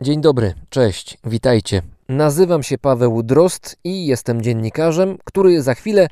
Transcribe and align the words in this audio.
Dzień 0.00 0.20
dobry, 0.20 0.54
cześć, 0.70 1.18
witajcie. 1.24 1.82
Nazywam 2.08 2.62
się 2.62 2.78
Paweł 2.78 3.22
Drost 3.22 3.76
i 3.84 4.06
jestem 4.06 4.42
dziennikarzem, 4.42 5.18
który 5.24 5.62
za 5.62 5.74
chwilę 5.74 6.08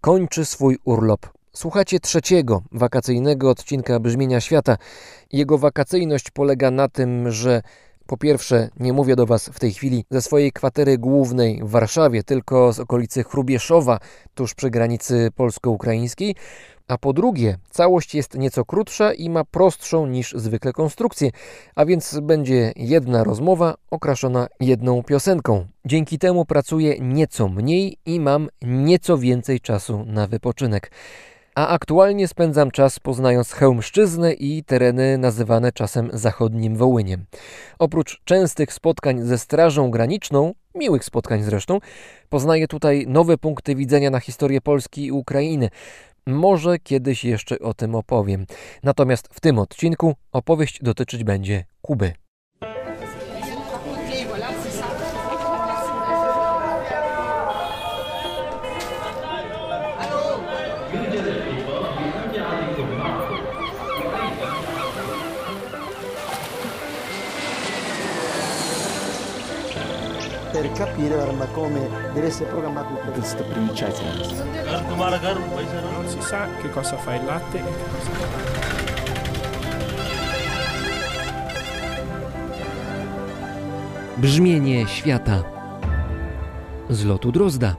kończy 0.00 0.44
swój 0.44 0.78
urlop. 0.84 1.28
Słuchacie 1.52 2.00
trzeciego 2.00 2.62
wakacyjnego 2.72 3.50
odcinka 3.50 4.00
Brzmienia 4.00 4.40
Świata. 4.40 4.76
Jego 5.32 5.58
wakacyjność 5.58 6.30
polega 6.30 6.70
na 6.70 6.88
tym, 6.88 7.30
że 7.30 7.62
po 8.06 8.16
pierwsze, 8.16 8.68
nie 8.80 8.92
mówię 8.92 9.16
do 9.16 9.26
Was 9.26 9.48
w 9.48 9.58
tej 9.58 9.72
chwili 9.72 10.04
ze 10.10 10.22
swojej 10.22 10.52
kwatery 10.52 10.98
głównej 10.98 11.60
w 11.62 11.70
Warszawie, 11.70 12.22
tylko 12.22 12.72
z 12.72 12.80
okolicy 12.80 13.24
Chrubieszowa, 13.24 13.98
tuż 14.34 14.54
przy 14.54 14.70
granicy 14.70 15.30
polsko-ukraińskiej. 15.36 16.36
A 16.88 16.98
po 16.98 17.12
drugie, 17.12 17.58
całość 17.70 18.14
jest 18.14 18.34
nieco 18.34 18.64
krótsza 18.64 19.12
i 19.12 19.30
ma 19.30 19.44
prostszą 19.44 20.06
niż 20.06 20.32
zwykle 20.36 20.72
konstrukcję, 20.72 21.30
a 21.74 21.84
więc 21.84 22.20
będzie 22.22 22.72
jedna 22.76 23.24
rozmowa 23.24 23.74
okraszona 23.90 24.46
jedną 24.60 25.02
piosenką. 25.02 25.66
Dzięki 25.84 26.18
temu 26.18 26.44
pracuję 26.44 26.98
nieco 27.00 27.48
mniej 27.48 27.98
i 28.06 28.20
mam 28.20 28.48
nieco 28.62 29.18
więcej 29.18 29.60
czasu 29.60 30.04
na 30.06 30.26
wypoczynek 30.26 30.90
a 31.54 31.68
aktualnie 31.68 32.28
spędzam 32.28 32.70
czas 32.70 33.00
poznając 33.00 33.52
Chełmszczyznę 33.52 34.32
i 34.32 34.64
tereny 34.64 35.18
nazywane 35.18 35.72
czasem 35.72 36.10
zachodnim 36.12 36.76
Wołyniem. 36.76 37.24
Oprócz 37.78 38.20
częstych 38.24 38.72
spotkań 38.72 39.22
ze 39.22 39.38
Strażą 39.38 39.90
Graniczną, 39.90 40.54
miłych 40.74 41.04
spotkań 41.04 41.42
zresztą, 41.42 41.78
poznaję 42.28 42.68
tutaj 42.68 43.04
nowe 43.08 43.38
punkty 43.38 43.74
widzenia 43.74 44.10
na 44.10 44.20
historię 44.20 44.60
Polski 44.60 45.06
i 45.06 45.12
Ukrainy. 45.12 45.70
Może 46.26 46.78
kiedyś 46.78 47.24
jeszcze 47.24 47.58
o 47.58 47.74
tym 47.74 47.94
opowiem. 47.94 48.46
Natomiast 48.82 49.28
w 49.32 49.40
tym 49.40 49.58
odcinku 49.58 50.14
opowieść 50.32 50.78
dotyczyć 50.82 51.24
będzie 51.24 51.64
Kuby. 51.82 52.23
Per 70.54 70.70
capire 70.70 71.20
arma 71.20 71.46
come 71.46 71.80
deve 72.12 72.28
essere 72.28 72.48
programmato 72.48 72.94
il. 72.94 73.42
Non 75.92 76.06
si 76.06 76.20
sa 76.20 76.46
che 76.62 76.70
cosa 76.70 76.96
fa 76.96 77.16
il 77.16 77.24
latte 77.24 77.58
e 77.58 77.62
che 77.62 77.84
cosa 77.90 78.10
fa 78.10 78.26
Brzmienie 84.16 84.86
świata 84.86 85.42
z 86.88 87.04
lotu 87.04 87.32
Drozda. 87.32 87.76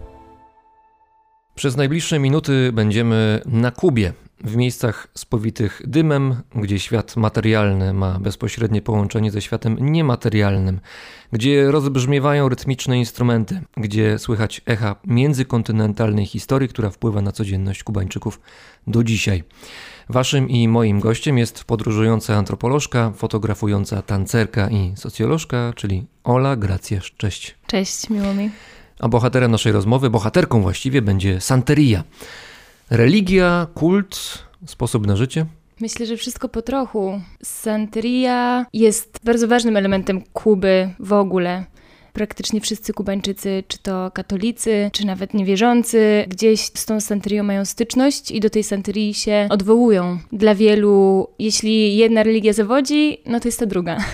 Przez 1.55 1.77
najbliższe 1.77 2.19
minuty 2.19 2.71
będziemy 2.73 3.41
na 3.45 3.71
Kubie, 3.71 4.13
w 4.44 4.55
miejscach 4.55 5.08
spowitych 5.14 5.81
dymem, 5.86 6.36
gdzie 6.55 6.80
świat 6.80 7.16
materialny 7.16 7.94
ma 7.94 8.19
bezpośrednie 8.19 8.81
połączenie 8.81 9.31
ze 9.31 9.41
światem 9.41 9.78
niematerialnym, 9.80 10.80
gdzie 11.31 11.72
rozbrzmiewają 11.72 12.50
rytmiczne 12.50 13.00
instrumenty, 13.00 13.61
gdzie 13.78 14.19
słychać 14.19 14.61
echa 14.66 14.95
międzykontynentalnej 15.08 16.25
historii, 16.25 16.69
która 16.69 16.89
wpływa 16.89 17.22
na 17.22 17.31
codzienność 17.31 17.83
Kubańczyków 17.83 18.39
do 18.88 19.03
dzisiaj. 19.03 19.44
Waszym 20.09 20.50
i 20.50 20.67
moim 20.67 21.00
gościem 21.00 21.38
jest 21.38 21.63
podróżująca 21.63 22.36
antropolożka, 22.36 23.11
fotografująca 23.16 24.02
tancerka 24.02 24.69
i 24.69 24.94
socjolożka, 24.95 25.73
czyli 25.75 26.06
Ola 26.23 26.56
Gracjasz. 26.56 27.13
Cześć. 27.17 27.56
Cześć, 27.67 28.09
miło 28.09 28.33
mi. 28.33 28.50
A 29.00 29.08
bohaterem 29.08 29.52
naszej 29.52 29.72
rozmowy, 29.72 30.09
bohaterką 30.09 30.61
właściwie, 30.61 31.02
będzie 31.02 31.41
Santeria. 31.41 32.03
Religia, 32.89 33.68
kult, 33.73 34.44
sposób 34.66 35.07
na 35.07 35.16
życie? 35.16 35.46
Myślę, 35.81 36.06
że 36.06 36.18
wszystko 36.18 36.50
po 36.50 36.62
trochu. 36.62 37.22
Santeria 37.44 38.66
jest 38.73 39.19
bardzo 39.23 39.47
ważnym 39.47 39.78
elementem 39.78 40.22
Kuby 40.34 40.90
w 41.00 41.13
ogóle. 41.13 41.66
Praktycznie 42.15 42.61
wszyscy 42.61 42.93
Kubańczycy, 42.93 43.63
czy 43.67 43.77
to 43.77 44.11
katolicy, 44.11 44.89
czy 44.93 45.05
nawet 45.05 45.33
niewierzący, 45.33 46.25
gdzieś 46.27 46.61
z 46.61 46.85
tą 46.85 47.01
santerią 47.01 47.43
mają 47.43 47.65
styczność 47.65 48.31
i 48.31 48.39
do 48.39 48.49
tej 48.49 48.63
santerii 48.63 49.13
się 49.13 49.47
odwołują. 49.49 50.19
Dla 50.31 50.55
wielu, 50.55 51.27
jeśli 51.39 51.97
jedna 51.97 52.23
religia 52.23 52.53
zawodzi, 52.53 53.17
no 53.25 53.39
to 53.39 53.47
jest 53.47 53.59
ta 53.59 53.65
druga. 53.65 53.97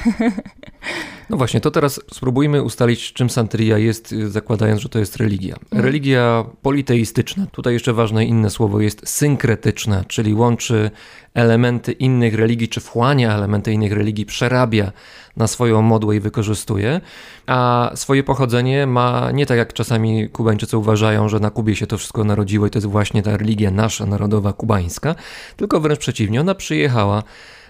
No 1.30 1.38
właśnie, 1.38 1.62
to 1.62 1.72
teraz 1.72 2.02
spróbujmy 2.14 2.64
ustalić, 2.64 3.14
czym 3.14 3.30
Santeria 3.30 3.78
jest, 3.78 4.16
zakładając, 4.28 4.82
że 4.82 4.90
to 4.90 5.00
jest 5.00 5.16
religia. 5.16 5.56
Mhm. 5.56 5.86
Religia 5.86 6.46
politeistyczna, 6.62 7.46
tutaj 7.52 7.74
jeszcze 7.74 7.94
ważne 7.94 8.26
inne 8.26 8.50
słowo 8.50 8.82
jest 8.82 9.10
synkretyczna, 9.10 10.04
czyli 10.04 10.34
łączy 10.34 10.92
elementy 11.34 11.92
innych 11.92 12.36
religii, 12.36 12.70
czy 12.70 12.80
wchłania 12.80 13.36
elementy 13.36 13.74
innych 13.74 13.92
religii, 13.92 14.26
przerabia 14.26 14.92
na 15.38 15.48
swoją 15.48 15.82
modłę 15.82 16.16
i 16.16 16.20
wykorzystuje, 16.20 17.02
a 17.48 17.91
swoje 17.96 18.24
pochodzenie 18.24 18.88
ma 18.88 19.32
nie 19.32 19.46
tak 19.46 19.58
jak 19.58 19.74
czasami 19.74 20.30
Kubańczycy 20.30 20.78
uważają, 20.78 21.30
że 21.30 21.40
na 21.40 21.50
Kubie 21.50 21.76
się 21.76 21.88
to 21.88 21.98
wszystko 21.98 22.24
narodziło 22.24 22.68
i 22.68 22.70
to 22.70 22.78
jest 22.78 22.88
właśnie 22.88 23.24
ta 23.24 23.38
religia 23.38 23.72
nasza, 23.72 24.06
narodowa, 24.06 24.54
kubańska, 24.54 25.16
tylko 25.58 25.80
wręcz 25.80 26.00
przeciwnie, 26.00 26.42
ona 26.42 26.56
przyjechała 26.56 27.24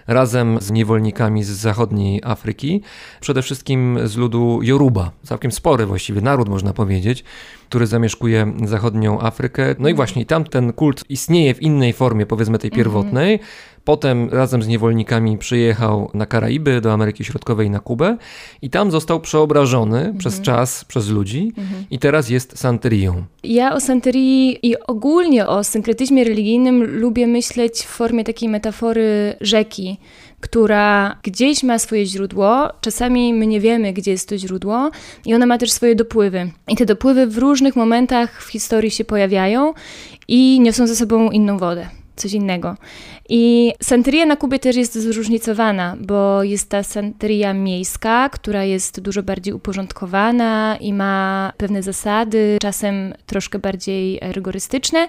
razem 0.06 0.58
z 0.60 0.70
niewolnikami 0.70 1.44
z 1.44 1.48
zachodniej 1.48 2.20
Afryki, 2.24 2.82
przede 3.20 3.42
wszystkim 3.42 3.98
z 4.04 4.16
ludu 4.16 4.60
Yoruba, 4.62 5.10
całkiem 5.22 5.52
spory 5.52 5.86
właściwie 5.86 6.20
naród 6.20 6.48
można 6.48 6.72
powiedzieć, 6.72 7.24
który 7.68 7.86
zamieszkuje 7.86 8.52
zachodnią 8.64 9.20
Afrykę. 9.20 9.62
No 9.62 9.88
i 9.88 9.92
mhm. 9.92 9.96
właśnie 9.96 10.26
tam 10.26 10.44
ten 10.44 10.72
kult 10.72 11.04
istnieje 11.08 11.54
w 11.54 11.62
innej 11.62 11.92
formie, 11.92 12.26
powiedzmy 12.26 12.58
tej 12.58 12.68
mhm. 12.68 12.84
pierwotnej. 12.84 13.40
Potem 13.84 14.28
razem 14.30 14.62
z 14.62 14.68
niewolnikami 14.68 15.38
przyjechał 15.38 16.10
na 16.14 16.26
Karaiby, 16.26 16.80
do 16.80 16.92
Ameryki 16.92 17.24
Środkowej, 17.24 17.70
na 17.70 17.80
Kubę 17.80 18.16
i 18.62 18.70
tam 18.70 18.90
został 18.90 19.20
przeobrażony 19.20 19.98
mhm. 19.98 20.18
przez 20.18 20.40
czas, 20.40 20.84
przez 20.84 21.08
ludzi 21.08 21.52
mhm. 21.58 21.84
i 21.90 21.98
teraz 21.98 22.30
jest 22.30 22.58
santerią. 22.58 23.24
Ja 23.44 23.74
o 23.74 23.80
santerii 23.80 24.58
i 24.66 24.78
ogólnie 24.86 25.46
o 25.46 25.64
synkretyzmie 25.64 26.24
religijnym 26.24 27.00
lubię 27.00 27.26
myśleć 27.26 27.78
w 27.78 27.86
formie 27.86 28.24
takiej 28.24 28.48
metafory 28.48 29.36
rzeki, 29.40 29.98
która 30.40 31.16
gdzieś 31.22 31.62
ma 31.62 31.78
swoje 31.78 32.06
źródło, 32.06 32.68
czasami 32.80 33.34
my 33.34 33.46
nie 33.46 33.60
wiemy, 33.60 33.92
gdzie 33.92 34.10
jest 34.10 34.28
to 34.28 34.38
źródło, 34.38 34.90
i 35.26 35.34
ona 35.34 35.46
ma 35.46 35.58
też 35.58 35.72
swoje 35.72 35.94
dopływy. 35.94 36.50
I 36.68 36.76
te 36.76 36.86
dopływy 36.86 37.26
w 37.26 37.38
różnych 37.38 37.76
momentach 37.76 38.42
w 38.42 38.48
historii 38.48 38.90
się 38.90 39.04
pojawiają 39.04 39.74
i 40.28 40.60
niosą 40.60 40.86
ze 40.86 40.96
sobą 40.96 41.30
inną 41.30 41.58
wodę 41.58 42.01
coś 42.16 42.32
innego. 42.32 42.76
I 43.28 43.72
santeria 43.82 44.26
na 44.26 44.36
Kubie 44.36 44.58
też 44.58 44.76
jest 44.76 44.98
zróżnicowana, 44.98 45.96
bo 46.00 46.42
jest 46.42 46.68
ta 46.68 46.82
santeria 46.82 47.54
miejska, 47.54 48.28
która 48.28 48.64
jest 48.64 49.00
dużo 49.00 49.22
bardziej 49.22 49.54
uporządkowana 49.54 50.76
i 50.80 50.92
ma 50.92 51.52
pewne 51.56 51.82
zasady, 51.82 52.58
czasem 52.60 53.14
troszkę 53.26 53.58
bardziej 53.58 54.18
rygorystyczne. 54.22 55.08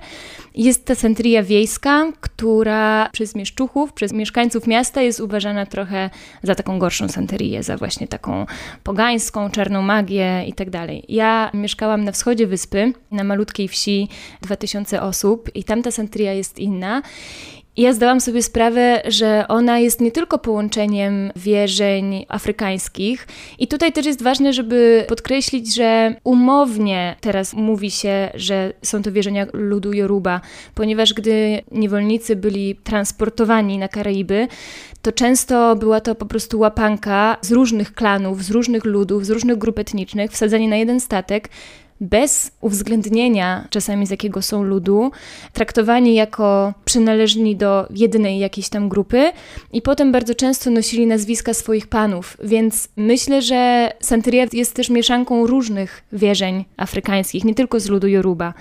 Jest 0.55 0.85
ta 0.85 0.95
santeria 0.95 1.43
wiejska, 1.43 2.11
która 2.21 3.09
przez 3.11 3.35
mieszczuchów, 3.35 3.93
przez 3.93 4.13
mieszkańców 4.13 4.67
miasta 4.67 5.01
jest 5.01 5.19
uważana 5.19 5.65
trochę 5.65 6.09
za 6.43 6.55
taką 6.55 6.79
gorszą 6.79 7.07
santerię, 7.07 7.63
za 7.63 7.77
właśnie 7.77 8.07
taką 8.07 8.45
pogańską, 8.83 9.49
czarną 9.49 9.81
magię 9.81 10.45
i 10.47 10.53
tak 10.53 10.69
dalej. 10.69 11.05
Ja 11.09 11.51
mieszkałam 11.53 12.03
na 12.03 12.11
wschodzie 12.11 12.47
wyspy, 12.47 12.93
na 13.11 13.23
malutkiej 13.23 13.67
wsi, 13.67 14.09
2000 14.41 15.01
osób 15.01 15.49
i 15.55 15.63
tam 15.63 15.81
ta 15.81 15.91
santeria 15.91 16.33
jest 16.33 16.59
inna. 16.59 16.92
Ja 17.77 17.93
zdałam 17.93 18.21
sobie 18.21 18.43
sprawę, 18.43 19.01
że 19.05 19.45
ona 19.47 19.79
jest 19.79 20.01
nie 20.01 20.11
tylko 20.11 20.39
połączeniem 20.39 21.31
wierzeń 21.35 22.25
afrykańskich, 22.29 23.27
i 23.59 23.67
tutaj 23.67 23.93
też 23.93 24.05
jest 24.05 24.23
ważne, 24.23 24.53
żeby 24.53 25.05
podkreślić, 25.07 25.75
że 25.75 26.15
umownie 26.23 27.15
teraz 27.21 27.53
mówi 27.53 27.91
się, 27.91 28.29
że 28.33 28.73
są 28.81 29.01
to 29.01 29.11
wierzenia 29.11 29.47
ludu 29.53 29.93
Yoruba, 29.93 30.41
ponieważ 30.75 31.13
gdy 31.13 31.61
niewolnicy 31.71 32.35
byli 32.35 32.75
transportowani 32.75 33.77
na 33.77 33.87
Karaiby, 33.87 34.47
to 35.01 35.11
często 35.11 35.75
była 35.75 36.01
to 36.01 36.15
po 36.15 36.25
prostu 36.25 36.59
łapanka 36.59 37.37
z 37.41 37.51
różnych 37.51 37.93
klanów, 37.93 38.43
z 38.43 38.51
różnych 38.51 38.85
ludów, 38.85 39.25
z 39.25 39.29
różnych 39.29 39.57
grup 39.57 39.79
etnicznych, 39.79 40.31
wsadzani 40.31 40.67
na 40.67 40.75
jeden 40.75 40.99
statek, 40.99 41.49
bez 42.01 42.51
uwzględnienia 42.61 43.67
czasami 43.69 44.07
z 44.07 44.09
jakiego 44.09 44.41
są 44.41 44.63
ludu, 44.63 45.11
traktowani 45.53 46.15
jako 46.15 46.73
przynależni 46.85 47.55
do 47.55 47.87
jednej 47.89 48.39
jakiejś 48.39 48.69
tam 48.69 48.89
grupy 48.89 49.31
i 49.73 49.81
potem 49.81 50.11
bardzo 50.11 50.35
często 50.35 50.69
nosili 50.69 51.07
nazwiska 51.07 51.53
swoich 51.53 51.87
panów, 51.87 52.37
więc 52.43 52.89
myślę, 52.97 53.41
że 53.41 53.91
Santeria 53.99 54.45
jest 54.53 54.73
też 54.73 54.89
mieszanką 54.89 55.47
różnych 55.47 56.03
wierzeń 56.13 56.65
afrykańskich, 56.77 57.43
nie 57.43 57.55
tylko 57.55 57.79
z 57.79 57.89
ludu 57.89 58.07
Yoruba. 58.07 58.53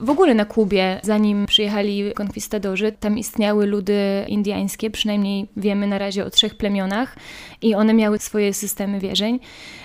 W 0.00 0.10
ogóle 0.10 0.34
na 0.34 0.44
Kubie, 0.44 1.00
zanim 1.02 1.46
przyjechali 1.46 2.12
konkwistadorzy, 2.14 2.92
tam 3.00 3.18
istniały 3.18 3.66
ludy 3.66 4.24
indyjskie, 4.28 4.90
przynajmniej 4.90 5.46
wiemy 5.56 5.86
na 5.86 5.98
razie 5.98 6.24
o 6.24 6.30
trzech 6.30 6.54
plemionach, 6.54 7.16
i 7.62 7.74
one 7.74 7.94
miały 7.94 8.18
swoje 8.18 8.54
systemy 8.54 9.00
wierzeń. 9.00 9.40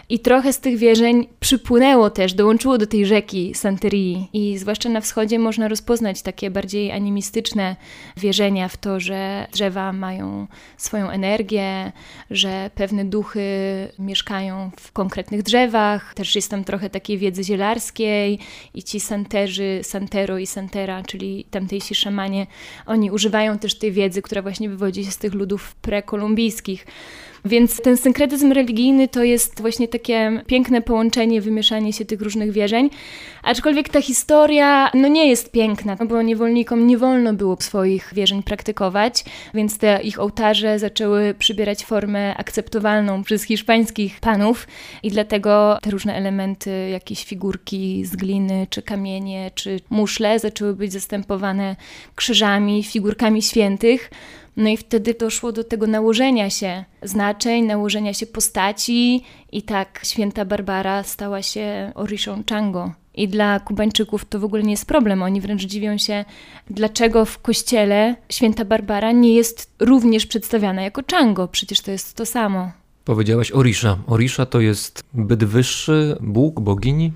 I 0.09 0.19
trochę 0.19 0.53
z 0.53 0.59
tych 0.59 0.77
wierzeń 0.77 1.27
przypłynęło 1.39 2.09
też, 2.09 2.33
dołączyło 2.33 2.77
do 2.77 2.87
tej 2.87 3.05
rzeki 3.05 3.53
Santerii. 3.55 4.29
I 4.33 4.57
zwłaszcza 4.57 4.89
na 4.89 5.01
wschodzie 5.01 5.39
można 5.39 5.67
rozpoznać 5.67 6.21
takie 6.21 6.51
bardziej 6.51 6.91
animistyczne 6.91 7.75
wierzenia 8.17 8.67
w 8.67 8.77
to, 8.77 8.99
że 8.99 9.47
drzewa 9.51 9.93
mają 9.93 10.47
swoją 10.77 11.09
energię, 11.09 11.91
że 12.31 12.69
pewne 12.75 13.05
duchy 13.05 13.43
mieszkają 13.99 14.71
w 14.79 14.91
konkretnych 14.91 15.43
drzewach. 15.43 16.13
Też 16.13 16.35
jest 16.35 16.51
tam 16.51 16.63
trochę 16.63 16.89
takiej 16.89 17.17
wiedzy 17.17 17.43
zielarskiej 17.43 18.39
i 18.73 18.83
ci 18.83 18.99
santerzy, 18.99 19.79
santero 19.83 20.37
i 20.37 20.47
santera, 20.47 21.03
czyli 21.03 21.45
tamtejsi 21.51 21.95
szamanie, 21.95 22.47
oni 22.85 23.11
używają 23.11 23.57
też 23.59 23.77
tej 23.77 23.91
wiedzy, 23.91 24.21
która 24.21 24.41
właśnie 24.41 24.69
wywodzi 24.69 25.05
się 25.05 25.11
z 25.11 25.17
tych 25.17 25.33
ludów 25.33 25.75
prekolumbijskich. 25.75 26.85
Więc 27.45 27.81
ten 27.81 27.97
synkretyzm 27.97 28.51
religijny 28.51 29.07
to 29.07 29.23
jest 29.23 29.61
właśnie 29.61 29.87
takie 29.93 30.41
piękne 30.47 30.81
połączenie, 30.81 31.41
wymieszanie 31.41 31.93
się 31.93 32.05
tych 32.05 32.21
różnych 32.21 32.51
wierzeń. 32.51 32.89
Aczkolwiek 33.43 33.89
ta 33.89 34.01
historia 34.01 34.91
no 34.93 35.07
nie 35.07 35.27
jest 35.29 35.51
piękna, 35.51 35.95
bo 35.95 36.21
niewolnikom 36.21 36.87
nie 36.87 36.97
wolno 36.97 37.33
było 37.33 37.57
swoich 37.59 38.09
wierzeń 38.13 38.43
praktykować, 38.43 39.23
więc 39.53 39.77
te 39.77 40.01
ich 40.03 40.19
ołtarze 40.19 40.79
zaczęły 40.79 41.33
przybierać 41.39 41.85
formę 41.85 42.35
akceptowalną 42.37 43.23
przez 43.23 43.43
hiszpańskich 43.43 44.19
panów 44.19 44.67
i 45.03 45.11
dlatego 45.11 45.77
te 45.81 45.91
różne 45.91 46.15
elementy, 46.15 46.89
jakieś 46.91 47.25
figurki 47.25 48.05
z 48.05 48.15
gliny, 48.15 48.67
czy 48.69 48.81
kamienie, 48.81 49.51
czy 49.55 49.79
muszle 49.89 50.39
zaczęły 50.39 50.73
być 50.75 50.93
zastępowane 50.93 51.75
krzyżami, 52.15 52.83
figurkami 52.83 53.41
świętych. 53.41 54.09
No 54.57 54.69
i 54.69 54.77
wtedy 54.77 55.13
doszło 55.13 55.51
do 55.51 55.63
tego 55.63 55.87
nałożenia 55.87 56.49
się 56.49 56.85
znaczeń, 57.01 57.65
nałożenia 57.65 58.13
się 58.13 58.25
postaci 58.25 59.23
i 59.51 59.61
tak 59.61 59.99
święta 60.03 60.45
Barbara 60.45 61.03
stała 61.03 61.41
się 61.41 61.91
Orishą 61.95 62.43
Chango. 62.49 62.91
I 63.15 63.27
dla 63.27 63.59
Kubańczyków 63.59 64.25
to 64.25 64.39
w 64.39 64.43
ogóle 64.43 64.63
nie 64.63 64.71
jest 64.71 64.85
problem. 64.85 65.23
Oni 65.23 65.41
wręcz 65.41 65.65
dziwią 65.65 65.97
się, 65.97 66.25
dlaczego 66.69 67.25
w 67.25 67.39
kościele 67.39 68.15
święta 68.29 68.65
Barbara 68.65 69.11
nie 69.11 69.35
jest 69.35 69.71
również 69.79 70.25
przedstawiana 70.25 70.81
jako 70.81 71.01
Chango. 71.11 71.47
Przecież 71.47 71.81
to 71.81 71.91
jest 71.91 72.13
to 72.13 72.25
samo. 72.25 72.71
Powiedziałaś 73.05 73.51
Orisha. 73.51 73.97
Orisha 74.07 74.45
to 74.45 74.59
jest 74.61 75.03
byt 75.13 75.43
wyższy, 75.43 76.17
Bóg, 76.21 76.59
bogini? 76.59 77.11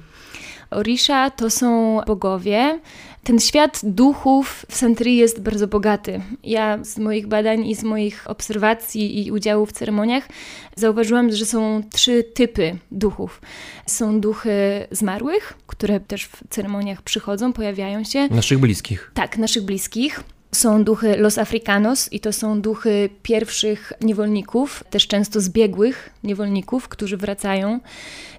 Orisha 0.72 1.30
to 1.30 1.50
są 1.50 2.02
bogowie. 2.08 2.80
Ten 3.24 3.40
świat 3.40 3.80
duchów 3.84 4.66
w 4.69 4.75
Santerii 4.75 5.18
jest 5.18 5.42
bardzo 5.42 5.68
bogaty. 5.68 6.22
Ja 6.44 6.84
z 6.84 6.98
moich 6.98 7.28
badań 7.28 7.68
i 7.68 7.75
z 7.75 7.84
moich 7.84 8.30
obserwacji 8.30 9.28
i 9.28 9.31
udziału 9.31 9.66
w 9.66 9.72
ceremoniach 9.72 10.28
zauważyłam, 10.75 11.31
że 11.31 11.46
są 11.46 11.81
trzy 11.94 12.24
typy 12.24 12.78
duchów. 12.92 13.42
Są 13.86 14.22
duchy 14.22 14.88
zmarłych, 14.92 15.54
które 15.68 16.00
też 16.00 16.25
w 16.25 16.44
ceremoniach 16.50 17.02
przychodzą, 17.02 17.54
pojawiają 17.54 18.04
się. 18.04 18.28
Naszych 18.28 18.60
bliskich. 18.60 19.12
Tak, 19.13 19.38
naszych 19.38 19.63
bliskich 19.63 20.24
są 20.52 20.84
duchy 20.84 21.18
Los 21.18 21.38
Africanos 21.38 22.14
i 22.14 22.20
to 22.20 22.34
są 22.34 22.62
duchy 22.62 23.10
pierwszych 23.24 23.94
niewolników, 24.02 24.84
też 24.90 25.08
często 25.08 25.42
zbiegłych 25.42 26.10
niewolników, 26.24 26.88
którzy 26.88 27.18
wracają. 27.18 27.80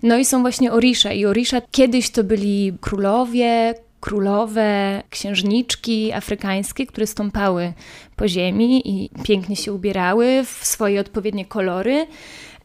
No 0.02 0.18
i 0.18 0.24
są 0.24 0.40
właśnie 0.40 0.72
Orisha 0.72 1.12
i 1.12 1.26
Orisha 1.26 1.60
kiedyś 1.70 2.10
to 2.10 2.24
byli 2.24 2.72
królowie, 2.80 3.74
królowe, 4.00 5.02
księżniczki 5.10 6.12
afrykańskie, 6.12 6.86
które 6.86 7.06
stąpały 7.06 7.72
po 8.16 8.28
ziemi 8.28 8.82
i 8.88 9.10
pięknie 9.22 9.56
się 9.56 9.72
ubierały 9.72 10.44
w 10.44 10.66
swoje 10.66 11.00
odpowiednie 11.00 11.44
kolory. 11.44 12.06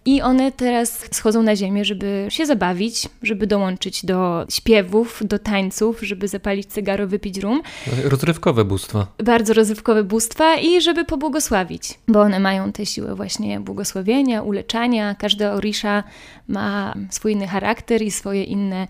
I 0.05 0.21
one 0.21 0.51
teraz 0.51 0.99
schodzą 1.11 1.43
na 1.43 1.55
ziemię, 1.55 1.85
żeby 1.85 2.25
się 2.29 2.45
zabawić, 2.45 3.09
żeby 3.21 3.47
dołączyć 3.47 4.05
do 4.05 4.45
śpiewów, 4.49 5.21
do 5.25 5.39
tańców, 5.39 6.01
żeby 6.01 6.27
zapalić 6.27 6.67
cygaro, 6.67 7.07
wypić 7.07 7.37
rum. 7.37 7.61
Rozrywkowe 8.03 8.65
bóstwa. 8.65 9.07
Bardzo 9.23 9.53
rozrywkowe 9.53 10.03
bóstwa 10.03 10.55
i 10.55 10.81
żeby 10.81 11.05
pobłogosławić, 11.05 11.99
bo 12.07 12.21
one 12.21 12.39
mają 12.39 12.71
tę 12.71 12.85
siłę 12.85 13.15
właśnie 13.15 13.59
błogosławienia, 13.59 14.41
uleczania. 14.41 15.15
Każda 15.15 15.53
orisza 15.53 16.03
ma 16.47 16.93
swój 17.09 17.31
inny 17.31 17.47
charakter 17.47 18.01
i 18.01 18.11
swoje 18.11 18.43
inne 18.43 18.87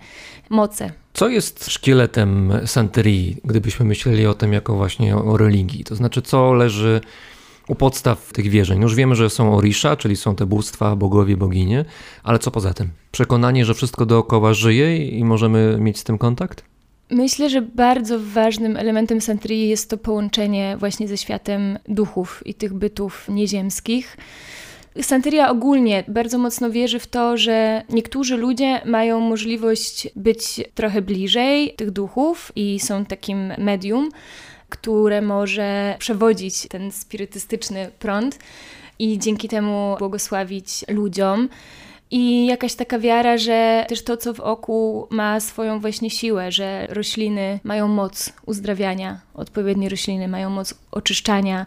moce. 0.50 0.92
Co 1.14 1.30
jest 1.30 1.70
szkieletem 1.70 2.54
Santerii, 2.66 3.38
gdybyśmy 3.44 3.86
myśleli 3.86 4.26
o 4.26 4.34
tym 4.34 4.54
jako 4.54 4.76
właśnie 4.76 5.16
o 5.16 5.38
religii? 5.38 5.84
To 5.84 5.96
znaczy, 5.96 6.22
co 6.22 6.54
leży 6.54 7.02
u 7.68 7.76
podstaw 7.76 8.34
tych 8.34 8.50
wierzeń. 8.50 8.82
Już 8.82 8.96
wiemy, 8.96 9.16
że 9.16 9.30
są 9.30 9.58
Orisha, 9.58 9.96
czyli 9.96 10.16
są 10.16 10.36
te 10.36 10.46
bóstwa, 10.46 10.96
bogowie, 10.96 11.38
boginie, 11.38 11.86
ale 12.24 12.40
co 12.40 12.52
poza 12.52 12.74
tym? 12.74 12.90
Przekonanie, 13.12 13.66
że 13.66 13.74
wszystko 13.74 14.06
dookoła 14.06 14.54
żyje 14.54 15.08
i 15.08 15.24
możemy 15.24 15.78
mieć 15.80 16.00
z 16.00 16.04
tym 16.04 16.18
kontakt? 16.18 16.64
Myślę, 17.10 17.50
że 17.50 17.62
bardzo 17.62 18.20
ważnym 18.20 18.78
elementem 18.78 19.22
Santerii 19.22 19.70
jest 19.70 19.90
to 19.90 19.98
połączenie 19.98 20.76
właśnie 20.80 21.08
ze 21.08 21.18
światem 21.18 21.80
duchów 21.88 22.44
i 22.46 22.54
tych 22.54 22.74
bytów 22.74 23.26
nieziemskich. 23.30 24.18
Santeria 25.02 25.50
ogólnie 25.50 26.04
bardzo 26.08 26.38
mocno 26.38 26.72
wierzy 26.72 27.00
w 27.00 27.08
to, 27.08 27.38
że 27.38 27.84
niektórzy 27.90 28.38
ludzie 28.38 28.82
mają 28.86 29.20
możliwość 29.20 30.08
być 30.16 30.62
trochę 30.76 31.02
bliżej 31.02 31.74
tych 31.76 31.92
duchów 31.92 32.52
i 32.56 32.80
są 32.80 33.06
takim 33.06 33.54
medium, 33.58 34.10
które 34.74 35.22
może 35.22 35.96
przewodzić 36.00 36.68
ten 36.68 36.92
spirytystyczny 36.92 37.92
prąd 38.00 38.40
i 39.00 39.20
dzięki 39.20 39.50
temu 39.50 39.96
błogosławić 40.00 40.86
ludziom. 40.88 41.50
I 42.12 42.46
jakaś 42.46 42.76
taka 42.76 43.00
wiara, 43.00 43.38
że 43.38 43.86
też 43.90 44.04
to, 44.04 44.18
co 44.18 44.34
w 44.34 44.40
oku 44.40 45.08
ma 45.10 45.40
swoją 45.40 45.80
właśnie 45.80 46.10
siłę, 46.10 46.52
że 46.52 46.88
rośliny 46.90 47.60
mają 47.64 47.88
moc 47.88 48.34
uzdrawiania, 48.46 49.20
odpowiednie 49.34 49.90
rośliny 49.90 50.28
mają 50.28 50.50
moc 50.50 50.74
oczyszczania, 50.92 51.66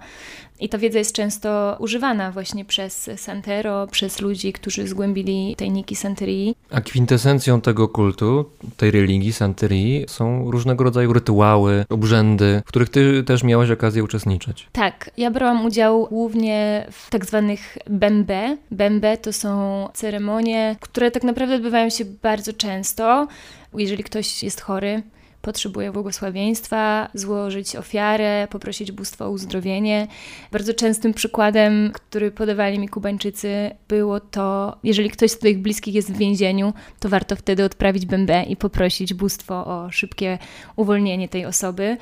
i 0.61 0.69
ta 0.69 0.79
wiedza 0.79 0.99
jest 0.99 1.13
często 1.13 1.77
używana 1.79 2.33
właśnie 2.33 2.65
przez 2.65 3.11
Santero, 3.17 3.87
przez 3.87 4.21
ludzi, 4.21 4.53
którzy 4.53 4.87
zgłębili 4.89 5.57
tajniki 5.57 5.97
Santerii. 5.97 6.57
A 6.71 6.81
kwintesencją 6.81 7.61
tego 7.61 7.89
kultu, 7.89 8.51
tej 8.77 8.91
religii 8.91 9.33
Santerii 9.33 10.05
są 10.09 10.51
różnego 10.51 10.85
rodzaju 10.85 11.13
rytuały, 11.13 11.85
obrzędy, 11.89 12.63
w 12.67 12.69
których 12.69 12.89
ty 12.89 13.23
też 13.25 13.43
miałaś 13.43 13.71
okazję 13.71 14.05
uczestniczyć. 14.05 14.69
Tak, 14.73 15.11
ja 15.17 15.31
brałam 15.31 15.65
udział 15.65 16.07
głównie 16.11 16.87
w 16.91 17.11
tak 17.11 17.25
zwanych 17.25 17.79
bembe. 17.91 18.57
Bembe 18.71 19.17
to 19.17 19.33
są 19.33 19.89
ceremonie, 19.95 20.77
które 20.81 21.11
tak 21.11 21.23
naprawdę 21.25 21.55
odbywają 21.55 21.91
się 21.91 22.05
bardzo 22.23 22.53
często. 22.53 23.29
Jeżeli 23.75 24.05
ktoś 24.05 24.43
jest 24.43 24.61
chory, 24.61 25.03
potrzebuje 25.47 25.93
błogosławieństwa, 25.93 27.09
złożyć 27.15 27.77
ofiarę, 27.77 28.49
poprosić 28.51 28.93
bóstwo 28.93 29.27
o 29.27 29.31
uzdrowienie. 29.31 30.07
Bardzo 30.53 30.75
częstym 30.75 31.15
przykładem, 31.15 31.91
który 31.95 32.31
podawali 32.31 32.79
mi 32.79 32.89
Kubańczycy, 32.89 33.71
było 33.89 34.21
to, 34.21 34.77
jeżeli 34.85 35.11
ktoś 35.11 35.31
z 35.31 35.39
Twoich 35.39 35.59
bliskich 35.59 35.95
jest 35.95 36.13
w 36.13 36.19
więzieniu, 36.19 36.73
to 37.01 37.09
warto 37.09 37.37
wtedy 37.37 37.65
odprawić 37.65 38.07
bębę 38.07 38.43
i 38.43 38.57
poprosić 38.57 39.15
bóstwo 39.15 39.67
o 39.67 39.91
szybkie 39.91 40.39
uwolnienie 40.77 41.29
tej 41.29 41.47
osoby. 41.47 41.97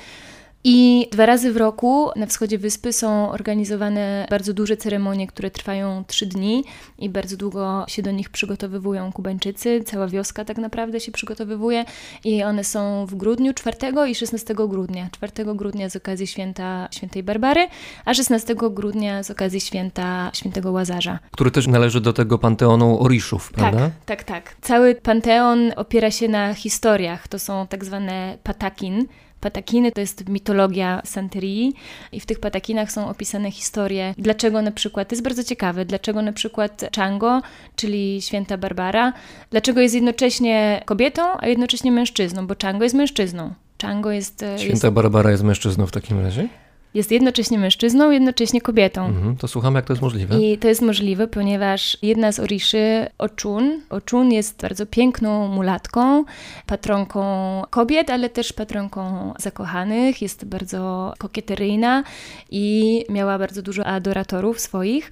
I 0.67 1.09
dwa 1.13 1.27
razy 1.27 1.53
w 1.53 1.57
roku 1.57 2.11
na 2.17 2.27
wschodzie 2.27 2.59
wyspy 2.59 2.93
są 2.93 3.31
organizowane 3.31 4.27
bardzo 4.31 4.53
duże 4.53 4.77
ceremonie, 4.77 5.27
które 5.27 5.51
trwają 5.51 6.05
trzy 6.07 6.27
dni 6.27 6.65
i 6.99 7.09
bardzo 7.09 7.37
długo 7.37 7.85
się 7.89 8.03
do 8.03 8.11
nich 8.11 8.31
przygotowywują 8.31 9.13
Kubańczycy. 9.13 9.85
Cała 9.87 10.09
wioska 10.09 10.45
tak 10.45 10.59
naprawdę 10.59 11.01
się 11.01 11.13
przygotowywuje 11.13 11.85
i 12.25 12.43
one 12.43 12.65
są 12.65 13.07
w 13.07 13.15
grudniu 13.15 13.55
4 13.55 13.77
i 14.11 14.15
16 14.15 14.55
grudnia. 14.55 15.09
4 15.13 15.33
grudnia 15.55 15.91
z 15.91 15.97
okazji 15.97 16.27
święta 16.27 16.89
świętej 16.91 17.23
Barbary, 17.23 17.67
a 18.05 18.15
16 18.15 18.55
grudnia 18.55 19.23
z 19.23 19.31
okazji 19.31 19.61
święta 19.61 20.31
świętego 20.35 20.73
Łazarza. 20.73 21.19
Który 21.31 21.51
też 21.51 21.67
należy 21.67 22.01
do 22.01 22.13
tego 22.13 22.39
panteonu 22.39 23.03
Oriszów, 23.03 23.53
prawda? 23.53 23.79
Tak, 24.07 24.25
tak, 24.25 24.25
tak. 24.25 24.57
Cały 24.61 24.95
panteon 24.95 25.73
opiera 25.77 26.11
się 26.11 26.29
na 26.29 26.55
historiach. 26.55 27.29
To 27.29 27.39
są 27.39 27.67
tak 27.67 27.85
zwane 27.85 28.39
patakin, 28.43 29.07
patakiny, 29.45 29.93
to 29.93 30.01
jest 30.01 30.29
mitologia 30.29 31.03
Santerii 31.05 31.75
i 32.13 32.21
w 32.21 32.27
tych 32.27 32.41
patakinach 32.41 32.93
są 32.93 33.09
opisane 33.09 33.51
historie, 33.51 34.15
dlaczego 34.19 34.63
na 34.63 34.73
przykład, 34.73 35.09
to 35.09 35.15
jest 35.15 35.23
bardzo 35.25 35.45
ciekawe, 35.45 35.85
dlaczego 35.85 36.23
na 36.23 36.33
przykład 36.33 36.85
Chango, 36.97 37.43
czyli 37.77 38.23
święta 38.23 38.57
Barbara, 38.59 39.13
dlaczego 39.51 39.81
jest 39.81 39.95
jednocześnie 39.95 40.83
kobietą, 40.85 41.23
a 41.39 41.47
jednocześnie 41.49 41.93
mężczyzną, 41.93 42.47
bo 42.47 42.55
Chango 42.63 42.85
jest 42.85 42.97
mężczyzną. 42.97 43.55
Chango 43.83 44.11
jest... 44.11 44.43
e, 44.43 44.59
Święta 44.59 44.87
jest 44.87 44.95
Barbara 44.95 45.31
jest 45.31 45.43
mężczyzną 45.43 45.87
w 45.87 45.93
takim 45.93 46.21
razie? 46.21 46.49
Jest 46.95 47.11
jednocześnie 47.11 47.59
mężczyzną, 47.59 48.11
jednocześnie 48.11 48.61
kobietą. 48.61 49.07
Mhm, 49.07 49.37
to 49.37 49.49
słuchamy, 49.49 49.79
jak 49.79 49.87
to 49.87 49.93
jest 49.93 50.03
możliwe. 50.03 50.41
I 50.41 50.59
to 50.59 50.69
jest 50.69 50.83
możliwe, 50.83 51.29
ponieważ 51.29 51.97
jedna 52.03 52.33
z 52.33 52.41
Oriszy, 52.41 53.07
Ochun, 53.19 53.81
Ochun 53.91 54.33
jest 54.33 54.61
bardzo 54.63 54.87
piękną 54.87 55.49
mulatką, 55.49 56.25
patronką 56.67 57.25
kobiet, 57.71 58.11
ale 58.11 58.29
też 58.31 58.53
patronką 58.53 59.35
zakochanych, 59.39 60.23
jest 60.23 60.45
bardzo 60.45 61.15
kokieteryjna 61.19 62.05
i 62.51 63.05
miała 63.09 63.39
bardzo 63.39 63.63
dużo 63.63 63.87
adoratorów 63.87 64.61
swoich, 64.61 65.11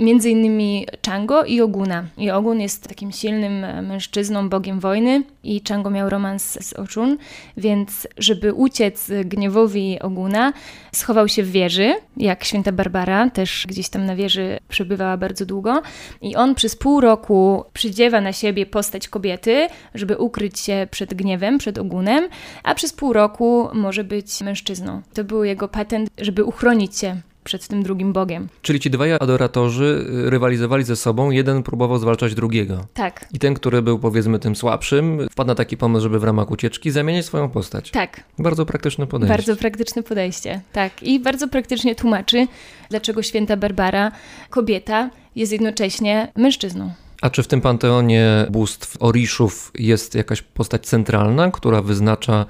między 0.00 0.30
innymi 0.30 0.86
Chango 1.06 1.44
i 1.44 1.60
Oguna. 1.60 2.04
I 2.18 2.30
Ogun 2.30 2.60
jest 2.60 2.88
takim 2.88 3.12
silnym 3.12 3.86
mężczyzną, 3.86 4.48
bogiem 4.48 4.80
wojny 4.80 5.22
i 5.44 5.62
Chango 5.68 5.90
miał 5.90 6.10
romans 6.10 6.58
z 6.60 6.72
Ochun, 6.72 7.18
więc 7.56 8.08
żeby 8.18 8.52
uciec 8.52 9.10
gniewowi 9.24 9.98
Oguna, 10.00 10.52
schował 10.92 11.28
się 11.28 11.42
w 11.42 11.50
wieży, 11.50 11.94
jak 12.16 12.44
święta 12.44 12.72
Barbara, 12.72 13.30
też 13.30 13.66
gdzieś 13.68 13.88
tam 13.88 14.06
na 14.06 14.16
wieży 14.16 14.58
przebywała 14.68 15.16
bardzo 15.16 15.46
długo. 15.46 15.82
I 16.22 16.36
on 16.36 16.54
przez 16.54 16.76
pół 16.76 17.00
roku 17.00 17.64
przydziewa 17.72 18.20
na 18.20 18.32
siebie 18.32 18.66
postać 18.66 19.08
kobiety, 19.08 19.68
żeby 19.94 20.16
ukryć 20.16 20.58
się 20.58 20.88
przed 20.90 21.14
gniewem, 21.14 21.58
przed 21.58 21.78
ogunem, 21.78 22.28
a 22.62 22.74
przez 22.74 22.92
pół 22.92 23.12
roku 23.12 23.68
może 23.72 24.04
być 24.04 24.40
mężczyzną. 24.40 25.02
To 25.14 25.24
był 25.24 25.44
jego 25.44 25.68
patent, 25.68 26.10
żeby 26.18 26.44
uchronić 26.44 26.98
się 26.98 27.16
przed 27.50 27.68
tym 27.68 27.82
drugim 27.82 28.12
bogiem. 28.12 28.48
Czyli 28.62 28.80
ci 28.80 28.90
dwaj 28.90 29.12
adoratorzy 29.12 30.06
y, 30.26 30.30
rywalizowali 30.30 30.84
ze 30.84 30.96
sobą, 30.96 31.30
jeden 31.30 31.62
próbował 31.62 31.98
zwalczać 31.98 32.34
drugiego. 32.34 32.86
Tak, 32.94 33.26
I 33.32 33.38
ten, 33.38 33.54
który 33.54 33.82
był 33.82 33.98
powiedzmy 33.98 34.38
tym 34.38 34.56
słabszym, 34.56 35.28
wpadł 35.30 35.48
na 35.48 35.54
taki 35.54 35.76
pomysł, 35.76 36.02
żeby 36.02 36.18
w 36.18 36.24
ramach 36.24 36.50
ucieczki 36.50 36.90
zamienić 36.90 37.26
swoją 37.26 37.48
postać. 37.48 37.90
tak. 37.90 38.22
Bardzo 38.38 38.66
praktyczne 38.66 39.06
podejście. 39.06 39.34
Bardzo 39.36 39.56
praktyczne 39.56 40.02
podejście, 40.02 40.60
tak. 40.72 41.02
I 41.02 41.20
bardzo 41.20 41.48
praktycznie 41.48 41.94
tłumaczy, 41.94 42.46
dlaczego 42.90 43.22
święta 43.22 43.56
Barbara, 43.56 44.12
kobieta, 44.50 45.10
jest 45.36 45.52
jednocześnie 45.52 46.32
mężczyzną. 46.36 46.92
A 47.22 47.30
czy 47.30 47.42
w 47.42 47.46
tym 47.48 47.60
panteonie 47.60 48.46
bóstw 48.50 48.96
Oriszów 49.00 49.72
jest 49.78 50.14
jakaś 50.14 50.42
postać 50.42 50.86
centralna, 50.86 51.50
która 51.50 51.82
wyznacza 51.82 52.46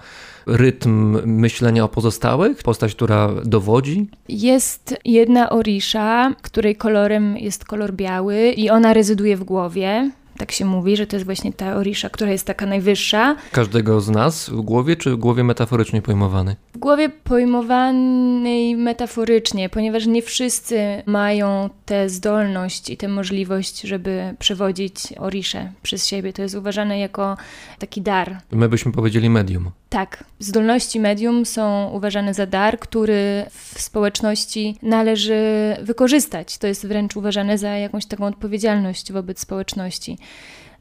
rytm 0.50 1.18
myślenia 1.26 1.84
o 1.84 1.88
pozostałych? 1.88 2.62
Postać, 2.62 2.94
która 2.94 3.28
dowodzi? 3.44 4.06
Jest 4.28 4.96
jedna 5.04 5.50
orisza, 5.50 6.34
której 6.42 6.76
kolorem 6.76 7.36
jest 7.36 7.64
kolor 7.64 7.92
biały 7.92 8.50
i 8.50 8.70
ona 8.70 8.92
rezyduje 8.92 9.36
w 9.36 9.44
głowie. 9.44 10.10
Tak 10.36 10.52
się 10.52 10.64
mówi, 10.64 10.96
że 10.96 11.06
to 11.06 11.16
jest 11.16 11.26
właśnie 11.26 11.52
ta 11.52 11.76
orisza, 11.76 12.10
która 12.10 12.30
jest 12.30 12.46
taka 12.46 12.66
najwyższa. 12.66 13.36
Każdego 13.52 14.00
z 14.00 14.10
nas 14.10 14.50
w 14.50 14.60
głowie, 14.60 14.96
czy 14.96 15.10
w 15.10 15.16
głowie 15.16 15.44
metaforycznie 15.44 16.02
pojmowany? 16.02 16.56
W 16.74 16.78
głowie 16.78 17.08
pojmowanej 17.08 18.76
metaforycznie, 18.76 19.68
ponieważ 19.68 20.06
nie 20.06 20.22
wszyscy 20.22 21.02
mają 21.06 21.70
tę 21.86 22.08
zdolność 22.08 22.90
i 22.90 22.96
tę 22.96 23.08
możliwość, 23.08 23.80
żeby 23.80 24.34
przewodzić 24.38 24.94
oriszę 25.18 25.72
przez 25.82 26.06
siebie. 26.06 26.32
To 26.32 26.42
jest 26.42 26.54
uważane 26.54 26.98
jako 26.98 27.36
taki 27.78 28.02
dar. 28.02 28.38
My 28.52 28.68
byśmy 28.68 28.92
powiedzieli 28.92 29.30
medium. 29.30 29.70
Tak, 29.88 30.24
zdolności 30.38 31.00
medium 31.00 31.46
są 31.46 31.90
uważane 31.92 32.34
za 32.34 32.46
dar, 32.46 32.78
który 32.78 33.44
w 33.50 33.80
społeczności 33.80 34.76
należy 34.82 35.42
wykorzystać. 35.82 36.58
To 36.58 36.66
jest 36.66 36.86
wręcz 36.86 37.16
uważane 37.16 37.58
za 37.58 37.68
jakąś 37.68 38.06
taką 38.06 38.26
odpowiedzialność 38.26 39.12
wobec 39.12 39.40
społeczności. 39.40 40.18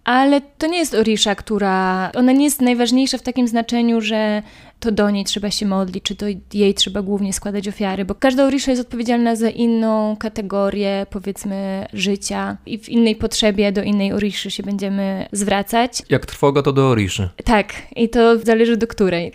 Ale 0.04 0.42
to 0.42 0.68
nie 0.68 0.78
jest 0.78 0.94
Orisha, 0.94 1.36
która. 1.36 2.12
Ona 2.16 2.32
nie 2.32 2.44
jest 2.44 2.62
najważniejsza 2.62 3.18
w 3.18 3.22
takim 3.22 3.48
znaczeniu, 3.48 4.02
że 4.02 4.44
to 4.80 4.92
do 4.92 5.10
niej 5.10 5.26
trzeba 5.26 5.52
się 5.52 5.66
modlić, 5.66 6.04
czy 6.04 6.16
to 6.16 6.26
jej 6.54 6.74
trzeba 6.74 7.02
głównie 7.02 7.34
składać 7.34 7.68
ofiary, 7.68 8.06
bo 8.06 8.16
każda 8.16 8.46
Orisha 8.46 8.72
jest 8.72 8.82
odpowiedzialna 8.82 9.36
za 9.36 9.50
inną 9.50 10.16
kategorię, 10.20 11.06
powiedzmy, 11.10 11.88
życia 11.94 12.58
i 12.66 12.80
w 12.80 12.90
innej 12.90 13.16
potrzebie 13.16 13.72
do 13.72 13.84
innej 13.84 14.14
Oriszy 14.14 14.52
się 14.52 14.64
będziemy 14.64 15.26
zwracać. 15.32 16.04
Jak 16.10 16.26
trwoga, 16.26 16.62
to 16.62 16.74
do 16.74 16.90
Oriszy. 16.90 17.30
Tak, 17.46 17.74
i 17.96 18.10
to 18.10 18.40
zależy 18.40 18.78
do 18.78 18.88
której. 18.88 19.32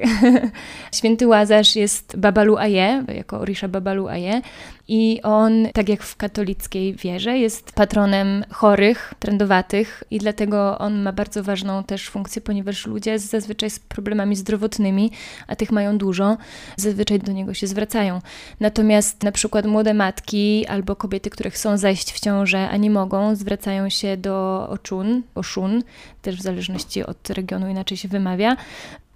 Święty 0.98 1.26
Łazarz 1.26 1.76
jest 1.76 2.16
Babalu 2.16 2.56
Aje, 2.56 3.04
jako 3.14 3.38
Orisha 3.38 3.68
Babalu 3.68 4.08
Aje 4.08 4.40
i 4.88 5.20
on, 5.22 5.68
tak 5.72 5.88
jak 5.88 6.02
w 6.02 6.16
katolickiej 6.16 6.94
wierze, 6.94 7.38
jest 7.38 7.72
patronem 7.72 8.44
chorych, 8.50 9.14
trędowatych 9.18 10.04
i 10.10 10.18
dlatego 10.18 10.78
on 10.78 11.02
ma 11.02 11.12
bardzo 11.12 11.42
ważną 11.42 11.84
też 11.84 12.08
funkcję, 12.08 12.42
ponieważ 12.42 12.86
ludzie 12.86 13.18
zazwyczaj 13.18 13.70
z 13.70 13.78
problemami 13.78 14.36
zdrowotnymi, 14.36 15.10
a 15.46 15.56
tych 15.56 15.72
mają 15.72 15.98
dużo, 15.98 16.36
zazwyczaj 16.76 17.18
do 17.18 17.32
niego 17.32 17.54
się 17.54 17.66
zwracają. 17.66 18.20
Natomiast 18.60 19.22
na 19.22 19.32
przykład 19.32 19.66
młode 19.66 19.94
matki 19.94 20.66
albo 20.66 20.96
kobiety, 20.96 21.30
które 21.30 21.50
chcą 21.50 21.78
zajść 21.78 22.12
w 22.12 22.20
ciążę, 22.20 22.68
a 22.68 22.76
nie 22.76 22.90
mogą, 22.90 23.36
zwracają 23.36 23.88
się 23.88 24.16
do 24.16 24.68
Ochun, 24.68 25.22
Oshun, 25.34 25.82
też 26.22 26.36
w 26.36 26.42
zależności 26.42 27.04
od 27.04 27.30
regionu 27.30 27.68
inaczej 27.68 27.96
się 27.96 28.08
wymawia. 28.08 28.56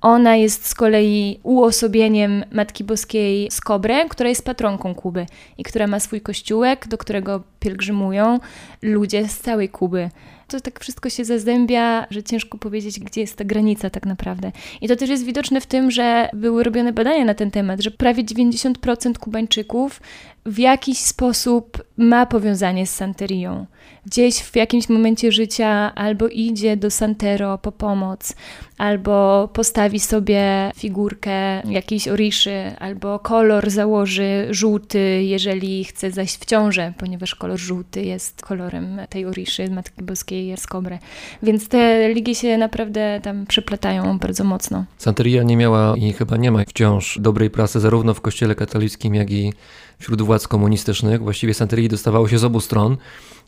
Ona 0.01 0.37
jest 0.37 0.67
z 0.67 0.75
kolei 0.75 1.41
uosobieniem 1.43 2.45
Matki 2.53 2.85
Boskiej 2.85 3.51
z 3.51 3.61
która 4.09 4.29
jest 4.29 4.45
patronką 4.45 4.95
Kuby 4.95 5.27
i 5.59 5.63
która 5.63 5.87
ma 5.87 6.01
swój 6.01 6.21
kościółek, 6.21 6.89
do 6.89 6.99
którego 6.99 7.43
pielgrzymują 7.61 8.39
ludzie 8.83 9.29
z 9.29 9.39
całej 9.39 9.69
Kuby. 9.69 10.11
To 10.49 10.61
tak 10.61 10.81
wszystko 10.81 11.11
się 11.11 11.25
zazębia, 11.25 12.07
że 12.11 12.23
ciężko 12.23 12.59
powiedzieć, 12.59 13.01
gdzie 13.01 13.21
jest 13.21 13.37
ta 13.37 13.45
granica 13.45 13.91
tak 13.91 14.07
naprawdę. 14.07 14.53
I 14.81 14.89
to 14.89 14.97
też 14.97 15.11
jest 15.11 15.25
widoczne 15.25 15.61
w 15.61 15.67
tym, 15.67 15.91
że 15.91 16.29
były 16.33 16.65
robione 16.65 16.93
badania 16.93 17.25
na 17.25 17.35
ten 17.35 17.51
temat, 17.51 17.81
że 17.81 17.91
prawie 17.91 18.25
90% 18.25 19.19
Kubańczyków 19.19 20.01
w 20.47 20.59
jakiś 20.59 20.99
sposób 20.99 21.85
ma 21.97 22.27
powiązanie 22.27 22.87
z 22.87 22.95
Santerią. 22.95 23.67
Gdzieś 24.07 24.43
w 24.43 24.57
jakimś 24.57 24.89
momencie 24.89 25.33
życia 25.33 25.95
albo 25.95 26.29
idzie 26.29 26.77
do 26.77 26.91
Santero 26.91 27.59
po 27.59 27.73
pomoc, 27.73 28.35
albo 28.79 29.49
postawi 29.53 30.01
sobie 30.01 30.71
figurkę 30.77 31.63
jakiejś 31.71 32.09
oriszy, 32.09 32.73
albo 32.79 33.19
kolor 33.19 33.71
założy 33.71 34.47
żółty, 34.51 35.23
jeżeli 35.23 35.85
chce 35.85 36.11
zajść 36.11 36.39
w 36.39 36.45
ciążę, 36.45 36.93
ponieważ 36.99 37.35
kolor 37.35 37.59
żółty 37.59 38.03
jest 38.03 38.43
kolorem 38.43 39.01
tej 39.11 39.27
oriszy, 39.27 39.71
Matki 39.71 40.03
Boskiej 40.03 40.38
z 40.57 40.67
Kobre. 40.67 40.99
Więc 41.43 41.69
te 41.69 41.99
religie 42.09 42.35
się 42.35 42.59
naprawdę 42.59 43.21
tam 43.23 43.47
przeplatają 43.47 44.19
bardzo 44.19 44.45
mocno. 44.45 44.85
Santeria 44.99 45.43
nie 45.43 45.57
miała 45.57 45.97
i 45.97 46.13
chyba 46.13 46.37
nie 46.37 46.51
ma 46.51 46.65
wciąż 46.65 47.19
dobrej 47.21 47.51
prasy 47.51 47.81
zarówno 47.81 48.15
w 48.15 48.21
kościele 48.21 48.55
katolickim, 48.55 49.15
jak 49.15 49.31
i 49.31 49.53
wśród 49.99 50.23
władz 50.23 50.49
komunistycznych. 50.49 51.23
Właściwie 51.23 51.55
Santerii 51.55 51.89
dostawało 51.89 52.29
się 52.29 52.39
z 52.39 52.45
obu 52.45 52.61
stron, 52.61 52.97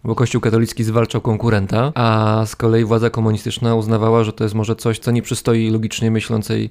bo 0.05 0.15
Kościół 0.15 0.41
katolicki 0.41 0.85
zwalczał 0.85 1.21
konkurenta, 1.21 1.93
a 1.95 2.43
z 2.47 2.57
kolei 2.57 2.85
władza 2.85 3.11
komunistyczna 3.11 3.75
uznawała, 3.75 4.25
że 4.25 4.33
to 4.33 4.45
jest 4.45 4.55
może 4.55 4.77
coś, 4.77 4.99
co 4.99 5.11
nie 5.11 5.23
przystoi 5.23 5.71
logicznie 5.71 6.11
myślącej 6.11 6.71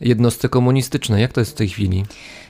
jednostce 0.00 0.48
komunistycznej. 0.48 1.22
Jak 1.22 1.32
to 1.32 1.40
jest 1.40 1.50
w 1.50 1.54
tej 1.54 1.68
chwili? 1.68 2.04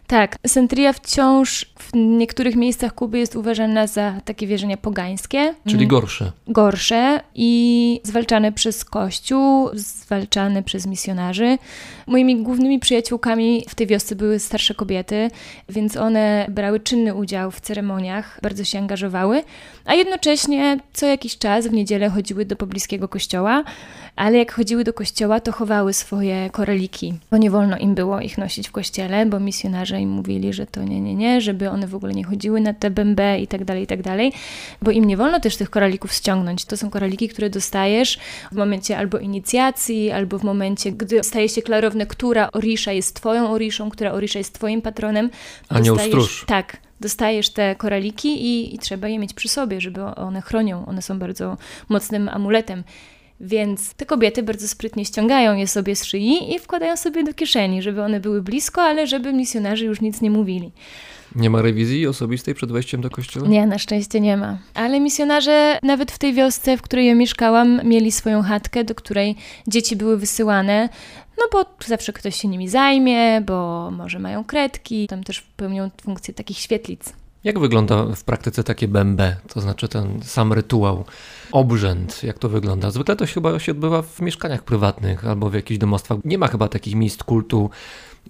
Tak, 0.07 0.37
Santria 0.47 0.93
wciąż 0.93 1.67
w 1.79 1.91
niektórych 1.95 2.57
miejscach 2.57 2.95
Kuby 2.95 3.19
jest 3.19 3.37
uważana 3.37 3.87
za 3.87 4.15
takie 4.25 4.47
wierzenia 4.47 4.77
pogańskie. 4.77 5.55
Czyli 5.65 5.77
Mm, 5.85 5.89
gorsze. 5.89 6.33
gorsze 6.49 7.21
i 7.35 8.01
zwalczane 8.05 8.53
przez 8.53 8.85
Kościół, 8.85 9.69
zwalczane 9.75 10.63
przez 10.63 10.87
misjonarzy. 10.87 11.59
Moimi 12.07 12.43
głównymi 12.43 12.79
przyjaciółkami 12.79 13.65
w 13.69 13.75
tej 13.75 13.87
wiosce 13.87 14.17
były 14.17 14.39
starsze 14.39 14.75
kobiety, 14.75 15.31
więc 15.69 15.97
one 15.97 16.47
brały 16.49 16.81
czynny 16.81 17.15
udział 17.15 17.51
w 17.51 17.61
ceremoniach, 17.61 18.39
bardzo 18.43 18.65
się 18.65 18.79
angażowały, 18.79 19.43
a 19.85 19.95
jednocześnie 19.95 20.79
co 20.93 21.07
jakiś 21.07 21.39
czas 21.39 21.67
w 21.67 21.73
niedzielę 21.73 22.09
chodziły 22.11 22.45
do 22.45 22.57
pobliskiego 22.57 23.09
kościoła, 23.09 23.65
ale 24.17 24.39
jak 24.39 24.53
chodziły 24.53 24.85
do 24.85 24.93
kościoła, 24.93 25.41
to 25.41 25.53
chowały 25.53 25.93
swoje 25.93 26.51
koraliki, 26.51 27.15
bo 27.31 27.37
nie 27.37 27.51
wolno 27.51 27.79
im 27.79 27.95
było 27.95 28.21
ich 28.21 28.39
nosić 28.39 28.69
w 28.69 28.73
kościele, 28.73 29.27
bo 29.27 29.41
misjonarze 29.41 29.96
im 29.99 30.11
mówili, 30.11 30.53
że 30.53 30.67
to 30.67 30.83
nie, 30.85 31.01
nie, 31.01 31.15
nie, 31.15 31.41
żeby 31.41 31.71
one 31.71 31.87
w 31.87 31.95
ogóle 31.95 32.13
nie 32.13 32.25
chodziły 32.25 32.61
na 32.61 32.75
te 32.75 32.91
bębę 32.91 33.39
i 33.39 33.47
tak 33.47 33.65
dalej, 33.65 33.83
i 33.83 33.87
tak 33.87 34.03
dalej, 34.03 34.33
bo 34.83 34.91
im 34.91 35.05
nie 35.05 35.17
wolno 35.17 35.41
też 35.41 35.57
tych 35.57 35.71
koralików 35.71 36.13
ściągnąć. 36.13 36.65
To 36.65 36.77
są 36.77 36.91
koraliki, 36.91 37.29
które 37.29 37.51
dostajesz 37.51 38.19
w 38.53 38.57
momencie 38.57 38.99
albo 38.99 39.19
inicjacji, 39.19 40.11
albo 40.11 40.39
w 40.39 40.45
momencie, 40.45 40.93
gdy 40.93 41.25
staje 41.25 41.49
się 41.49 41.63
klarowne, 41.63 42.07
która 42.07 42.53
orisza 42.53 42.93
jest 42.93 43.15
twoją 43.15 43.51
oriszą, 43.51 43.91
która 43.91 44.13
orisza 44.13 44.39
jest 44.39 44.53
twoim 44.53 44.83
patronem. 44.83 45.31
Anioł 45.69 45.99
stróż. 45.99 46.45
Tak, 46.47 46.77
dostajesz 47.01 47.51
te 47.51 47.75
koraliki 47.75 48.29
i, 48.29 48.75
i 48.75 48.79
trzeba 48.79 49.09
je 49.09 49.19
mieć 49.19 49.35
przy 49.35 49.49
sobie, 49.49 49.81
żeby 49.81 50.03
one 50.03 50.41
chronią. 50.41 50.87
One 50.87 51.03
są 51.03 51.19
bardzo 51.19 51.57
mocnym 51.89 52.29
amuletem. 52.29 52.85
Więc 53.41 53.95
te 53.95 54.07
kobiety 54.07 54.43
bardzo 54.43 54.69
sprytnie 54.69 55.05
ściągają 55.05 55.57
je 55.57 55.67
sobie 55.67 55.97
z 55.97 56.05
szyi 56.05 56.55
i 56.55 56.59
wkładają 56.59 56.97
sobie 56.97 57.25
do 57.25 57.35
kieszeni, 57.35 57.83
żeby 57.83 58.03
one 58.03 58.21
były 58.21 58.43
blisko, 58.43 58.83
ale 58.83 59.07
żeby 59.07 59.33
misjonarze 59.33 59.85
już 59.85 60.01
nic 60.01 60.21
nie 60.21 60.31
mówili. 60.31 60.73
Nie 61.35 61.51
ma 61.51 61.63
rewizji 61.63 62.07
osobistej 62.07 62.55
przed 62.55 62.73
wejściem 62.73 63.01
do 63.01 63.11
kościoła? 63.11 63.49
Nie, 63.49 63.67
na 63.67 63.79
szczęście 63.79 64.21
nie 64.21 64.37
ma. 64.37 64.59
Ale 64.75 65.01
misjonarze 65.01 65.79
nawet 65.83 66.13
w 66.13 66.19
tej 66.19 66.35
wiosce, 66.35 66.77
w 66.77 66.83
której 66.83 67.07
ja 67.07 67.15
mieszkałam, 67.15 67.81
mieli 67.85 68.13
swoją 68.13 68.43
chatkę, 68.43 68.85
do 68.85 68.95
której 68.95 69.37
dzieci 69.67 69.97
były 69.97 70.17
wysyłane. 70.17 70.89
No 71.39 71.45
bo 71.53 71.65
zawsze 71.87 72.13
ktoś 72.13 72.37
się 72.37 72.49
nimi 72.49 72.69
zajmie, 72.69 73.41
bo 73.41 73.91
może 73.91 74.19
mają 74.19 74.45
kredki, 74.45 75.07
tam 75.07 75.25
też 75.25 75.41
pełnią 75.57 75.91
funkcję 76.03 76.35
takich 76.35 76.59
świetlic. 76.59 77.13
Jak 77.47 77.59
wygląda 77.59 78.05
w 78.05 78.25
praktyce 78.25 78.65
takie 78.65 78.89
bębe, 78.89 79.37
to 79.49 79.61
znaczy 79.61 79.89
ten 79.89 80.23
sam 80.23 80.53
rytuał, 80.53 81.05
obrzęd, 81.53 82.23
jak 82.23 82.39
to 82.39 82.49
wygląda? 82.49 82.91
Zwykle 82.91 83.17
to 83.17 83.27
się 83.27 83.35
chyba 83.35 83.59
się 83.59 83.73
odbywa 83.73 84.03
w 84.03 84.21
mieszkaniach 84.21 84.63
prywatnych 84.63 85.27
albo 85.27 85.51
w 85.51 85.55
jakichś 85.55 85.79
domostwach. 85.79 86.19
Nie 86.25 86.39
ma 86.39 86.49
chyba 86.49 86.69
takich 86.69 86.95
miejsc 86.95 87.23
kultu 87.23 87.71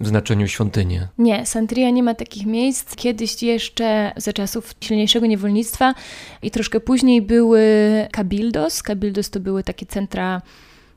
w 0.01 0.07
znaczeniu 0.07 0.47
świątyni. 0.47 0.99
Nie, 1.17 1.45
Santria 1.45 1.89
nie 1.89 2.03
ma 2.03 2.15
takich 2.15 2.45
miejsc. 2.45 2.95
Kiedyś 2.95 3.43
jeszcze 3.43 4.11
za 4.17 4.33
czasów 4.33 4.73
silniejszego 4.81 5.25
niewolnictwa 5.25 5.93
i 6.41 6.51
troszkę 6.51 6.79
później 6.79 7.21
były 7.21 7.61
cabildos. 8.15 8.83
Cabildos 8.83 9.29
to 9.29 9.39
były 9.39 9.63
takie 9.63 9.85
centra 9.85 10.41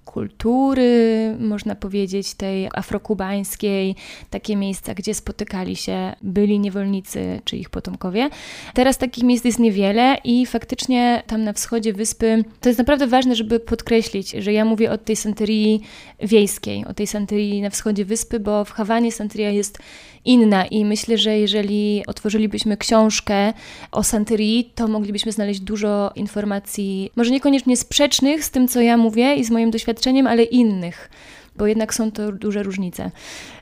kultury, 0.05 1.37
można 1.41 1.75
powiedzieć, 1.75 2.35
tej 2.35 2.69
afrokubańskiej, 2.75 3.95
takie 4.31 4.57
miejsca, 4.57 4.95
gdzie 4.95 5.15
spotykali 5.15 5.77
się 5.77 6.13
byli 6.23 6.59
niewolnicy 6.61 7.41
czy 7.45 7.57
ich 7.57 7.71
potomkowie. 7.71 8.31
Teraz 8.75 8.99
takich 8.99 9.25
miejsc 9.25 9.45
jest 9.45 9.59
niewiele 9.59 10.17
i 10.25 10.47
faktycznie 10.47 11.23
tam 11.27 11.45
na 11.45 11.53
wschodzie 11.53 11.93
wyspy, 11.93 12.45
to 12.61 12.69
jest 12.69 12.79
naprawdę 12.79 13.07
ważne, 13.07 13.37
żeby 13.37 13.61
podkreślić, 13.61 14.31
że 14.31 14.53
ja 14.53 14.65
mówię 14.65 14.93
o 14.93 14.99
tej 14.99 15.17
santerii 15.17 15.81
wiejskiej, 16.23 16.85
o 16.85 16.95
tej 16.95 17.07
santerii 17.07 17.63
na 17.63 17.71
wschodzie 17.71 18.05
wyspy, 18.05 18.41
bo 18.41 18.65
w 18.65 18.71
Hawanie 18.71 19.13
santeria 19.13 19.51
jest 19.51 19.79
inna 20.25 20.67
i 20.67 20.85
myślę, 20.85 21.19
że 21.19 21.39
jeżeli 21.39 22.03
otworzylibyśmy 22.07 22.77
książkę 22.77 23.53
o 23.93 24.03
Santerii, 24.03 24.73
to 24.75 24.89
moglibyśmy 24.89 25.33
znaleźć 25.33 25.61
dużo 25.61 26.13
informacji, 26.15 27.11
może 27.17 27.31
niekoniecznie 27.31 27.77
sprzecznych 27.77 28.45
z 28.45 28.51
tym, 28.51 28.69
co 28.69 28.81
ja 28.81 28.97
mówię 28.97 29.35
i 29.35 29.45
z 29.45 29.51
moim 29.51 29.71
doświadczeniem, 29.71 30.00
ale 30.27 30.43
innych, 30.43 31.11
bo 31.57 31.67
jednak 31.67 31.95
są 31.95 32.13
to 32.13 32.33
duże 32.33 32.63
różnice. 32.63 33.11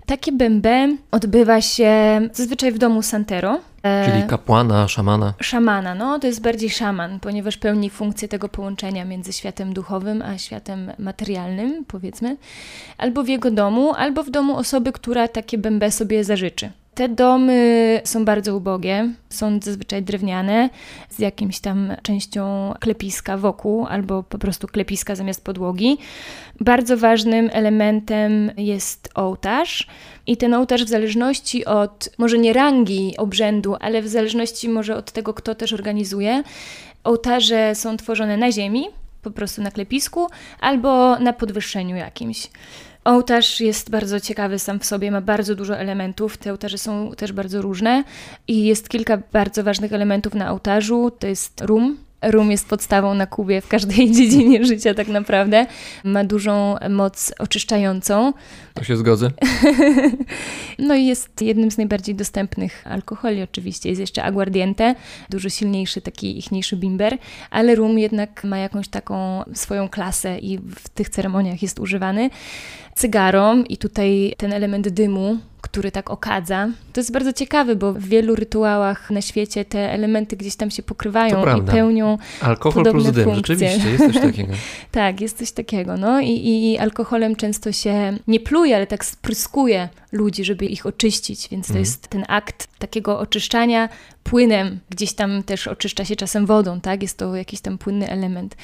Takie 0.06 0.32
bębę 0.32 0.96
odbywa 1.10 1.60
się 1.60 2.20
zazwyczaj 2.32 2.72
w 2.72 2.78
domu 2.78 3.02
Santero. 3.02 3.60
Czyli 4.04 4.22
kapłana, 4.28 4.88
szamana. 4.88 5.34
Szamana, 5.40 5.94
no 5.94 6.18
to 6.18 6.26
jest 6.26 6.42
bardziej 6.42 6.70
szaman, 6.70 7.20
ponieważ 7.20 7.56
pełni 7.56 7.90
funkcję 7.90 8.28
tego 8.28 8.48
połączenia 8.48 9.04
między 9.04 9.32
światem 9.32 9.72
duchowym 9.72 10.22
a 10.22 10.38
światem 10.38 10.92
materialnym, 10.98 11.84
powiedzmy, 11.84 12.36
albo 12.98 13.22
w 13.22 13.28
jego 13.28 13.50
domu, 13.50 13.94
albo 13.94 14.22
w 14.22 14.30
domu 14.30 14.56
osoby, 14.56 14.92
która 14.92 15.28
takie 15.28 15.58
bębę 15.58 15.90
sobie 15.90 16.24
zażyczy. 16.24 16.70
Te 16.98 17.08
domy 17.08 18.00
są 18.04 18.24
bardzo 18.24 18.56
ubogie, 18.56 19.12
są 19.30 19.60
zazwyczaj 19.62 20.02
drewniane, 20.02 20.70
z 21.10 21.18
jakimś 21.18 21.60
tam 21.60 21.92
częścią 22.02 22.74
klepiska 22.80 23.36
wokół, 23.36 23.86
albo 23.86 24.22
po 24.22 24.38
prostu 24.38 24.66
klepiska 24.66 25.14
zamiast 25.14 25.44
podłogi. 25.44 25.98
Bardzo 26.60 26.96
ważnym 26.96 27.50
elementem 27.52 28.50
jest 28.56 29.08
ołtarz. 29.14 29.86
I 30.26 30.36
ten 30.36 30.54
ołtarz 30.54 30.84
w 30.84 30.88
zależności 30.88 31.64
od, 31.64 32.08
może 32.18 32.38
nie 32.38 32.52
rangi 32.52 33.14
obrzędu, 33.16 33.76
ale 33.80 34.02
w 34.02 34.08
zależności 34.08 34.68
może 34.68 34.96
od 34.96 35.12
tego, 35.12 35.34
kto 35.34 35.54
też 35.54 35.72
organizuje, 35.72 36.42
ołtarze 37.04 37.74
są 37.74 37.96
tworzone 37.96 38.36
na 38.36 38.52
ziemi, 38.52 38.84
po 39.22 39.30
prostu 39.30 39.62
na 39.62 39.70
klepisku, 39.70 40.26
albo 40.60 41.18
na 41.18 41.32
podwyższeniu 41.32 41.96
jakimś. 41.96 42.48
Ołtarz 43.08 43.60
jest 43.60 43.90
bardzo 43.90 44.20
ciekawy 44.20 44.58
sam 44.58 44.80
w 44.80 44.84
sobie, 44.84 45.10
ma 45.10 45.20
bardzo 45.20 45.54
dużo 45.54 45.78
elementów. 45.78 46.36
Te 46.36 46.50
ołtarze 46.50 46.78
są 46.78 47.12
też 47.16 47.32
bardzo 47.32 47.62
różne 47.62 48.04
i 48.48 48.64
jest 48.64 48.88
kilka 48.88 49.18
bardzo 49.32 49.64
ważnych 49.64 49.92
elementów 49.92 50.34
na 50.34 50.50
ołtarzu. 50.50 51.10
To 51.18 51.26
jest 51.26 51.60
rum, 51.60 51.96
Rum 52.22 52.50
jest 52.50 52.68
podstawą 52.68 53.14
na 53.14 53.26
Kubie 53.26 53.60
w 53.60 53.68
każdej 53.68 54.10
dziedzinie 54.16 54.64
życia 54.64 54.94
tak 54.94 55.08
naprawdę. 55.08 55.66
Ma 56.04 56.24
dużą 56.24 56.76
moc 56.90 57.32
oczyszczającą. 57.38 58.32
To 58.74 58.84
się 58.84 58.96
zgodzę. 58.96 59.30
no 60.78 60.94
i 60.94 61.06
jest 61.06 61.42
jednym 61.42 61.70
z 61.70 61.78
najbardziej 61.78 62.14
dostępnych 62.14 62.82
alkoholi 62.86 63.42
oczywiście. 63.42 63.88
Jest 63.88 64.00
jeszcze 64.00 64.24
aguardiente, 64.24 64.94
dużo 65.30 65.48
silniejszy, 65.48 66.00
taki 66.00 66.38
ichniejszy 66.38 66.76
bimber, 66.76 67.18
ale 67.50 67.74
rum 67.74 67.98
jednak 67.98 68.44
ma 68.44 68.58
jakąś 68.58 68.88
taką 68.88 69.42
swoją 69.54 69.88
klasę 69.88 70.38
i 70.38 70.58
w 70.58 70.88
tych 70.88 71.08
ceremoniach 71.08 71.62
jest 71.62 71.78
używany. 71.78 72.30
Cygaro 72.98 73.54
i 73.68 73.76
tutaj 73.76 74.34
ten 74.36 74.52
element 74.52 74.88
dymu 74.88 75.38
który 75.60 75.90
tak 75.92 76.10
okadza. 76.10 76.68
To 76.92 77.00
jest 77.00 77.12
bardzo 77.12 77.32
ciekawe, 77.32 77.76
bo 77.76 77.92
w 77.92 78.04
wielu 78.04 78.34
rytuałach 78.34 79.10
na 79.10 79.22
świecie 79.22 79.64
te 79.64 79.92
elementy 79.92 80.36
gdzieś 80.36 80.56
tam 80.56 80.70
się 80.70 80.82
pokrywają 80.82 81.56
i 81.56 81.62
pełnią 81.62 82.18
Alkohol 82.40 82.84
plus 82.84 83.04
dym, 83.04 83.24
funkcje. 83.24 83.56
rzeczywiście, 83.56 83.90
jest 83.90 84.06
coś 84.12 84.22
takiego. 84.22 84.52
tak, 84.92 85.20
jest 85.20 85.38
coś 85.38 85.52
takiego, 85.52 85.96
no 85.96 86.20
I, 86.20 86.30
i 86.48 86.78
alkoholem 86.78 87.36
często 87.36 87.72
się 87.72 88.18
nie 88.26 88.40
pluje, 88.40 88.76
ale 88.76 88.86
tak 88.86 89.04
spryskuje 89.04 89.88
ludzi, 90.12 90.44
żeby 90.44 90.66
ich 90.66 90.86
oczyścić, 90.86 91.48
więc 91.48 91.66
to 91.66 91.70
mhm. 91.70 91.80
jest 91.80 92.08
ten 92.08 92.24
akt 92.28 92.68
takiego 92.78 93.18
oczyszczania 93.18 93.88
płynem, 94.30 94.80
gdzieś 94.90 95.12
tam 95.12 95.42
też 95.42 95.68
oczyszcza 95.68 96.04
się 96.04 96.16
czasem 96.16 96.46
wodą, 96.46 96.80
tak? 96.80 97.02
Jest 97.02 97.18
to 97.18 97.36
jakiś 97.36 97.60
tam 97.60 97.78
płynny 97.78 98.10
element. 98.10 98.56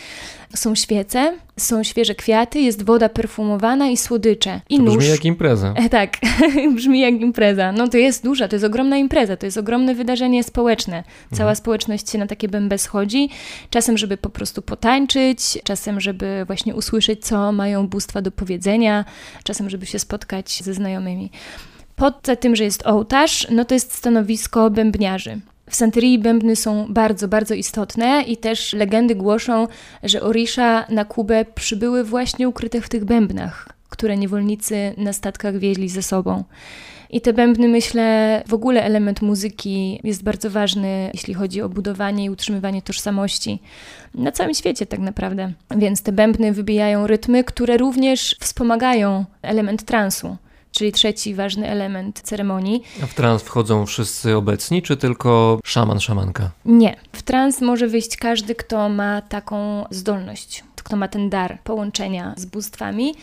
Są 0.54 0.74
świece, 0.74 1.34
są 1.56 1.82
świeże 1.82 2.14
kwiaty, 2.14 2.60
jest 2.60 2.82
woda 2.82 3.08
perfumowana 3.08 3.88
i 3.88 3.96
słodycze. 3.96 4.60
I 4.68 4.76
to 4.76 4.82
nóż. 4.82 4.96
brzmi 4.96 5.10
jak 5.10 5.24
impreza. 5.24 5.74
E, 5.76 5.88
tak, 5.98 6.16
brzmi 6.76 7.00
jak 7.00 7.14
impreza. 7.14 7.72
No 7.72 7.88
to 7.88 7.96
jest 7.96 8.24
duża, 8.24 8.48
to 8.48 8.56
jest 8.56 8.64
ogromna 8.64 8.96
impreza, 8.96 9.36
to 9.36 9.46
jest 9.46 9.58
ogromne 9.58 9.94
wydarzenie 9.94 10.44
społeczne. 10.44 11.04
Cała 11.30 11.50
mhm. 11.50 11.56
społeczność 11.56 12.10
się 12.10 12.18
na 12.18 12.26
takie 12.26 12.48
bębę 12.48 12.78
schodzi, 12.78 13.28
czasem, 13.70 13.98
żeby 13.98 14.16
po 14.16 14.30
prostu 14.30 14.62
potańczyć, 14.62 15.58
czasem, 15.64 16.00
żeby 16.00 16.44
właśnie 16.46 16.74
usłyszeć, 16.74 17.26
co 17.26 17.52
mają 17.52 17.88
bóstwa 17.88 18.22
do 18.22 18.30
powiedzenia, 18.30 19.04
czasem, 19.44 19.70
żeby 19.70 19.86
się 19.86 19.98
spotkać 19.98 20.62
ze 20.62 20.74
znajomymi. 20.74 21.30
Poza 21.96 22.36
tym, 22.36 22.56
że 22.56 22.64
jest 22.64 22.86
ołtarz, 22.86 23.46
no 23.50 23.64
to 23.64 23.74
jest 23.74 23.92
stanowisko 23.94 24.70
bębniarzy. 24.70 25.40
W 25.70 25.76
Santerii 25.76 26.18
bębny 26.18 26.56
są 26.56 26.86
bardzo, 26.88 27.28
bardzo 27.28 27.54
istotne 27.54 28.22
i 28.22 28.36
też 28.36 28.72
legendy 28.72 29.14
głoszą, 29.14 29.68
że 30.02 30.22
Orisza 30.22 30.86
na 30.88 31.04
Kubę 31.04 31.44
przybyły 31.54 32.04
właśnie 32.04 32.48
ukryte 32.48 32.80
w 32.80 32.88
tych 32.88 33.04
bębnach, 33.04 33.68
które 33.88 34.16
niewolnicy 34.16 34.94
na 34.96 35.12
statkach 35.12 35.58
wieźli 35.58 35.88
ze 35.88 36.02
sobą. 36.02 36.44
I 37.10 37.20
te 37.20 37.32
bębny, 37.32 37.68
myślę, 37.68 38.42
w 38.48 38.54
ogóle 38.54 38.84
element 38.84 39.22
muzyki 39.22 40.00
jest 40.04 40.22
bardzo 40.22 40.50
ważny, 40.50 41.10
jeśli 41.14 41.34
chodzi 41.34 41.62
o 41.62 41.68
budowanie 41.68 42.24
i 42.24 42.30
utrzymywanie 42.30 42.82
tożsamości 42.82 43.62
na 44.14 44.32
całym 44.32 44.54
świecie, 44.54 44.86
tak 44.86 45.00
naprawdę. 45.00 45.52
Więc 45.76 46.02
te 46.02 46.12
bębny 46.12 46.52
wybijają 46.52 47.06
rytmy, 47.06 47.44
które 47.44 47.76
również 47.76 48.36
wspomagają 48.40 49.24
element 49.42 49.84
transu 49.84 50.36
czyli 50.74 50.92
trzeci 50.92 51.34
ważny 51.34 51.68
element 51.68 52.20
ceremonii. 52.20 52.82
A 53.02 53.06
w 53.06 53.14
trans 53.14 53.42
wchodzą 53.42 53.86
wszyscy 53.86 54.36
obecni, 54.36 54.82
czy 54.82 54.96
tylko 54.96 55.60
szaman, 55.64 56.00
szamanka? 56.00 56.50
Nie. 56.64 56.96
W 57.12 57.22
trans 57.22 57.60
może 57.60 57.88
wyjść 57.88 58.16
każdy, 58.16 58.54
kto 58.54 58.88
ma 58.88 59.22
taką 59.22 59.84
zdolność, 59.90 60.64
kto 60.76 60.96
ma 60.96 61.08
ten 61.08 61.30
dar 61.30 61.58
połączenia 61.64 62.34
z 62.36 62.44
bóstwami. 62.44 63.14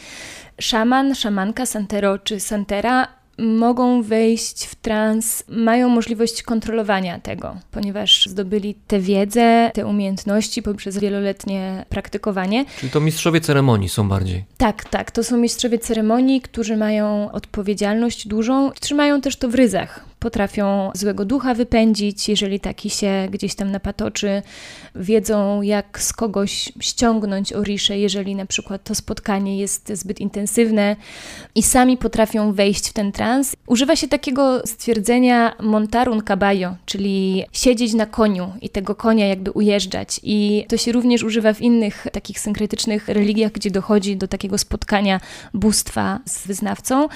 Szaman, 0.60 1.16
szamanka, 1.16 1.66
santero 1.66 2.20
czy 2.20 2.40
santera 2.40 3.08
mogą 3.42 4.02
wejść 4.02 4.66
w 4.66 4.76
trans, 4.76 5.44
mają 5.48 5.90
możliwość 5.90 6.44
kontrolowania 6.44 7.20
tego, 7.20 7.56
ponieważ 7.72 8.26
zdobyli 8.26 8.76
tę 8.88 9.00
wiedzę, 9.00 9.72
te 9.74 9.86
umiejętności 9.86 10.62
poprzez 10.62 10.98
wieloletnie 10.98 11.86
praktykowanie. 11.90 12.66
Czyli 12.80 12.92
to 12.92 13.00
mistrzowie 13.00 13.42
ceremonii 13.42 13.90
są 13.90 14.10
bardziej. 14.10 14.46
Tak, 14.58 14.86
tak. 14.86 15.12
To 15.12 15.24
są 15.24 15.38
mistrzowie 15.38 15.80
ceremonii, 15.80 16.42
którzy 16.42 16.78
mają 16.78 17.32
odpowiedzialność 17.32 18.28
dużą, 18.28 18.72
trzymają 18.72 19.22
też 19.22 19.36
to 19.36 19.50
w 19.50 19.56
ryzach. 19.56 20.11
Potrafią 20.22 20.92
złego 20.94 21.26
ducha 21.26 21.54
wypędzić, 21.54 22.30
jeżeli 22.30 22.60
taki 22.60 22.90
się 22.90 23.28
gdzieś 23.32 23.56
tam 23.56 23.72
napatoczy. 23.72 24.42
Wiedzą, 24.96 25.62
jak 25.62 26.02
z 26.02 26.14
kogoś 26.14 26.72
ściągnąć 26.80 27.54
oriszę, 27.54 27.98
jeżeli 27.98 28.36
na 28.36 28.46
przykład 28.46 28.84
to 28.84 28.96
spotkanie 28.96 29.58
jest 29.58 29.92
zbyt 29.94 30.20
intensywne 30.20 30.96
i 31.56 31.64
sami 31.64 31.98
potrafią 31.98 32.54
wejść 32.54 32.90
w 32.90 32.94
ten 32.94 33.12
trans 33.12 33.56
Używa 33.68 33.96
się 33.96 34.08
takiego 34.08 34.68
stwierdzenia 34.68 35.56
montarun 35.60 36.22
caballo, 36.22 36.76
czyli 36.86 37.44
siedzieć 37.54 37.94
na 37.94 38.06
koniu 38.06 38.52
i 38.62 38.70
tego 38.70 38.96
konia 38.96 39.28
jakby 39.28 39.52
ujeżdżać. 39.52 40.20
I 40.24 40.66
to 40.68 40.78
się 40.78 40.92
również 40.92 41.24
używa 41.24 41.54
w 41.54 41.62
innych 41.62 42.08
takich 42.12 42.40
synkretycznych 42.40 43.08
religiach, 43.08 43.52
gdzie 43.52 43.72
dochodzi 43.72 44.18
do 44.18 44.28
takiego 44.28 44.58
spotkania 44.58 45.20
bóstwa 45.54 46.20
z 46.26 46.48
wyznawcą. 46.48 47.08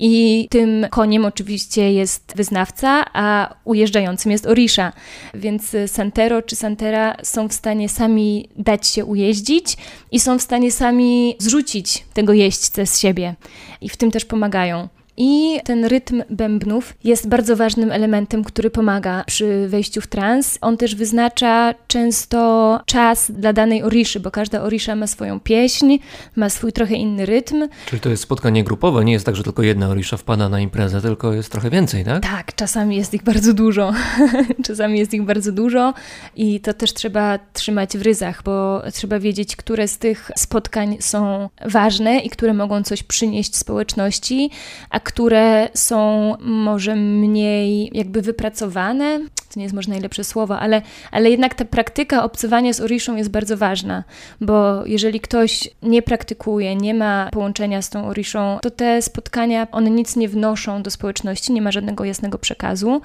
I 0.00 0.46
tym 0.50 0.86
koniem 0.90 1.24
oczywiście 1.24 1.92
jest 1.92 2.32
wyznawca, 2.36 3.04
a 3.12 3.54
ujeżdżającym 3.64 4.32
jest 4.32 4.46
Orisha. 4.46 4.92
Więc 5.34 5.76
Santero 5.86 6.42
czy 6.42 6.56
Santera 6.56 7.16
są 7.22 7.48
w 7.48 7.52
stanie 7.52 7.88
sami 7.88 8.48
dać 8.56 8.86
się 8.86 9.04
ujeździć 9.04 9.76
i 10.12 10.20
są 10.20 10.38
w 10.38 10.42
stanie 10.42 10.72
sami 10.72 11.36
zrzucić 11.38 12.04
tego 12.14 12.32
jeźdźcę 12.32 12.86
z 12.86 12.98
siebie. 12.98 13.34
I 13.80 13.88
w 13.88 13.96
tym 13.96 14.10
też 14.10 14.24
pomagają. 14.24 14.88
I 15.16 15.60
ten 15.64 15.84
rytm 15.84 16.22
bębnów 16.30 16.94
jest 17.04 17.28
bardzo 17.28 17.56
ważnym 17.56 17.92
elementem, 17.92 18.44
który 18.44 18.70
pomaga 18.70 19.24
przy 19.26 19.68
wejściu 19.68 20.00
w 20.00 20.06
trans. 20.06 20.58
On 20.60 20.76
też 20.76 20.94
wyznacza 20.94 21.74
często 21.86 22.80
czas 22.86 23.30
dla 23.30 23.52
danej 23.52 23.82
oriszy, 23.82 24.20
bo 24.20 24.30
każda 24.30 24.62
orisza 24.62 24.94
ma 24.94 25.06
swoją 25.06 25.40
pieśń, 25.40 25.98
ma 26.36 26.50
swój 26.50 26.72
trochę 26.72 26.94
inny 26.94 27.26
rytm. 27.26 27.68
Czyli 27.86 28.00
to 28.00 28.08
jest 28.08 28.22
spotkanie 28.22 28.64
grupowe, 28.64 29.04
nie 29.04 29.12
jest 29.12 29.26
tak, 29.26 29.36
że 29.36 29.42
tylko 29.42 29.62
jedna 29.62 29.88
orisza 29.88 30.16
wpada 30.16 30.48
na 30.48 30.60
imprezę, 30.60 31.00
tylko 31.00 31.32
jest 31.32 31.52
trochę 31.52 31.70
więcej, 31.70 32.04
tak? 32.04 32.22
Tak, 32.22 32.54
czasami 32.54 32.96
jest 32.96 33.14
ich 33.14 33.22
bardzo 33.22 33.54
dużo. 33.54 33.92
czasami 34.66 34.98
jest 34.98 35.14
ich 35.14 35.22
bardzo 35.22 35.52
dużo 35.52 35.94
i 36.36 36.60
to 36.60 36.74
też 36.74 36.94
trzeba 36.94 37.38
trzymać 37.52 37.98
w 37.98 38.02
ryzach, 38.02 38.42
bo 38.42 38.82
trzeba 38.92 39.18
wiedzieć, 39.18 39.56
które 39.56 39.88
z 39.88 39.98
tych 39.98 40.30
spotkań 40.36 40.96
są 41.00 41.48
ważne 41.64 42.18
i 42.18 42.30
które 42.30 42.54
mogą 42.54 42.82
coś 42.82 43.02
przynieść 43.02 43.56
społeczności, 43.56 44.50
a 44.90 45.00
które 45.04 45.68
są 45.74 46.34
może 46.40 46.96
mniej 46.96 47.90
jakby 47.92 48.22
wypracowane, 48.22 49.20
to 49.54 49.60
nie 49.60 49.64
jest 49.64 49.74
może 49.74 49.90
najlepsze 49.90 50.24
słowo, 50.24 50.58
ale, 50.58 50.82
ale 51.10 51.30
jednak 51.30 51.54
ta 51.54 51.64
praktyka 51.64 52.24
obcowania 52.24 52.72
z 52.72 52.80
Oriszą 52.80 53.16
jest 53.16 53.30
bardzo 53.30 53.56
ważna, 53.56 54.04
bo 54.40 54.86
jeżeli 54.86 55.20
ktoś 55.20 55.68
nie 55.82 56.02
praktykuje, 56.02 56.76
nie 56.76 56.94
ma 56.94 57.28
połączenia 57.32 57.82
z 57.82 57.90
tą 57.90 58.06
Oriszą, 58.06 58.58
to 58.62 58.70
te 58.70 59.02
spotkania, 59.02 59.66
one 59.72 59.90
nic 59.90 60.16
nie 60.16 60.28
wnoszą 60.28 60.82
do 60.82 60.90
społeczności, 60.90 61.52
nie 61.52 61.62
ma 61.62 61.72
żadnego 61.72 62.04
jasnego 62.04 62.38
przekazu. 62.38 63.00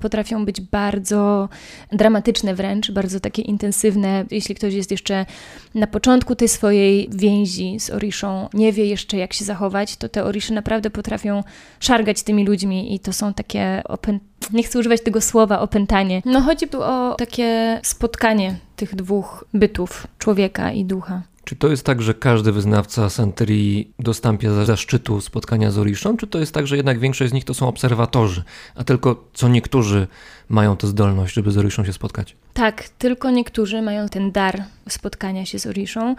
Potrafią 0.00 0.44
być 0.44 0.60
bardzo 0.60 1.48
dramatyczne 1.92 2.54
wręcz, 2.54 2.90
bardzo 2.90 3.20
takie 3.20 3.42
intensywne. 3.42 4.24
Jeśli 4.30 4.54
ktoś 4.54 4.74
jest 4.74 4.90
jeszcze 4.90 5.26
na 5.74 5.86
początku 5.86 6.36
tej 6.36 6.48
swojej 6.48 7.08
więzi 7.12 7.80
z 7.80 7.90
Oriszą, 7.90 8.48
nie 8.54 8.72
wie 8.72 8.86
jeszcze 8.86 9.16
jak 9.16 9.32
się 9.32 9.44
zachować, 9.44 9.96
to 9.96 10.08
te 10.08 10.24
Orisze 10.24 10.54
naprawdę 10.54 10.90
potrafią 10.90 11.42
szargać 11.80 12.22
tymi 12.22 12.46
ludźmi 12.46 12.94
i 12.94 13.00
to 13.00 13.12
są 13.12 13.34
takie 13.34 13.82
open 13.84 14.20
nie 14.52 14.62
chcę 14.62 14.78
używać 14.78 15.02
tego 15.02 15.20
słowa 15.20 15.60
opętanie. 15.60 16.22
No 16.24 16.40
chodzi 16.40 16.68
tu 16.68 16.82
o 16.82 17.14
takie 17.18 17.80
spotkanie 17.82 18.56
tych 18.76 18.94
dwóch 18.94 19.44
bytów, 19.54 20.06
człowieka 20.18 20.72
i 20.72 20.84
ducha. 20.84 21.22
Czy 21.44 21.56
to 21.56 21.68
jest 21.68 21.86
tak, 21.86 22.02
że 22.02 22.14
każdy 22.14 22.52
wyznawca 22.52 23.10
Santerii 23.10 23.90
dostąpia 23.98 24.64
zaszczytu 24.64 25.20
spotkania 25.20 25.70
z 25.70 25.78
Oriszą, 25.78 26.16
czy 26.16 26.26
to 26.26 26.38
jest 26.38 26.54
tak, 26.54 26.66
że 26.66 26.76
jednak 26.76 26.98
większość 26.98 27.30
z 27.30 27.34
nich 27.34 27.44
to 27.44 27.54
są 27.54 27.68
obserwatorzy, 27.68 28.42
a 28.74 28.84
tylko 28.84 29.24
co 29.34 29.48
niektórzy 29.48 30.06
mają 30.48 30.76
tę 30.76 30.86
zdolność, 30.86 31.34
żeby 31.34 31.50
z 31.50 31.58
Oriszą 31.58 31.84
się 31.84 31.92
spotkać? 31.92 32.36
Tak, 32.54 32.88
tylko 32.88 33.30
niektórzy 33.30 33.82
mają 33.82 34.08
ten 34.08 34.32
dar 34.32 34.64
spotkania 34.88 35.46
się 35.46 35.58
z 35.58 35.66
Oriszą 35.66 36.16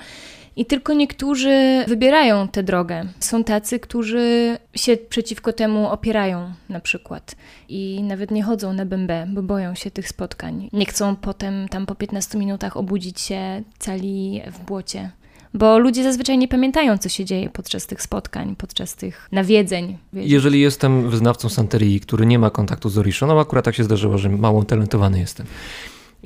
i 0.56 0.66
tylko 0.66 0.94
niektórzy 0.94 1.86
wybierają 1.88 2.48
tę 2.48 2.64
drogę. 2.64 3.06
Są 3.20 3.44
tacy, 3.44 3.80
którzy 3.80 4.58
się 4.76 4.98
przeciwko 4.98 5.54
temu 5.54 5.90
opierają, 5.90 6.54
na 6.70 6.80
przykład, 6.80 7.36
i 7.70 8.04
nawet 8.04 8.32
nie 8.32 8.44
chodzą 8.44 8.74
na 8.74 8.86
bębę, 8.86 9.28
bo 9.30 9.44
boją 9.44 9.76
się 9.76 9.92
tych 9.92 10.10
spotkań. 10.10 10.70
Nie 10.74 10.86
chcą 10.86 11.16
potem 11.16 11.68
tam 11.70 11.86
po 11.86 11.96
15 11.96 12.38
minutach 12.38 12.78
obudzić 12.78 13.22
się 13.22 13.64
cali 13.80 14.42
w 14.52 14.66
błocie. 14.66 15.12
Bo 15.54 15.80
ludzie 15.80 16.04
zazwyczaj 16.04 16.38
nie 16.38 16.48
pamiętają, 16.48 16.98
co 16.98 17.10
się 17.10 17.26
dzieje 17.26 17.50
podczas 17.50 17.88
tych 17.88 18.02
spotkań, 18.02 18.56
podczas 18.56 18.96
tych 18.96 19.28
nawiedzeń. 19.32 19.98
Jeżeli 20.14 20.60
jestem 20.60 21.10
wyznawcą 21.10 21.50
Santerii, 21.50 22.00
który 22.00 22.26
nie 22.26 22.40
ma 22.40 22.50
kontaktu 22.50 22.90
z 22.90 22.98
Orishą, 22.98 23.28
no 23.28 23.40
akurat 23.40 23.66
tak 23.66 23.76
się 23.76 23.84
zdarzyło, 23.84 24.18
że 24.18 24.30
mało 24.30 24.64
talentowany 24.64 25.20
jestem 25.20 25.46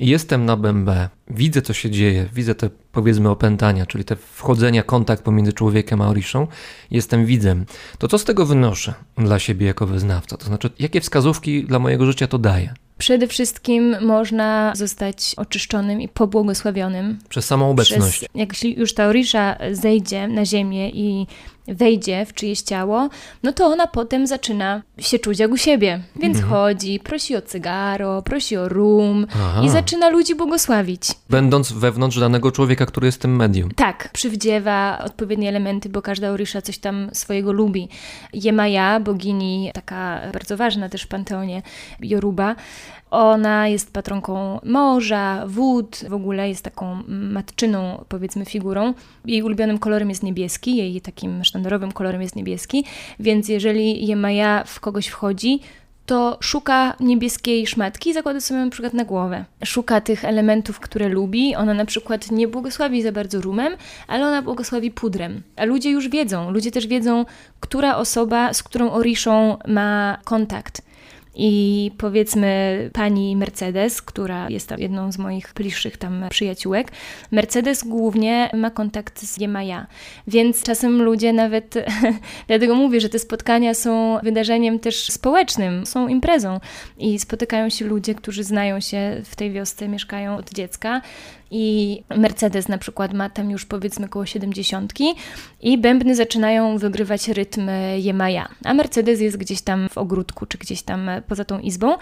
jestem 0.00 0.44
na 0.44 0.56
bębę, 0.56 1.08
widzę 1.30 1.62
co 1.62 1.72
się 1.72 1.90
dzieje, 1.90 2.28
widzę 2.34 2.54
te 2.54 2.70
powiedzmy 2.92 3.28
opętania, 3.28 3.86
czyli 3.86 4.04
te 4.04 4.16
wchodzenia, 4.16 4.82
kontakt 4.82 5.22
pomiędzy 5.22 5.52
człowiekiem 5.52 6.00
a 6.00 6.08
Oriszą, 6.08 6.46
jestem 6.90 7.26
widzem, 7.26 7.66
to 7.98 8.08
co 8.08 8.18
z 8.18 8.24
tego 8.24 8.46
wynoszę 8.46 8.94
dla 9.18 9.38
siebie 9.38 9.66
jako 9.66 9.86
wyznawca? 9.86 10.36
To 10.36 10.46
znaczy, 10.46 10.70
jakie 10.78 11.00
wskazówki 11.00 11.64
dla 11.64 11.78
mojego 11.78 12.06
życia 12.06 12.26
to 12.26 12.38
daje? 12.38 12.74
Przede 13.00 13.26
wszystkim 13.26 13.96
można 14.00 14.72
zostać 14.76 15.34
oczyszczonym 15.36 16.00
i 16.00 16.08
pobłogosławionym. 16.08 17.18
Przez 17.28 17.44
samą 17.44 17.70
obecność. 17.70 18.18
Przez, 18.18 18.28
jak 18.34 18.64
już 18.64 18.94
ta 18.94 19.06
Orisza 19.06 19.56
zejdzie 19.72 20.28
na 20.28 20.44
ziemię 20.44 20.90
i 20.90 21.26
wejdzie 21.68 22.26
w 22.26 22.34
czyjeś 22.34 22.60
ciało, 22.62 23.08
no 23.42 23.52
to 23.52 23.66
ona 23.66 23.86
potem 23.86 24.26
zaczyna 24.26 24.82
się 24.98 25.18
czuć 25.18 25.38
jak 25.38 25.50
u 25.50 25.56
siebie. 25.56 26.00
Więc 26.16 26.36
mhm. 26.36 26.54
chodzi, 26.54 27.00
prosi 27.00 27.36
o 27.36 27.42
cygaro, 27.42 28.22
prosi 28.22 28.56
o 28.56 28.68
rum 28.68 29.26
Aha. 29.34 29.62
i 29.64 29.68
zaczyna 29.68 30.08
ludzi 30.08 30.34
błogosławić. 30.34 31.02
Będąc 31.30 31.72
wewnątrz 31.72 32.18
danego 32.18 32.52
człowieka, 32.52 32.86
który 32.86 33.06
jest 33.06 33.22
tym 33.22 33.36
medium. 33.36 33.70
Tak, 33.70 34.08
przywdziewa 34.12 34.98
odpowiednie 35.04 35.48
elementy, 35.48 35.88
bo 35.88 36.02
każda 36.02 36.30
Orisza 36.30 36.62
coś 36.62 36.78
tam 36.78 37.10
swojego 37.12 37.52
lubi. 37.52 37.88
Jemaja, 38.32 39.00
bogini, 39.00 39.70
taka 39.74 40.20
bardzo 40.32 40.56
ważna 40.56 40.88
też 40.88 41.02
w 41.02 41.08
panteonie 41.08 41.62
Yoruba, 42.00 42.56
ona 43.10 43.68
jest 43.68 43.92
patronką 43.92 44.60
morza, 44.64 45.44
wód, 45.46 46.04
w 46.08 46.14
ogóle 46.14 46.48
jest 46.48 46.64
taką 46.64 47.02
matczyną, 47.08 48.04
powiedzmy, 48.08 48.44
figurą. 48.44 48.94
Jej 49.24 49.42
ulubionym 49.42 49.78
kolorem 49.78 50.08
jest 50.08 50.22
niebieski, 50.22 50.76
jej 50.76 51.00
takim 51.00 51.44
sztandarowym 51.44 51.92
kolorem 51.92 52.22
jest 52.22 52.36
niebieski, 52.36 52.84
więc 53.20 53.48
jeżeli 53.48 54.06
Jemaja 54.06 54.64
w 54.66 54.80
kogoś 54.80 55.06
wchodzi, 55.06 55.60
to 56.10 56.38
szuka 56.40 56.96
niebieskiej 57.00 57.66
szmatki 57.66 58.10
i 58.10 58.12
zakłada 58.12 58.40
sobie 58.40 58.60
na 58.60 58.70
przykład 58.70 58.94
na 58.94 59.04
głowę. 59.04 59.44
Szuka 59.64 60.00
tych 60.00 60.24
elementów, 60.24 60.80
które 60.80 61.08
lubi. 61.08 61.56
Ona 61.56 61.74
na 61.74 61.84
przykład 61.84 62.30
nie 62.30 62.48
błogosławi 62.48 63.02
za 63.02 63.12
bardzo 63.12 63.40
rumem, 63.40 63.76
ale 64.08 64.26
ona 64.26 64.42
błogosławi 64.42 64.90
pudrem. 64.90 65.42
A 65.56 65.64
ludzie 65.64 65.90
już 65.90 66.08
wiedzą, 66.08 66.50
ludzie 66.50 66.70
też 66.70 66.86
wiedzą, 66.86 67.24
która 67.60 67.96
osoba, 67.96 68.54
z 68.54 68.62
którą 68.62 68.90
Oriszą 68.90 69.56
ma 69.66 70.18
kontakt. 70.24 70.82
I 71.34 71.90
powiedzmy 71.98 72.90
pani 72.92 73.36
Mercedes, 73.36 74.02
która 74.02 74.50
jest 74.50 74.72
jedną 74.78 75.12
z 75.12 75.18
moich 75.18 75.52
bliższych 75.54 75.96
tam 75.96 76.24
przyjaciółek, 76.30 76.92
Mercedes 77.30 77.84
głównie 77.84 78.50
ma 78.54 78.70
kontakt 78.70 79.20
z 79.22 79.40
Jemaja, 79.40 79.86
więc 80.26 80.62
czasem 80.62 81.02
ludzie 81.02 81.32
nawet, 81.32 81.74
dlatego 82.48 82.74
mówię, 82.74 83.00
że 83.00 83.08
te 83.08 83.18
spotkania 83.18 83.74
są 83.74 84.18
wydarzeniem 84.22 84.78
też 84.78 85.04
społecznym, 85.04 85.86
są 85.86 86.08
imprezą. 86.08 86.60
I 86.98 87.18
spotykają 87.18 87.70
się 87.70 87.84
ludzie, 87.84 88.14
którzy 88.14 88.44
znają 88.44 88.80
się 88.80 89.22
w 89.24 89.36
tej 89.36 89.52
wiosce, 89.52 89.88
mieszkają 89.88 90.36
od 90.36 90.50
dziecka, 90.50 91.00
i 91.50 92.02
Mercedes 92.16 92.68
na 92.68 92.78
przykład 92.78 93.14
ma 93.14 93.30
tam 93.30 93.50
już 93.50 93.66
powiedzmy 93.66 94.06
około 94.06 94.26
70 94.26 94.92
i 95.60 95.78
bębny 95.78 96.14
zaczynają 96.14 96.78
wygrywać 96.78 97.28
rytm 97.28 97.70
Jemaja, 97.98 98.48
a 98.64 98.74
Mercedes 98.74 99.20
jest 99.20 99.36
gdzieś 99.36 99.62
tam 99.62 99.88
w 99.88 99.98
ogródku 99.98 100.46
czy 100.46 100.58
gdzieś 100.58 100.82
tam 100.82 101.10
poza 101.26 101.44
tą 101.44 101.58
izbą 101.58 101.96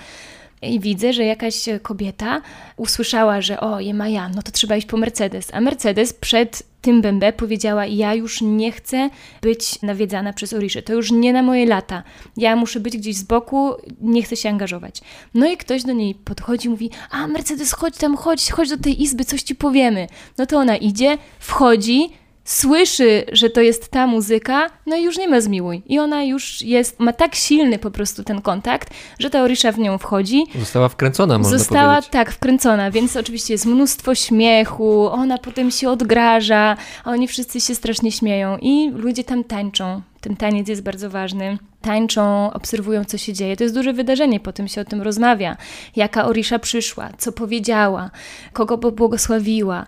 i 0.62 0.80
widzę, 0.80 1.12
że 1.12 1.24
jakaś 1.24 1.54
kobieta 1.82 2.42
usłyszała, 2.76 3.40
że 3.40 3.60
o, 3.60 3.80
Jemaja, 3.80 4.28
no 4.28 4.42
to 4.42 4.50
trzeba 4.50 4.76
iść 4.76 4.86
po 4.86 4.96
Mercedes, 4.96 5.54
a 5.54 5.60
Mercedes 5.60 6.12
przed 6.12 6.62
tym 6.80 7.02
bębę 7.02 7.32
powiedziała: 7.32 7.86
Ja 7.86 8.14
już 8.14 8.40
nie 8.40 8.72
chcę 8.72 9.10
być 9.42 9.82
nawiedzana 9.82 10.32
przez 10.32 10.52
Oriszę. 10.52 10.82
To 10.82 10.92
już 10.92 11.10
nie 11.10 11.32
na 11.32 11.42
moje 11.42 11.66
lata. 11.66 12.02
Ja 12.36 12.56
muszę 12.56 12.80
być 12.80 12.96
gdzieś 12.96 13.16
z 13.16 13.22
boku, 13.22 13.74
nie 14.00 14.22
chcę 14.22 14.36
się 14.36 14.48
angażować. 14.48 15.00
No 15.34 15.48
i 15.52 15.56
ktoś 15.56 15.82
do 15.82 15.92
niej 15.92 16.14
podchodzi, 16.14 16.68
mówi: 16.68 16.90
A 17.10 17.26
Mercedes, 17.26 17.72
chodź 17.72 17.96
tam, 17.96 18.16
chodź, 18.16 18.50
chodź 18.50 18.68
do 18.68 18.78
tej 18.78 19.02
izby, 19.02 19.24
coś 19.24 19.42
ci 19.42 19.54
powiemy. 19.54 20.06
No 20.38 20.46
to 20.46 20.58
ona 20.58 20.76
idzie, 20.76 21.18
wchodzi 21.38 22.10
słyszy, 22.48 23.24
że 23.32 23.50
to 23.50 23.60
jest 23.60 23.88
ta 23.88 24.06
muzyka, 24.06 24.70
no 24.86 24.96
i 24.96 25.02
już 25.02 25.18
nie 25.18 25.28
ma 25.28 25.40
zmiłuj. 25.40 25.82
I 25.86 25.98
ona 25.98 26.22
już 26.24 26.62
jest, 26.62 27.00
ma 27.00 27.12
tak 27.12 27.34
silny 27.34 27.78
po 27.78 27.90
prostu 27.90 28.24
ten 28.24 28.40
kontakt, 28.40 28.90
że 29.18 29.30
ta 29.30 29.42
Orisza 29.42 29.72
w 29.72 29.78
nią 29.78 29.98
wchodzi. 29.98 30.44
Została 30.58 30.88
wkręcona, 30.88 31.38
można 31.38 31.58
Została, 31.58 31.88
powiedzieć. 31.94 32.10
tak, 32.10 32.32
wkręcona, 32.32 32.90
więc 32.90 33.16
oczywiście 33.16 33.54
jest 33.54 33.66
mnóstwo 33.66 34.14
śmiechu, 34.14 35.08
ona 35.08 35.38
potem 35.38 35.70
się 35.70 35.90
odgraża, 35.90 36.76
a 37.04 37.10
oni 37.10 37.28
wszyscy 37.28 37.60
się 37.60 37.74
strasznie 37.74 38.12
śmieją 38.12 38.58
i 38.60 38.90
ludzie 38.90 39.24
tam 39.24 39.44
tańczą. 39.44 40.02
Ten 40.20 40.36
taniec 40.36 40.68
jest 40.68 40.82
bardzo 40.82 41.10
ważny. 41.10 41.58
Tańczą, 41.80 42.52
obserwują, 42.52 43.04
co 43.04 43.18
się 43.18 43.32
dzieje. 43.32 43.56
To 43.56 43.64
jest 43.64 43.74
duże 43.74 43.92
wydarzenie, 43.92 44.40
potem 44.40 44.68
się 44.68 44.80
o 44.80 44.84
tym 44.84 45.02
rozmawia. 45.02 45.56
Jaka 45.96 46.24
Orisza 46.24 46.58
przyszła, 46.58 47.10
co 47.18 47.32
powiedziała, 47.32 48.10
kogo 48.52 48.78
błogosławiła. 48.78 49.86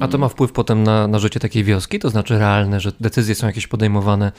A 0.00 0.08
to 0.08 0.18
ma 0.18 0.28
wpływ 0.28 0.52
potem 0.52 0.82
na, 0.82 1.08
na 1.08 1.18
życie 1.18 1.40
takiej 1.40 1.64
wioski? 1.64 1.98
To 1.98 2.10
znaczy 2.10 2.38
realne, 2.38 2.80
że 2.80 2.92
decyzje 3.00 3.34
są 3.34 3.46
jakieś 3.46 3.66
podejmowane 3.66 4.32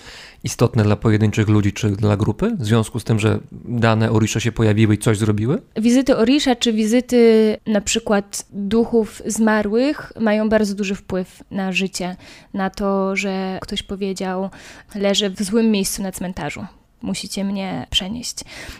istotne 0.44 0.84
dla 0.84 0.96
pojedynczych 0.96 1.48
ludzi 1.48 1.74
czy 1.74 1.90
dla 1.90 2.18
grupy? 2.18 2.56
W 2.60 2.66
związku 2.66 3.00
z 3.00 3.04
tym, 3.04 3.20
że 3.20 3.40
dane 3.52 4.12
Orisza 4.12 4.40
się 4.40 4.52
pojawiły 4.52 4.96
i 4.96 4.98
coś 4.98 5.18
zrobiły? 5.18 5.62
Wizyty 5.76 6.18
Orisza 6.18 6.56
czy 6.56 6.74
wizyty 6.74 7.58
na 7.68 7.82
przykład 7.82 8.46
duchów 8.54 9.22
zmarłych 9.26 10.14
mają 10.20 10.50
bardzo 10.50 10.76
duży 10.76 10.96
wpływ 10.96 11.44
na 11.52 11.72
życie, 11.72 12.16
na 12.54 12.70
to, 12.70 13.16
że 13.16 13.60
ktoś 13.62 13.84
powiedział, 13.84 14.50
leżę 14.96 15.30
w 15.30 15.44
złym 15.44 15.72
miejscu 15.72 16.04
na 16.04 16.12
cmentarzu 16.12 16.66
musicie 17.02 17.44
mnie 17.44 17.88
przenieść. 17.90 18.36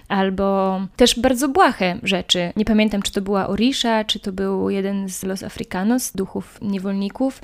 Albo 0.08 0.80
też 0.96 1.20
bardzo 1.20 1.50
błahe 1.50 2.00
rzeczy. 2.04 2.54
Nie 2.56 2.66
pamiętam, 2.66 3.02
czy 3.02 3.12
to 3.12 3.22
była 3.22 3.48
Orisha, 3.48 4.04
czy 4.04 4.20
to 4.20 4.32
był 4.32 4.70
jeden 4.70 5.10
z 5.10 5.24
Los 5.24 5.44
Africanos, 5.44 6.12
duchów 6.12 6.60
niewolników. 6.62 7.42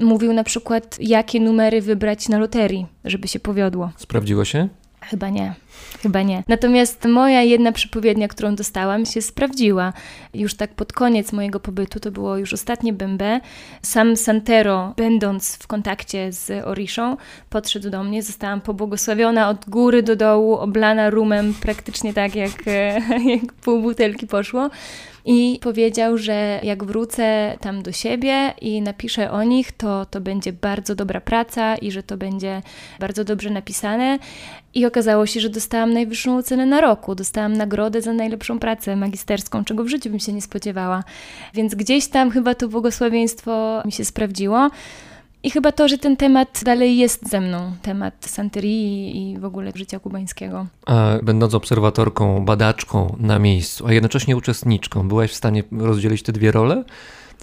Mówił 0.00 0.32
na 0.32 0.44
przykład, 0.44 0.96
jakie 1.00 1.40
numery 1.40 1.82
wybrać 1.82 2.28
na 2.28 2.38
loterii, 2.38 2.86
żeby 3.04 3.28
się 3.28 3.40
powiodło. 3.40 3.90
Sprawdziło 3.96 4.44
się? 4.44 4.68
Chyba 5.00 5.28
nie. 5.28 5.54
Chyba 6.02 6.22
nie. 6.22 6.42
Natomiast 6.48 7.04
moja 7.04 7.42
jedna 7.42 7.72
przepowiednia, 7.72 8.28
którą 8.28 8.54
dostałam, 8.54 9.06
się 9.06 9.22
sprawdziła. 9.22 9.92
Już 10.34 10.54
tak 10.54 10.74
pod 10.74 10.92
koniec 10.92 11.32
mojego 11.32 11.60
pobytu, 11.60 12.00
to 12.00 12.10
było 12.10 12.36
już 12.36 12.52
ostatnie 12.52 12.92
bębę, 12.92 13.40
sam 13.82 14.16
Santero, 14.16 14.94
będąc 14.96 15.56
w 15.56 15.66
kontakcie 15.66 16.32
z 16.32 16.66
Oriszą, 16.66 17.16
podszedł 17.50 17.90
do 17.90 18.04
mnie, 18.04 18.22
zostałam 18.22 18.60
pobłogosławiona 18.60 19.48
od 19.48 19.68
góry 19.68 20.02
do 20.02 20.16
dołu, 20.16 20.54
oblana 20.54 21.10
rumem, 21.10 21.54
praktycznie 21.54 22.14
tak 22.14 22.34
jak, 22.34 22.66
jak 23.34 23.52
pół 23.52 23.82
butelki 23.82 24.26
poszło 24.26 24.70
i 25.30 25.58
powiedział, 25.62 26.18
że 26.18 26.60
jak 26.62 26.84
wrócę 26.84 27.56
tam 27.60 27.82
do 27.82 27.92
siebie 27.92 28.54
i 28.60 28.82
napiszę 28.82 29.30
o 29.30 29.42
nich, 29.42 29.72
to 29.72 30.06
to 30.06 30.20
będzie 30.20 30.52
bardzo 30.52 30.94
dobra 30.94 31.20
praca 31.20 31.76
i 31.76 31.90
że 31.90 32.02
to 32.02 32.16
będzie 32.16 32.62
bardzo 33.00 33.24
dobrze 33.24 33.50
napisane. 33.50 34.18
I 34.74 34.86
okazało 34.86 35.26
się, 35.26 35.40
że 35.40 35.48
dostałam 35.48 35.67
najwyższą 35.68 36.36
ocenę 36.36 36.66
na 36.66 36.80
roku. 36.80 37.14
Dostałam 37.14 37.52
nagrodę 37.52 38.02
za 38.02 38.12
najlepszą 38.12 38.58
pracę 38.58 38.96
magisterską, 38.96 39.64
czego 39.64 39.84
w 39.84 39.88
życiu 39.88 40.10
bym 40.10 40.20
się 40.20 40.32
nie 40.32 40.42
spodziewała. 40.42 41.04
Więc 41.54 41.74
gdzieś 41.74 42.08
tam 42.08 42.30
chyba 42.30 42.54
to 42.54 42.68
błogosławieństwo 42.68 43.82
mi 43.84 43.92
się 43.92 44.04
sprawdziło. 44.04 44.70
I 45.42 45.50
chyba 45.50 45.72
to, 45.72 45.88
że 45.88 45.98
ten 45.98 46.16
temat 46.16 46.60
dalej 46.64 46.96
jest 46.96 47.28
ze 47.28 47.40
mną, 47.40 47.72
temat 47.82 48.14
Santerii 48.20 49.16
i 49.32 49.38
w 49.38 49.44
ogóle 49.44 49.72
życia 49.74 49.98
kubańskiego. 49.98 50.66
A 50.86 51.12
będąc 51.22 51.54
obserwatorką, 51.54 52.44
badaczką 52.44 53.16
na 53.20 53.38
miejscu, 53.38 53.86
a 53.86 53.92
jednocześnie 53.92 54.36
uczestniczką, 54.36 55.08
byłaś 55.08 55.30
w 55.30 55.34
stanie 55.34 55.64
rozdzielić 55.72 56.22
te 56.22 56.32
dwie 56.32 56.52
role? 56.52 56.84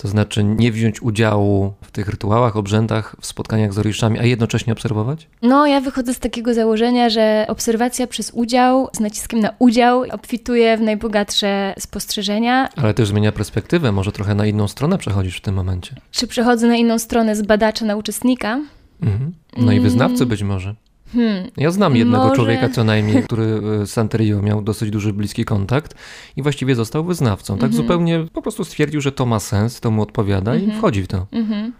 To 0.01 0.08
znaczy 0.08 0.43
nie 0.43 0.71
wziąć 0.71 1.01
udziału 1.01 1.73
w 1.81 1.91
tych 1.91 2.10
rytuałach, 2.10 2.55
obrzędach, 2.55 3.15
w 3.21 3.25
spotkaniach 3.25 3.73
z 3.73 3.79
Oriszami, 3.79 4.19
a 4.19 4.23
jednocześnie 4.23 4.73
obserwować? 4.73 5.27
No, 5.41 5.67
ja 5.67 5.81
wychodzę 5.81 6.13
z 6.13 6.19
takiego 6.19 6.53
założenia, 6.53 7.10
że 7.10 7.45
obserwacja 7.47 8.08
przez 8.08 8.31
udział, 8.31 8.89
z 8.93 8.99
naciskiem 8.99 9.39
na 9.39 9.49
udział, 9.60 10.05
obfituje 10.12 10.77
w 10.77 10.81
najbogatsze 10.81 11.73
spostrzeżenia. 11.79 12.69
Ale 12.75 12.93
też 12.93 13.08
zmienia 13.08 13.31
perspektywę, 13.31 13.91
może 13.91 14.12
trochę 14.12 14.36
na 14.36 14.45
inną 14.45 14.67
stronę 14.67 14.97
przechodzisz 14.97 15.38
w 15.38 15.41
tym 15.41 15.55
momencie. 15.55 15.95
Czy 16.12 16.27
przechodzę 16.27 16.67
na 16.67 16.75
inną 16.75 16.99
stronę 16.99 17.36
z 17.36 17.41
badacza 17.41 17.86
na 17.86 17.95
uczestnika? 17.95 18.62
Mhm. 19.01 19.34
No 19.58 19.71
i 19.71 19.79
wyznawcy 19.79 20.17
mm. 20.17 20.29
być 20.29 20.43
może. 20.43 20.75
Hmm, 21.15 21.51
ja 21.58 21.71
znam 21.71 21.95
jednego 21.95 22.23
może... 22.23 22.36
człowieka 22.36 22.69
co 22.69 22.84
najmniej, 22.84 23.23
który 23.28 23.62
z 23.86 23.91
Santerio 23.91 24.41
miał 24.41 24.62
dosyć 24.62 24.89
duży, 24.89 25.13
bliski 25.13 25.45
kontakt 25.45 25.95
i 26.36 26.41
właściwie 26.41 26.75
został 26.75 27.04
wyznawcą. 27.04 27.54
Tak 27.54 27.63
mm 27.63 27.73
-hmm. 27.73 27.75
zupełnie 27.75 28.25
po 28.34 28.41
prostu 28.41 28.63
stwierdził, 28.63 29.01
że 29.01 29.12
to 29.12 29.25
ma 29.25 29.39
sens, 29.39 29.80
to 29.80 29.91
mu 29.91 30.01
odpowiada 30.01 30.51
mm 30.51 30.62
-hmm. 30.62 30.63
i 30.63 30.65
mhm. 30.65 30.82
wchodzi 30.82 31.04
w 31.04 31.08
to. 31.08 31.28
Mm 31.32 31.47
-hmm. 31.47 31.71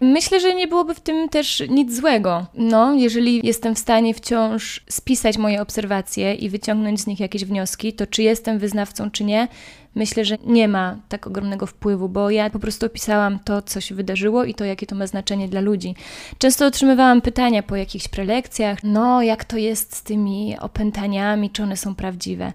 Myślę, 0.00 0.40
że 0.40 0.54
nie 0.54 0.66
byłoby 0.68 0.94
w 0.94 1.00
tym 1.00 1.28
też 1.28 1.62
nic 1.68 1.96
złego. 1.96 2.46
No, 2.54 2.94
jeżeli 2.94 3.46
jestem 3.46 3.74
w 3.74 3.78
stanie 3.78 4.14
wciąż 4.14 4.84
spisać 4.88 5.38
moje 5.38 5.62
obserwacje 5.62 6.34
i 6.34 6.50
wyciągnąć 6.50 7.00
z 7.00 7.06
nich 7.06 7.20
jakieś 7.20 7.44
wnioski, 7.44 7.92
to 7.92 8.06
czy 8.06 8.22
jestem 8.22 8.58
wyznawcą, 8.58 9.10
czy 9.10 9.24
nie, 9.24 9.48
myślę, 9.94 10.24
że 10.24 10.36
nie 10.44 10.68
ma 10.68 10.96
tak 11.08 11.26
ogromnego 11.26 11.66
wpływu, 11.66 12.08
bo 12.08 12.30
ja 12.30 12.50
po 12.50 12.58
prostu 12.58 12.86
opisałam 12.86 13.38
to, 13.38 13.62
co 13.62 13.80
się 13.80 13.94
wydarzyło 13.94 14.44
i 14.44 14.54
to, 14.54 14.64
jakie 14.64 14.86
to 14.86 14.94
ma 14.94 15.06
znaczenie 15.06 15.48
dla 15.48 15.60
ludzi. 15.60 15.94
Często 16.38 16.66
otrzymywałam 16.66 17.20
pytania 17.20 17.62
po 17.62 17.76
jakichś 17.76 18.08
prelekcjach, 18.08 18.78
no 18.82 19.22
jak 19.22 19.44
to 19.44 19.56
jest 19.56 19.96
z 19.96 20.02
tymi 20.02 20.58
opętaniami, 20.58 21.50
czy 21.50 21.62
one 21.62 21.76
są 21.76 21.94
prawdziwe. 21.94 22.52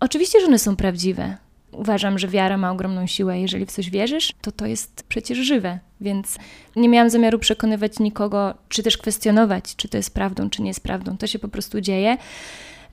Oczywiście, 0.00 0.40
że 0.40 0.46
one 0.46 0.58
są 0.58 0.76
prawdziwe. 0.76 1.36
Uważam, 1.72 2.18
że 2.18 2.28
wiara 2.28 2.56
ma 2.56 2.70
ogromną 2.70 3.06
siłę. 3.06 3.40
Jeżeli 3.40 3.66
w 3.66 3.72
coś 3.72 3.90
wierzysz, 3.90 4.32
to 4.40 4.52
to 4.52 4.66
jest 4.66 5.04
przecież 5.08 5.38
żywe. 5.38 5.78
Więc 6.00 6.38
nie 6.76 6.88
miałam 6.88 7.10
zamiaru 7.10 7.38
przekonywać 7.38 7.98
nikogo, 7.98 8.54
czy 8.68 8.82
też 8.82 8.98
kwestionować, 8.98 9.76
czy 9.76 9.88
to 9.88 9.96
jest 9.96 10.14
prawdą, 10.14 10.50
czy 10.50 10.62
nie 10.62 10.68
jest 10.68 10.82
prawdą. 10.82 11.16
To 11.16 11.26
się 11.26 11.38
po 11.38 11.48
prostu 11.48 11.80
dzieje. 11.80 12.16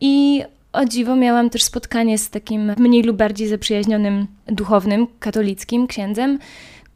I 0.01 0.43
o 0.73 0.85
dziwo 0.85 1.15
miałam 1.15 1.49
też 1.49 1.63
spotkanie 1.63 2.17
z 2.17 2.29
takim 2.29 2.73
mniej 2.77 3.03
lub 3.03 3.17
bardziej 3.17 3.47
zaprzyjaźnionym 3.47 4.27
duchownym, 4.47 5.07
katolickim 5.19 5.87
księdzem, 5.87 6.39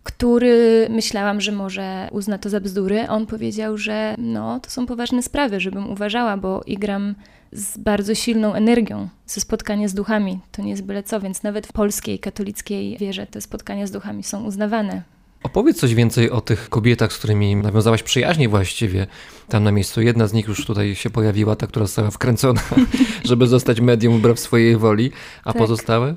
który 0.03 0.87
myślałam, 0.89 1.41
że 1.41 1.51
może 1.51 2.09
uzna 2.11 2.37
to 2.37 2.49
za 2.49 2.59
bzdury. 2.59 3.09
On 3.09 3.25
powiedział, 3.25 3.77
że 3.77 4.15
no, 4.17 4.59
to 4.59 4.69
są 4.69 4.85
poważne 4.85 5.23
sprawy, 5.23 5.59
żebym 5.59 5.89
uważała, 5.89 6.37
bo 6.37 6.61
igram 6.67 7.15
z 7.51 7.77
bardzo 7.77 8.15
silną 8.15 8.53
energią 8.53 9.07
ze 9.25 9.41
spotkania 9.41 9.87
z 9.87 9.93
duchami. 9.93 10.39
To 10.51 10.61
nie 10.61 10.69
jest 10.69 10.83
byle 10.83 11.03
co, 11.03 11.19
więc 11.19 11.43
nawet 11.43 11.67
w 11.67 11.73
polskiej 11.73 12.19
katolickiej 12.19 12.97
wierze 12.97 13.27
te 13.27 13.41
spotkania 13.41 13.87
z 13.87 13.91
duchami 13.91 14.23
są 14.23 14.43
uznawane. 14.43 15.14
Opowiedz 15.45 15.79
coś 15.79 15.95
więcej 15.95 16.31
o 16.31 16.41
tych 16.41 16.69
kobietach, 16.69 17.13
z 17.13 17.17
którymi 17.17 17.55
nawiązałaś 17.55 18.03
przyjaźnie 18.03 18.49
właściwie 18.49 19.07
tam 19.49 19.63
na 19.63 19.71
miejscu. 19.71 20.01
Jedna 20.01 20.27
z 20.27 20.33
nich 20.33 20.47
już 20.47 20.65
tutaj 20.65 20.95
się 20.95 21.09
pojawiła, 21.09 21.55
ta, 21.55 21.67
która 21.67 21.85
została 21.85 22.11
wkręcona, 22.11 22.61
żeby 23.23 23.47
zostać 23.47 23.81
medium 23.81 24.17
wbrew 24.17 24.39
swojej 24.39 24.77
woli, 24.77 25.11
a 25.43 25.53
tak. 25.53 25.61
pozostałe? 25.61 26.15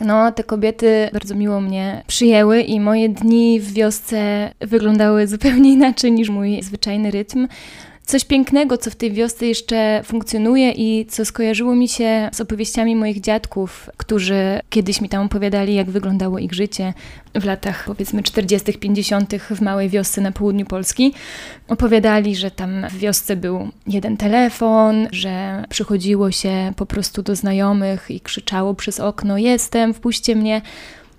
No, 0.00 0.32
te 0.32 0.44
kobiety 0.44 1.08
bardzo 1.12 1.34
miło 1.34 1.60
mnie 1.60 2.04
przyjęły 2.06 2.60
i 2.60 2.80
moje 2.80 3.08
dni 3.08 3.60
w 3.60 3.72
wiosce 3.72 4.50
wyglądały 4.60 5.26
zupełnie 5.26 5.72
inaczej 5.72 6.12
niż 6.12 6.28
mój 6.28 6.62
zwyczajny 6.62 7.10
rytm 7.10 7.48
coś 8.10 8.24
pięknego, 8.24 8.78
co 8.78 8.90
w 8.90 8.96
tej 8.96 9.12
wiosce 9.12 9.46
jeszcze 9.46 10.02
funkcjonuje 10.04 10.72
i 10.72 11.06
co 11.06 11.24
skojarzyło 11.24 11.74
mi 11.74 11.88
się 11.88 12.28
z 12.32 12.40
opowieściami 12.40 12.96
moich 12.96 13.20
dziadków, 13.20 13.90
którzy 13.96 14.60
kiedyś 14.70 15.00
mi 15.00 15.08
tam 15.08 15.26
opowiadali, 15.26 15.74
jak 15.74 15.90
wyglądało 15.90 16.38
ich 16.38 16.52
życie 16.52 16.94
w 17.34 17.44
latach 17.44 17.84
powiedzmy 17.86 18.22
40., 18.22 18.72
50. 18.72 19.34
w 19.34 19.60
małej 19.60 19.88
wiosce 19.88 20.20
na 20.20 20.32
południu 20.32 20.66
Polski. 20.66 21.14
Opowiadali, 21.68 22.36
że 22.36 22.50
tam 22.50 22.88
w 22.90 22.98
wiosce 22.98 23.36
był 23.36 23.68
jeden 23.86 24.16
telefon, 24.16 25.08
że 25.12 25.64
przychodziło 25.68 26.30
się 26.30 26.72
po 26.76 26.86
prostu 26.86 27.22
do 27.22 27.36
znajomych 27.36 28.10
i 28.10 28.20
krzyczało 28.20 28.74
przez 28.74 29.00
okno: 29.00 29.38
Jestem, 29.38 29.94
wpuśćcie 29.94 30.36
mnie 30.36 30.62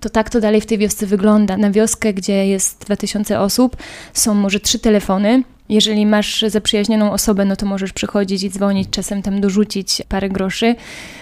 to 0.00 0.10
tak 0.10 0.30
to 0.30 0.40
dalej 0.40 0.60
w 0.60 0.66
tej 0.66 0.78
wiosce 0.78 1.06
wygląda. 1.06 1.56
Na 1.56 1.70
wioskę, 1.70 2.14
gdzie 2.14 2.46
jest 2.46 2.84
2000 2.84 3.40
osób, 3.40 3.76
są 4.12 4.34
może 4.34 4.60
trzy 4.60 4.78
telefony. 4.78 5.42
Jeżeli 5.72 6.06
masz 6.06 6.44
zaprzyjaźnioną 6.48 7.12
osobę, 7.12 7.44
no 7.44 7.56
to 7.56 7.66
możesz 7.66 7.92
przychodzić 7.92 8.42
i 8.42 8.50
dzwonić, 8.50 8.88
czasem 8.90 9.22
tam 9.22 9.40
dorzucić 9.40 10.02
parę 10.08 10.28
groszy 10.28 10.74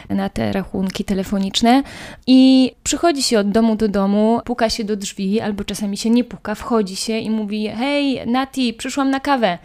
na 0.08 0.28
te 0.28 0.52
rachunki 0.52 1.04
telefoniczne. 1.04 1.82
I 2.26 2.72
przychodzi 2.82 3.22
się 3.22 3.38
od 3.38 3.50
domu 3.50 3.76
do 3.76 3.88
domu, 3.88 4.40
puka 4.44 4.70
się 4.70 4.84
do 4.84 4.96
drzwi, 4.96 5.40
albo 5.40 5.64
czasami 5.64 5.96
się 5.96 6.10
nie 6.10 6.24
puka, 6.24 6.54
wchodzi 6.54 6.96
się 6.96 7.18
i 7.18 7.30
mówi: 7.30 7.68
Hej, 7.68 8.26
Nati, 8.26 8.74
przyszłam 8.74 9.10
na 9.10 9.20
kawę. 9.20 9.58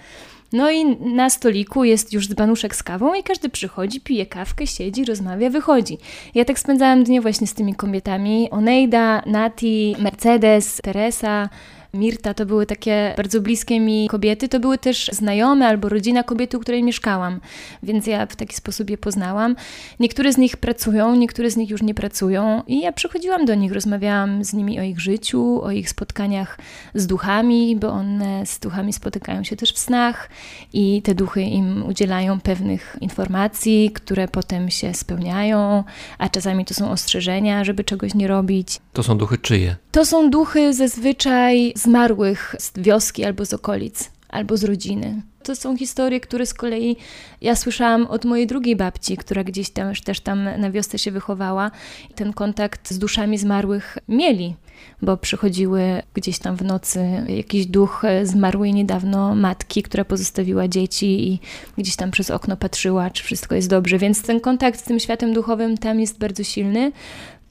No 0.54 0.72
i 0.72 0.86
na 1.16 1.30
stoliku 1.30 1.84
jest 1.84 2.14
już 2.14 2.28
dzbanuszek 2.28 2.76
z 2.76 2.84
kawą 2.84 3.14
i 3.14 3.24
każdy 3.24 3.50
przychodzi, 3.50 4.02
pije 4.02 4.26
kawkę, 4.26 4.68
siedzi, 4.68 5.06
rozmawia, 5.06 5.50
wychodzi. 5.50 5.98
Ja 6.36 6.46
tak 6.46 6.60
spędzałam 6.60 7.04
dnie 7.04 7.22
właśnie 7.22 7.48
z 7.48 7.54
tymi 7.54 7.76
kobietami. 7.76 8.50
Oneida, 8.52 9.22
Nati, 9.26 9.96
Mercedes, 10.00 10.78
Teresa, 10.84 11.50
Mirta 11.96 12.34
to 12.34 12.46
były 12.46 12.66
takie 12.66 13.14
bardzo 13.18 13.42
bliskie 13.42 13.80
mi 13.80 14.08
kobiety, 14.08 14.50
to 14.50 14.60
były 14.60 14.78
też 14.78 15.10
znajome 15.14 15.68
albo 15.68 15.90
rodzina 15.90 16.24
kobiety, 16.24 16.58
u 16.58 16.60
której 16.60 16.84
mieszkałam, 16.84 17.40
więc 17.84 18.08
ja 18.08 18.26
w 18.26 18.36
taki 18.36 18.56
sposób 18.56 18.90
je 18.90 18.98
poznałam. 18.98 19.56
Niektóre 20.00 20.34
z 20.34 20.38
nich 20.38 20.58
pracują, 20.58 21.16
niektóre 21.16 21.52
z 21.52 21.58
nich 21.58 21.70
już 21.70 21.82
nie 21.82 21.94
pracują 21.94 22.64
i 22.68 22.82
ja 22.82 22.92
przychodziłam 22.92 23.46
do 23.46 23.56
nich, 23.56 23.72
rozmawiałam 23.72 24.44
z 24.44 24.54
nimi 24.54 24.80
o 24.80 24.84
ich 24.84 25.00
życiu, 25.00 25.62
o 25.64 25.72
ich 25.72 25.90
spotkaniach 25.90 26.58
z 26.96 27.08
duchami, 27.08 27.76
bo 27.76 27.90
one 27.90 28.46
z 28.46 28.60
duchami 28.60 28.94
spotykają 28.94 29.44
się 29.44 29.56
też 29.56 29.74
w 29.74 29.80
snach 29.80 30.30
i 30.74 31.02
te 31.02 31.16
duchy 31.16 31.42
im 31.42 31.86
udzielają 31.86 32.40
pewnych 32.40 32.98
informacji, 33.02 33.92
które 33.94 34.28
potem 34.28 34.70
się 34.70 34.94
spełniają, 34.94 35.84
a 36.18 36.30
czasami 36.30 36.66
to 36.66 36.74
są 36.74 36.92
ostrzeżenia, 36.92 37.64
żeby 37.64 37.84
czegoś 37.84 38.14
nie 38.14 38.28
robić. 38.28 38.80
To 38.94 39.04
są 39.04 39.18
duchy 39.18 39.38
czyje? 39.38 39.76
To 39.92 40.06
są 40.06 40.30
duchy 40.30 40.74
zazwyczaj 40.74 41.74
zmarłych 41.86 42.56
z 42.60 42.72
wioski 42.76 43.26
albo 43.26 43.46
z 43.46 43.54
okolic 43.54 44.12
albo 44.30 44.58
z 44.58 44.64
rodziny. 44.64 45.22
To 45.44 45.56
są 45.56 45.78
historie, 45.78 46.20
które 46.20 46.46
z 46.46 46.54
kolei 46.54 46.98
ja 47.42 47.56
słyszałam 47.56 48.08
od 48.08 48.26
mojej 48.26 48.48
drugiej 48.48 48.76
babci, 48.76 49.18
która 49.18 49.44
gdzieś 49.44 49.70
tam, 49.70 49.94
też 50.06 50.20
tam 50.20 50.50
na 50.60 50.72
wiosce 50.72 51.00
się 51.00 51.12
wychowała. 51.12 51.72
Ten 52.16 52.34
kontakt 52.34 52.92
z 52.92 53.00
duszami 53.00 53.38
zmarłych 53.38 53.98
mieli, 54.08 54.56
bo 55.02 55.18
przychodziły 55.18 56.02
gdzieś 56.14 56.40
tam 56.40 56.56
w 56.56 56.62
nocy 56.62 57.26
jakiś 57.28 57.66
duch 57.66 58.04
zmarłej 58.24 58.74
niedawno 58.74 59.36
matki, 59.36 59.84
która 59.84 60.06
pozostawiła 60.06 60.68
dzieci 60.68 61.32
i 61.32 61.40
gdzieś 61.78 61.96
tam 61.96 62.12
przez 62.12 62.32
okno 62.32 62.58
patrzyła, 62.58 63.10
czy 63.10 63.24
wszystko 63.24 63.56
jest 63.56 63.70
dobrze. 63.70 63.98
Więc 63.98 64.22
ten 64.22 64.40
kontakt 64.40 64.80
z 64.80 64.84
tym 64.84 65.00
światem 65.00 65.34
duchowym 65.34 65.78
tam 65.78 66.00
jest 66.00 66.20
bardzo 66.20 66.44
silny. 66.44 66.92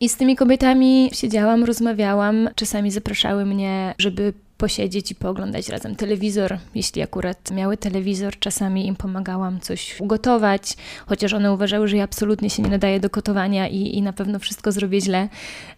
I 0.00 0.08
z 0.08 0.16
tymi 0.16 0.36
kobietami 0.36 1.10
siedziałam, 1.12 1.64
rozmawiałam, 1.64 2.48
czasami 2.54 2.90
zapraszały 2.90 3.46
mnie, 3.46 3.94
żeby 3.98 4.32
posiedzieć 4.58 5.10
i 5.10 5.14
pooglądać 5.14 5.68
razem 5.68 5.96
telewizor. 5.96 6.58
Jeśli 6.74 7.02
akurat 7.02 7.50
miały 7.50 7.76
telewizor, 7.76 8.38
czasami 8.38 8.86
im 8.86 8.96
pomagałam 8.96 9.60
coś 9.60 10.00
ugotować, 10.00 10.76
chociaż 11.06 11.32
one 11.32 11.52
uważały, 11.52 11.88
że 11.88 11.96
ja 11.96 12.04
absolutnie 12.04 12.50
się 12.50 12.62
nie 12.62 12.70
nadaję 12.70 13.00
do 13.00 13.08
gotowania 13.08 13.68
i, 13.68 13.96
i 13.96 14.02
na 14.02 14.12
pewno 14.12 14.38
wszystko 14.38 14.72
zrobię 14.72 15.00
źle. 15.00 15.28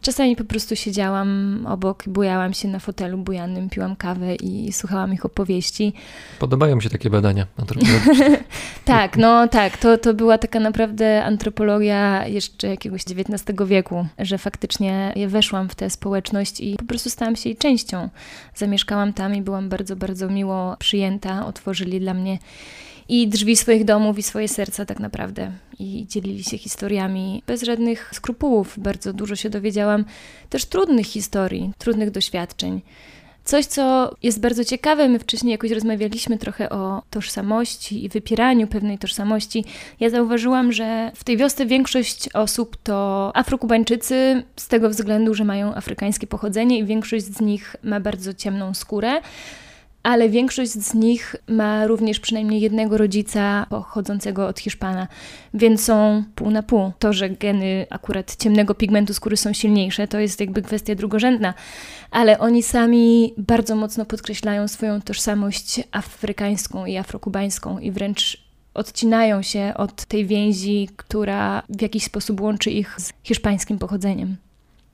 Czasami 0.00 0.36
po 0.36 0.44
prostu 0.44 0.76
siedziałam 0.76 1.60
obok, 1.68 2.04
bujałam 2.06 2.54
się 2.54 2.68
na 2.68 2.78
fotelu 2.78 3.18
bujanym, 3.18 3.70
piłam 3.70 3.96
kawę 3.96 4.34
i 4.34 4.72
słuchałam 4.72 5.12
ich 5.12 5.24
opowieści. 5.24 5.92
Podobają 6.38 6.76
mi 6.76 6.82
się 6.82 6.90
takie 6.90 7.10
badania 7.10 7.46
tak, 8.84 9.16
no 9.16 9.48
tak, 9.48 9.76
to, 9.76 9.98
to 9.98 10.14
była 10.14 10.38
taka 10.38 10.60
naprawdę 10.60 11.24
antropologia 11.24 12.26
jeszcze 12.26 12.68
jakiegoś 12.68 13.02
XIX 13.02 13.58
wieku, 13.66 14.06
że 14.18 14.38
faktycznie 14.38 15.14
weszłam 15.28 15.68
w 15.68 15.74
tę 15.74 15.90
społeczność 15.90 16.60
i 16.60 16.76
po 16.76 16.84
prostu 16.84 17.10
stałam 17.10 17.36
się 17.36 17.48
jej 17.48 17.56
częścią 17.56 18.08
zamieszkałam 18.76 19.12
tam 19.12 19.34
i 19.34 19.42
byłam 19.42 19.68
bardzo, 19.68 19.96
bardzo 19.96 20.28
miło 20.28 20.76
przyjęta. 20.78 21.46
Otworzyli 21.46 22.00
dla 22.00 22.14
mnie 22.14 22.38
i 23.08 23.28
drzwi 23.28 23.56
swoich 23.56 23.84
domów, 23.84 24.18
i 24.18 24.22
swoje 24.22 24.48
serca 24.48 24.84
tak 24.84 25.00
naprawdę. 25.00 25.52
I 25.78 26.06
dzielili 26.08 26.44
się 26.44 26.58
historiami 26.58 27.42
bez 27.46 27.62
żadnych 27.62 28.10
skrupułów. 28.14 28.74
Bardzo 28.78 29.12
dużo 29.12 29.36
się 29.36 29.50
dowiedziałam 29.50 30.04
też 30.50 30.64
trudnych 30.64 31.06
historii, 31.06 31.72
trudnych 31.78 32.10
doświadczeń. 32.10 32.80
Coś, 33.46 33.66
co 33.66 34.14
jest 34.22 34.40
bardzo 34.40 34.64
ciekawe, 34.64 35.08
my 35.08 35.18
wcześniej 35.18 35.52
jakoś 35.52 35.70
rozmawialiśmy 35.70 36.38
trochę 36.38 36.70
o 36.70 37.02
tożsamości 37.10 38.04
i 38.04 38.08
wypieraniu 38.08 38.66
pewnej 38.66 38.98
tożsamości. 38.98 39.64
Ja 40.00 40.10
zauważyłam, 40.10 40.72
że 40.72 41.12
w 41.14 41.24
tej 41.24 41.36
wiosce 41.36 41.66
większość 41.66 42.28
osób 42.34 42.76
to 42.82 43.30
Afrokubańczycy 43.34 44.42
z 44.56 44.68
tego 44.68 44.90
względu, 44.90 45.34
że 45.34 45.44
mają 45.44 45.74
afrykańskie 45.74 46.26
pochodzenie 46.26 46.78
i 46.78 46.84
większość 46.84 47.24
z 47.24 47.40
nich 47.40 47.76
ma 47.82 48.00
bardzo 48.00 48.34
ciemną 48.34 48.74
skórę 48.74 49.20
ale 50.06 50.28
większość 50.28 50.72
z 50.72 50.94
nich 50.94 51.36
ma 51.48 51.86
również 51.86 52.20
przynajmniej 52.20 52.60
jednego 52.60 52.98
rodzica 52.98 53.66
pochodzącego 53.70 54.46
od 54.46 54.60
Hiszpana, 54.60 55.08
więc 55.54 55.84
są 55.84 56.24
pół 56.34 56.50
na 56.50 56.62
pół. 56.62 56.92
To, 56.98 57.12
że 57.12 57.30
geny 57.30 57.86
akurat 57.90 58.36
ciemnego 58.36 58.74
pigmentu 58.74 59.14
skóry 59.14 59.36
są 59.36 59.52
silniejsze, 59.52 60.08
to 60.08 60.18
jest 60.18 60.40
jakby 60.40 60.62
kwestia 60.62 60.94
drugorzędna, 60.94 61.54
ale 62.10 62.38
oni 62.38 62.62
sami 62.62 63.34
bardzo 63.38 63.76
mocno 63.76 64.04
podkreślają 64.04 64.68
swoją 64.68 65.00
tożsamość 65.00 65.80
afrykańską 65.92 66.86
i 66.86 66.96
afrokubańską 66.96 67.78
i 67.78 67.90
wręcz 67.90 68.46
odcinają 68.74 69.42
się 69.42 69.72
od 69.76 70.04
tej 70.04 70.26
więzi, 70.26 70.88
która 70.96 71.62
w 71.68 71.82
jakiś 71.82 72.04
sposób 72.04 72.40
łączy 72.40 72.70
ich 72.70 72.94
z 72.98 73.12
hiszpańskim 73.24 73.78
pochodzeniem. 73.78 74.36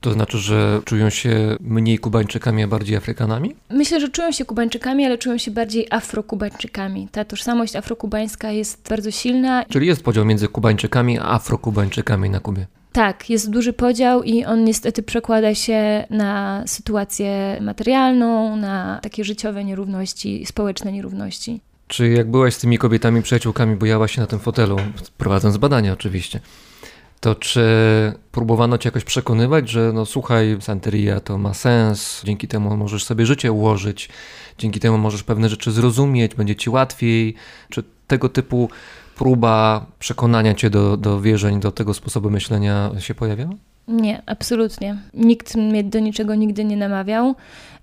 To 0.02 0.12
znaczy, 0.12 0.38
że 0.38 0.80
czują 0.84 1.10
się 1.10 1.56
mniej 1.60 1.98
Kubańczykami, 1.98 2.62
a 2.62 2.68
bardziej 2.68 2.96
Afrykanami? 2.96 3.56
Myślę, 3.70 4.00
że 4.00 4.08
czują 4.08 4.32
się 4.32 4.44
Kubańczykami, 4.44 5.04
ale 5.06 5.18
czują 5.18 5.38
się 5.38 5.50
bardziej 5.50 5.86
Afrokubańczykami. 5.90 7.08
Ta 7.12 7.24
tożsamość 7.24 7.76
afrokubańska 7.76 8.50
jest 8.50 8.88
bardzo 8.88 9.10
silna. 9.10 9.64
Czyli 9.64 9.86
jest 9.86 10.04
podział 10.04 10.24
między 10.24 10.48
Kubańczykami 10.48 11.18
a 11.18 11.24
Afrokubańczykami 11.24 12.30
na 12.30 12.40
Kubie? 12.40 12.66
Tak, 12.92 13.30
jest 13.30 13.50
duży 13.50 13.72
podział 13.72 14.22
i 14.22 14.44
on 14.44 14.64
niestety 14.64 15.02
przekłada 15.02 15.54
się 15.54 16.04
na 16.10 16.62
sytuację 16.66 17.58
materialną, 17.60 18.56
na 18.56 18.98
takie 19.02 19.24
życiowe 19.24 19.64
nierówności, 19.64 20.46
społeczne 20.46 20.92
nierówności. 20.92 21.60
Czy 21.88 22.08
jak 22.08 22.30
byłaś 22.30 22.54
z 22.54 22.58
tymi 22.58 22.78
kobietami, 22.78 23.22
przyjaciółkami, 23.22 23.76
bojałaś 23.76 24.14
się 24.14 24.20
na 24.20 24.26
tym 24.26 24.38
fotelu, 24.38 24.76
prowadząc 25.18 25.56
badania 25.56 25.92
oczywiście, 25.92 26.40
to 27.22 27.34
czy 27.34 27.62
próbowano 28.32 28.78
cię 28.78 28.88
jakoś 28.88 29.04
przekonywać, 29.04 29.68
że 29.68 29.92
no 29.94 30.06
słuchaj, 30.06 30.56
Santeria 30.60 31.20
to 31.20 31.38
ma 31.38 31.54
sens, 31.54 32.22
dzięki 32.24 32.48
temu 32.48 32.76
możesz 32.76 33.04
sobie 33.04 33.26
życie 33.26 33.52
ułożyć, 33.52 34.08
dzięki 34.58 34.80
temu 34.80 34.98
możesz 34.98 35.22
pewne 35.22 35.48
rzeczy 35.48 35.72
zrozumieć, 35.72 36.34
będzie 36.34 36.56
ci 36.56 36.70
łatwiej, 36.70 37.34
czy 37.70 37.84
tego 38.06 38.28
typu 38.28 38.70
próba 39.16 39.86
przekonania 39.98 40.54
cię 40.54 40.70
do, 40.70 40.96
do 40.96 41.20
wierzeń, 41.20 41.60
do 41.60 41.72
tego 41.72 41.94
sposobu 41.94 42.30
myślenia 42.30 42.90
się 42.98 43.14
pojawiała? 43.14 43.52
Nie, 43.88 44.22
absolutnie. 44.26 44.96
Nikt 45.14 45.54
mnie 45.54 45.84
do 45.84 45.98
niczego 45.98 46.34
nigdy 46.34 46.64
nie 46.64 46.76
namawiał. 46.76 47.34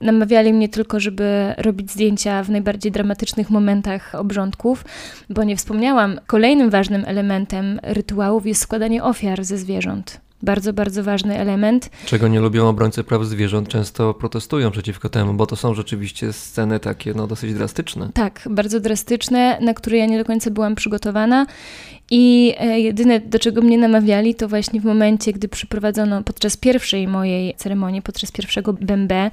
Namawiali 0.02 0.54
mnie 0.54 0.70
tylko, 0.70 1.00
żeby 1.00 1.54
robić 1.58 1.92
zdjęcia 1.92 2.44
w 2.44 2.50
najbardziej 2.50 2.92
dramatycznych 2.92 3.50
momentach 3.50 4.16
obrządków, 4.16 4.86
bo 5.30 5.44
nie 5.44 5.56
wspomniałam, 5.56 6.20
kolejnym 6.28 6.70
ważnym 6.70 7.04
elementem 7.08 7.80
rytuałów 7.84 8.46
jest 8.46 8.62
składanie 8.62 9.04
ofiar 9.04 9.44
ze 9.44 9.58
zwierząt. 9.58 10.22
Bardzo, 10.44 10.74
bardzo 10.74 11.04
ważny 11.04 11.38
element. 11.38 11.90
Czego 12.06 12.28
nie 12.28 12.40
lubią 12.40 12.68
obrońcy 12.68 13.04
praw 13.04 13.24
zwierząt, 13.24 13.70
często 13.70 14.14
protestują 14.14 14.72
przeciwko 14.72 15.10
temu, 15.10 15.34
bo 15.34 15.46
to 15.46 15.56
są 15.56 15.74
rzeczywiście 15.74 16.34
sceny 16.34 16.80
takie 16.80 17.14
no, 17.14 17.28
dosyć 17.28 17.54
drastyczne. 17.54 18.10
Tak, 18.14 18.42
bardzo 18.50 18.80
drastyczne, 18.80 19.58
na 19.62 19.74
które 19.74 19.98
ja 19.98 20.06
nie 20.06 20.18
do 20.18 20.26
końca 20.26 20.52
byłam 20.52 20.76
przygotowana. 20.76 21.46
I 22.12 22.56
e, 22.60 22.80
jedyne, 22.80 23.20
do 23.20 23.40
czego 23.40 23.62
mnie 23.62 23.78
namawiali, 23.78 24.36
to 24.36 24.48
właśnie 24.48 24.82
w 24.82 24.86
momencie, 24.86 25.34
gdy 25.34 25.48
przyprowadzono 25.48 26.24
podczas 26.24 26.58
pierwszej 26.58 27.08
mojej 27.08 27.54
ceremonii, 27.56 28.02
podczas 28.02 28.32
pierwszego 28.32 28.74
bębe, 28.74 29.32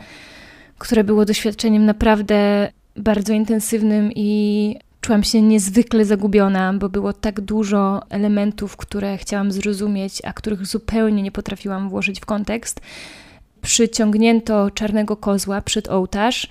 które 0.78 1.04
było 1.04 1.24
doświadczeniem 1.24 1.84
naprawdę 1.84 2.68
bardzo 2.96 3.32
intensywnym 3.32 4.10
i 4.14 4.76
czułam 5.00 5.24
się 5.24 5.42
niezwykle 5.42 6.04
zagubiona, 6.04 6.72
bo 6.72 6.88
było 6.88 7.12
tak 7.12 7.40
dużo 7.40 8.02
elementów, 8.10 8.76
które 8.76 9.18
chciałam 9.18 9.52
zrozumieć, 9.52 10.22
a 10.24 10.32
których 10.32 10.66
zupełnie 10.66 11.22
nie 11.22 11.32
potrafiłam 11.32 11.88
włożyć 11.88 12.20
w 12.20 12.26
kontekst. 12.26 12.80
Przyciągnięto 13.62 14.70
czarnego 14.70 15.16
kozła 15.16 15.60
przed 15.60 15.88
ołtarz. 15.88 16.48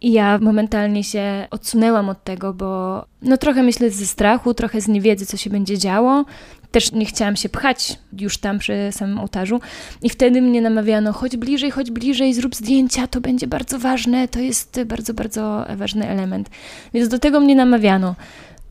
I 0.00 0.12
ja 0.12 0.38
momentalnie 0.38 1.04
się 1.04 1.46
odsunęłam 1.50 2.08
od 2.08 2.24
tego, 2.24 2.54
bo 2.54 3.04
no 3.22 3.36
trochę 3.36 3.62
myślę 3.62 3.90
ze 3.90 4.06
strachu, 4.06 4.54
trochę 4.54 4.80
z 4.80 4.88
niewiedzy, 4.88 5.26
co 5.26 5.36
się 5.36 5.50
będzie 5.50 5.78
działo. 5.78 6.24
Też 6.70 6.92
nie 6.92 7.06
chciałam 7.06 7.36
się 7.36 7.48
pchać 7.48 7.98
już 8.18 8.38
tam 8.38 8.58
przy 8.58 8.74
samym 8.90 9.18
ołtarzu. 9.18 9.60
I 10.02 10.10
wtedy 10.10 10.42
mnie 10.42 10.60
namawiano, 10.60 11.12
chodź 11.12 11.36
bliżej, 11.36 11.70
chodź 11.70 11.90
bliżej, 11.90 12.34
zrób 12.34 12.54
zdjęcia, 12.54 13.06
to 13.06 13.20
będzie 13.20 13.46
bardzo 13.46 13.78
ważne, 13.78 14.28
to 14.28 14.38
jest 14.38 14.80
bardzo, 14.86 15.14
bardzo 15.14 15.64
ważny 15.76 16.08
element. 16.08 16.50
Więc 16.94 17.08
do 17.08 17.18
tego 17.18 17.40
mnie 17.40 17.54
namawiano 17.54 18.14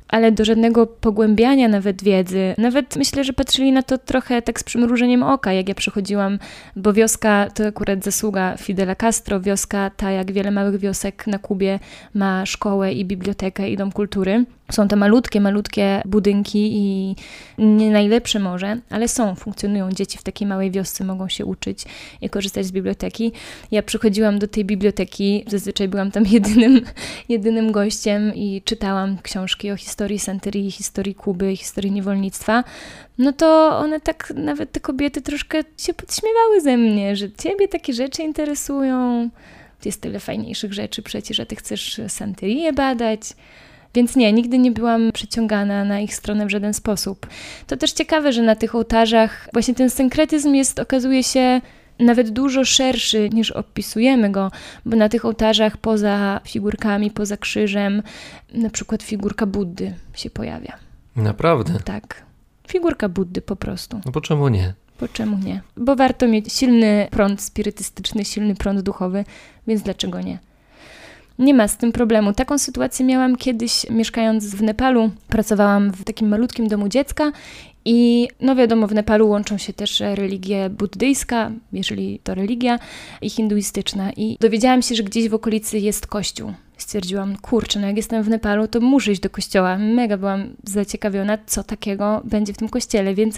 ale 0.09 0.31
do 0.31 0.45
żadnego 0.45 0.87
pogłębiania 0.87 1.67
nawet 1.67 2.03
wiedzy. 2.03 2.55
Nawet 2.57 2.95
myślę, 2.95 3.23
że 3.23 3.33
patrzyli 3.33 3.71
na 3.71 3.83
to 3.83 3.97
trochę 3.97 4.41
tak 4.41 4.59
z 4.59 4.63
przymrużeniem 4.63 5.23
oka, 5.23 5.53
jak 5.53 5.69
ja 5.69 5.75
przychodziłam, 5.75 6.39
bo 6.75 6.93
wioska 6.93 7.49
to 7.53 7.65
akurat 7.65 8.03
zasługa 8.03 8.57
Fidela 8.57 8.95
Castro. 8.95 9.39
Wioska, 9.39 9.91
ta 9.97 10.11
jak 10.11 10.31
wiele 10.31 10.51
małych 10.51 10.79
wiosek 10.79 11.27
na 11.27 11.39
Kubie, 11.39 11.79
ma 12.13 12.45
szkołę 12.45 12.93
i 12.93 13.05
bibliotekę 13.05 13.69
i 13.69 13.77
dom 13.77 13.91
kultury. 13.91 14.45
Są 14.71 14.87
to 14.87 14.95
malutkie, 14.95 15.41
malutkie 15.41 16.01
budynki 16.05 16.71
i 16.77 17.15
nie 17.57 17.91
najlepsze 17.91 18.39
może, 18.39 18.77
ale 18.89 19.07
są, 19.07 19.35
funkcjonują. 19.35 19.91
Dzieci 19.91 20.17
w 20.17 20.23
takiej 20.23 20.47
małej 20.47 20.71
wiosce 20.71 21.03
mogą 21.03 21.29
się 21.29 21.45
uczyć 21.45 21.85
i 22.21 22.29
korzystać 22.29 22.65
z 22.65 22.71
biblioteki. 22.71 23.31
Ja 23.71 23.83
przychodziłam 23.83 24.39
do 24.39 24.47
tej 24.47 24.65
biblioteki, 24.65 25.45
zazwyczaj 25.47 25.87
byłam 25.87 26.11
tam 26.11 26.25
jedynym, 26.35 26.81
jedynym 27.29 27.71
gościem 27.71 28.35
i 28.35 28.61
czytałam 28.65 29.17
książki 29.17 29.71
o 29.71 29.77
historii 29.77 30.19
Santerii, 30.19 30.71
historii 30.71 31.15
Kuby, 31.15 31.55
historii 31.55 31.91
niewolnictwa. 31.91 32.63
No 33.17 33.33
to 33.33 33.77
one 33.77 33.99
tak, 33.99 34.33
nawet 34.35 34.71
te 34.71 34.79
kobiety 34.79 35.21
troszkę 35.21 35.63
się 35.77 35.93
podśmiewały 35.93 36.61
ze 36.61 36.77
mnie, 36.77 37.15
że 37.15 37.31
ciebie 37.31 37.67
takie 37.67 37.93
rzeczy 37.93 38.23
interesują. 38.23 39.29
Jest 39.85 40.01
tyle 40.01 40.19
fajniejszych 40.19 40.73
rzeczy 40.73 41.01
przecież, 41.01 41.39
a 41.39 41.45
ty 41.45 41.55
chcesz 41.55 42.01
Santerię 42.07 42.73
badać. 42.73 43.21
Więc 43.93 44.15
nie, 44.15 44.33
nigdy 44.33 44.57
nie 44.57 44.71
byłam 44.71 45.11
przyciągana 45.11 45.85
na 45.85 45.99
ich 45.99 46.15
stronę 46.15 46.45
w 46.45 46.49
żaden 46.49 46.73
sposób. 46.73 47.27
To 47.67 47.77
też 47.77 47.91
ciekawe, 47.91 48.33
że 48.33 48.41
na 48.41 48.55
tych 48.55 48.75
ołtarzach 48.75 49.49
właśnie 49.53 49.75
ten 49.75 49.89
synkretyzm 49.89 50.53
jest, 50.53 50.79
okazuje 50.79 51.23
się, 51.23 51.61
nawet 51.99 52.29
dużo 52.29 52.65
szerszy 52.65 53.29
niż 53.33 53.51
opisujemy 53.51 54.31
go, 54.31 54.51
bo 54.85 54.97
na 54.97 55.09
tych 55.09 55.25
ołtarzach 55.25 55.77
poza 55.77 56.41
figurkami, 56.47 57.11
poza 57.11 57.37
krzyżem, 57.37 58.03
na 58.53 58.69
przykład 58.69 59.03
figurka 59.03 59.45
Buddy 59.45 59.93
się 60.13 60.29
pojawia. 60.29 60.77
Naprawdę? 61.15 61.79
Tak. 61.85 62.23
Figurka 62.67 63.09
Buddy 63.09 63.41
po 63.41 63.55
prostu. 63.55 64.01
No 64.05 64.11
po 64.11 64.21
czemu 64.21 64.47
nie? 64.47 64.73
Po 64.97 65.07
czemu 65.07 65.37
nie? 65.37 65.61
Bo 65.77 65.95
warto 65.95 66.27
mieć 66.27 66.53
silny 66.53 67.07
prąd 67.11 67.41
spirytystyczny, 67.41 68.25
silny 68.25 68.55
prąd 68.55 68.81
duchowy, 68.81 69.25
więc 69.67 69.81
dlaczego 69.81 70.21
nie? 70.21 70.39
Nie 71.39 71.53
ma 71.53 71.67
z 71.67 71.77
tym 71.77 71.91
problemu. 71.91 72.33
Taką 72.33 72.57
sytuację 72.57 73.05
miałam 73.05 73.35
kiedyś 73.35 73.89
mieszkając 73.89 74.55
w 74.55 74.61
Nepalu. 74.61 75.11
Pracowałam 75.27 75.91
w 75.91 76.03
takim 76.03 76.27
malutkim 76.27 76.67
domu 76.67 76.89
dziecka 76.89 77.31
i 77.85 78.27
no 78.41 78.55
wiadomo, 78.55 78.87
w 78.87 78.93
Nepalu 78.93 79.29
łączą 79.29 79.57
się 79.57 79.73
też 79.73 79.99
religie 79.99 80.69
buddyjska, 80.69 81.51
jeżeli 81.73 82.19
to 82.23 82.35
religia, 82.35 82.79
i 83.21 83.29
hinduistyczna. 83.29 84.11
I 84.11 84.37
dowiedziałam 84.39 84.81
się, 84.81 84.95
że 84.95 85.03
gdzieś 85.03 85.29
w 85.29 85.33
okolicy 85.33 85.79
jest 85.79 86.07
kościół. 86.07 86.53
Stwierdziłam, 86.79 87.37
kurczę, 87.37 87.79
no 87.79 87.87
jak 87.87 87.97
jestem 87.97 88.23
w 88.23 88.29
Nepalu, 88.29 88.67
to 88.67 88.79
muszę 88.79 89.11
iść 89.11 89.21
do 89.21 89.29
kościoła. 89.29 89.77
Mega 89.77 90.17
byłam 90.17 90.55
zaciekawiona, 90.63 91.37
co 91.45 91.63
takiego 91.63 92.21
będzie 92.23 92.53
w 92.53 92.57
tym 92.57 92.69
kościele, 92.69 93.13
więc 93.13 93.37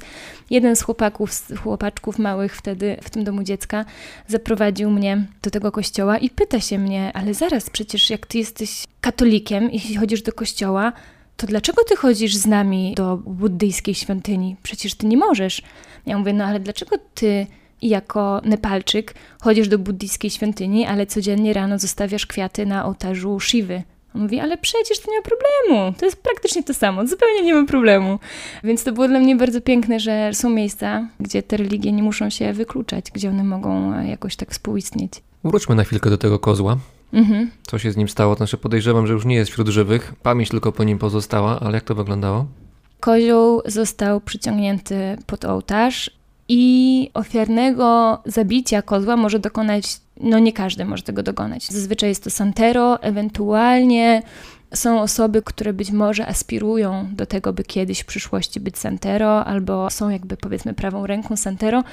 jeden 0.49 0.75
z 0.75 0.81
chłopaków, 0.81 1.33
z 1.33 1.57
chłopaczków 1.57 2.19
małych 2.19 2.55
wtedy 2.55 2.97
w 3.01 3.09
tym 3.09 3.23
domu 3.23 3.43
dziecka 3.43 3.85
zaprowadził 4.27 4.91
mnie 4.91 5.27
do 5.41 5.51
tego 5.51 5.71
kościoła 5.71 6.17
i 6.17 6.29
pyta 6.29 6.59
się 6.59 6.79
mnie, 6.79 7.11
ale 7.13 7.33
zaraz, 7.33 7.69
przecież 7.69 8.09
jak 8.09 8.25
ty 8.25 8.37
jesteś 8.37 8.83
katolikiem 9.01 9.71
i 9.71 9.95
chodzisz 9.95 10.21
do 10.21 10.33
kościoła, 10.33 10.93
to 11.37 11.47
dlaczego 11.47 11.83
ty 11.83 11.95
chodzisz 11.95 12.35
z 12.35 12.45
nami 12.45 12.93
do 12.95 13.17
buddyjskiej 13.17 13.95
świątyni? 13.95 14.55
Przecież 14.63 14.95
ty 14.95 15.07
nie 15.07 15.17
możesz. 15.17 15.61
Ja 16.05 16.17
mówię, 16.17 16.33
no 16.33 16.45
ale 16.45 16.59
dlaczego 16.59 16.95
ty 17.15 17.47
jako 17.81 18.41
Nepalczyk 18.43 19.15
chodzisz 19.41 19.67
do 19.67 19.79
buddyjskiej 19.79 20.29
świątyni, 20.29 20.85
ale 20.85 21.05
codziennie 21.05 21.53
rano 21.53 21.79
zostawiasz 21.79 22.25
kwiaty 22.25 22.65
na 22.65 22.85
ołtarzu 22.85 23.39
Shiwy? 23.39 23.83
On 24.15 24.21
mówi, 24.21 24.39
ale 24.39 24.57
przecież 24.57 24.99
to 24.99 25.11
nie 25.11 25.17
ma 25.17 25.23
problemu. 25.23 25.93
To 25.99 26.05
jest 26.05 26.23
praktycznie 26.23 26.63
to 26.63 26.73
samo, 26.73 27.07
zupełnie 27.07 27.43
nie 27.43 27.53
ma 27.53 27.65
problemu. 27.65 28.19
Więc 28.63 28.83
to 28.83 28.91
było 28.91 29.07
dla 29.07 29.19
mnie 29.19 29.35
bardzo 29.35 29.61
piękne, 29.61 29.99
że 29.99 30.33
są 30.33 30.49
miejsca, 30.49 31.07
gdzie 31.19 31.43
te 31.43 31.57
religie 31.57 31.91
nie 31.91 32.03
muszą 32.03 32.29
się 32.29 32.53
wykluczać, 32.53 33.05
gdzie 33.13 33.29
one 33.29 33.43
mogą 33.43 34.01
jakoś 34.03 34.35
tak 34.35 34.51
współistnieć. 34.51 35.13
Wróćmy 35.43 35.75
na 35.75 35.83
chwilkę 35.83 36.09
do 36.09 36.17
tego 36.17 36.39
kozła. 36.39 36.77
Mhm. 37.13 37.51
Co 37.63 37.79
się 37.79 37.91
z 37.91 37.97
nim 37.97 38.09
stało? 38.09 38.35
Znaczy 38.35 38.57
podejrzewam, 38.57 39.07
że 39.07 39.13
już 39.13 39.25
nie 39.25 39.35
jest 39.35 39.51
wśród 39.51 39.67
żywych. 39.67 40.13
Pamięć 40.23 40.49
tylko 40.49 40.71
po 40.71 40.83
nim 40.83 40.99
pozostała, 40.99 41.59
ale 41.59 41.73
jak 41.73 41.83
to 41.83 41.95
wyglądało? 41.95 42.45
Kozioł 42.99 43.61
został 43.65 44.21
przyciągnięty 44.21 45.17
pod 45.25 45.45
ołtarz 45.45 46.20
i 46.53 47.09
ofiarnego 47.13 48.21
zabicia 48.25 48.81
kozła 48.81 49.17
może 49.17 49.39
dokonać, 49.39 49.97
no 50.19 50.39
nie 50.39 50.53
każdy 50.53 50.85
może 50.85 51.03
tego 51.03 51.23
dokonać. 51.23 51.65
Zazwyczaj 51.65 52.09
jest 52.09 52.23
to 52.23 52.29
santero, 52.29 53.01
ewentualnie 53.01 54.21
są 54.73 55.01
osoby, 55.01 55.41
które 55.41 55.73
być 55.73 55.91
może 55.91 56.27
aspirują 56.27 57.07
do 57.11 57.25
tego, 57.25 57.53
by 57.53 57.63
kiedyś 57.63 57.99
w 57.99 58.05
przyszłości 58.05 58.59
być 58.59 58.77
santero, 58.77 59.45
albo 59.45 59.89
są 59.89 60.09
jakby 60.09 60.37
powiedzmy 60.37 60.73
prawą 60.73 61.07
ręką 61.07 61.37
santero, 61.37 61.83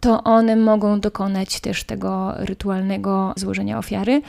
to 0.00 0.24
one 0.24 0.56
mogą 0.56 1.00
dokonać 1.00 1.60
też 1.60 1.84
tego 1.84 2.34
rytualnego 2.36 3.32
złożenia 3.36 3.78
ofiary. 3.78 4.22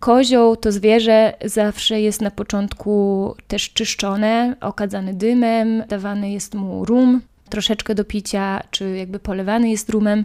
Kozioł, 0.00 0.56
to 0.56 0.72
zwierzę, 0.72 1.34
zawsze 1.44 2.00
jest 2.00 2.20
na 2.20 2.30
początku 2.30 3.34
też 3.48 3.72
czyszczone, 3.72 4.56
okadzany 4.60 5.14
dymem, 5.14 5.84
dawany 5.88 6.30
jest 6.30 6.54
mu 6.54 6.84
rum, 6.84 7.20
troszeczkę 7.50 7.94
do 7.94 8.04
picia, 8.04 8.62
czy 8.70 8.96
jakby 8.96 9.18
polewany 9.18 9.70
jest 9.70 9.90
rumem, 9.90 10.24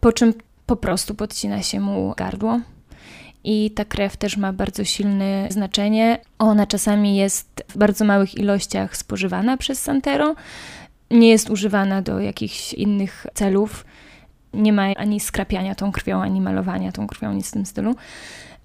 po 0.00 0.12
czym 0.12 0.34
po 0.66 0.76
prostu 0.76 1.14
podcina 1.14 1.62
się 1.62 1.80
mu 1.80 2.14
gardło. 2.16 2.60
I 3.44 3.70
ta 3.70 3.84
krew 3.84 4.16
też 4.16 4.36
ma 4.36 4.52
bardzo 4.52 4.84
silne 4.84 5.46
znaczenie. 5.50 6.18
Ona 6.38 6.66
czasami 6.66 7.16
jest 7.16 7.64
w 7.68 7.78
bardzo 7.78 8.04
małych 8.04 8.34
ilościach 8.34 8.96
spożywana 8.96 9.56
przez 9.56 9.82
Santero. 9.82 10.34
Nie 11.10 11.28
jest 11.28 11.50
używana 11.50 12.02
do 12.02 12.20
jakichś 12.20 12.72
innych 12.72 13.26
celów. 13.34 13.84
Nie 14.52 14.72
ma 14.72 14.82
ani 14.82 15.20
skrapiania 15.20 15.74
tą 15.74 15.92
krwią, 15.92 16.22
ani 16.22 16.40
malowania 16.40 16.92
tą 16.92 17.06
krwią, 17.06 17.32
nic 17.32 17.48
w 17.48 17.52
tym 17.52 17.66
stylu. 17.66 17.94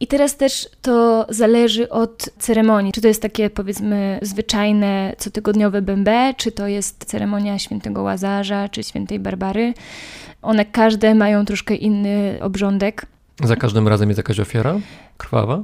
I 0.02 0.08
teraz 0.08 0.38
też 0.38 0.70
to 0.82 1.26
zależy 1.30 1.90
od 1.90 2.30
ceremonii. 2.40 2.92
Czy 2.92 3.02
to 3.02 3.08
jest 3.08 3.22
takie 3.22 3.50
powiedzmy 3.50 4.20
zwyczajne 4.22 5.16
cotygodniowe 5.18 5.82
bębe, 5.82 6.34
czy 6.38 6.52
to 6.52 6.68
jest 6.68 7.06
ceremonia 7.06 7.60
świętego 7.60 8.02
Łazarza, 8.02 8.70
czy 8.70 8.84
świętej 8.84 9.20
Barbary. 9.20 9.74
One 10.42 10.66
każde 10.66 11.16
mają 11.16 11.46
troszkę 11.46 11.76
inny 11.76 12.38
obrządek. 12.42 13.06
Za 13.44 13.56
każdym 13.56 13.88
razem 13.88 14.10
jest 14.10 14.18
jakaś 14.18 14.40
ofiara 14.40 14.76
krwawa? 15.18 15.64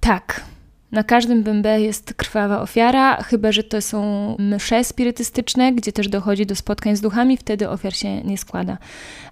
Tak. 0.00 0.44
Na 0.92 1.04
każdym 1.04 1.42
bębe 1.42 1.80
jest 1.80 2.14
krwawa 2.14 2.60
ofiara, 2.62 3.22
chyba 3.22 3.52
że 3.52 3.64
to 3.64 3.82
są 3.82 4.36
msze 4.38 4.84
spirytystyczne, 4.84 5.72
gdzie 5.72 5.92
też 5.92 6.08
dochodzi 6.08 6.46
do 6.46 6.54
spotkań 6.54 6.96
z 6.96 7.00
duchami, 7.00 7.36
wtedy 7.36 7.68
ofiar 7.68 7.94
się 7.94 8.22
nie 8.22 8.38
składa. 8.38 8.78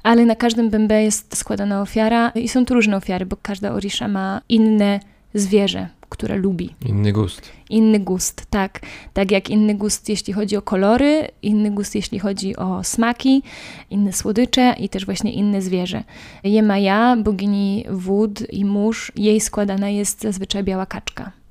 Ale 0.03 0.25
na 0.25 0.37
każdym 0.37 0.71
bębe 0.71 1.03
jest 1.03 1.37
składana 1.37 1.83
ofiara 1.83 2.31
i 2.31 2.49
są 2.49 2.65
tu 2.65 2.75
różne 2.75 2.97
ofiary, 2.97 3.27
bo 3.27 3.37
każda 3.43 3.73
orisza 3.73 4.09
ma 4.09 4.41
inne 4.49 5.01
zwierzę, 5.35 5.89
które 6.09 6.37
lubi. 6.37 6.75
Inny 6.87 7.13
gust. 7.13 7.51
Inny 7.71 8.01
gust, 8.01 8.47
tak. 8.51 8.81
Tak 9.13 9.31
jak 9.31 9.51
inny 9.51 9.75
gust, 9.75 10.09
jeśli 10.09 10.33
chodzi 10.33 10.57
o 10.57 10.63
kolory, 10.63 11.29
inny 11.43 11.71
gust, 11.71 11.95
jeśli 11.95 12.19
chodzi 12.19 12.57
o 12.57 12.85
smaki, 12.85 13.43
inne 13.91 14.13
słodycze 14.13 14.75
i 14.79 14.89
też 14.89 15.07
właśnie 15.07 15.33
inne 15.33 15.63
zwierzę. 15.63 16.05
Jemaja, 16.45 17.17
bogini 17.17 17.85
wód 17.91 18.53
i 18.53 18.65
mórz, 18.65 19.13
jej 19.17 19.41
składana 19.41 19.89
jest 19.89 20.23
zazwyczaj 20.23 20.65
biała 20.65 20.87
kaczka 20.87 21.44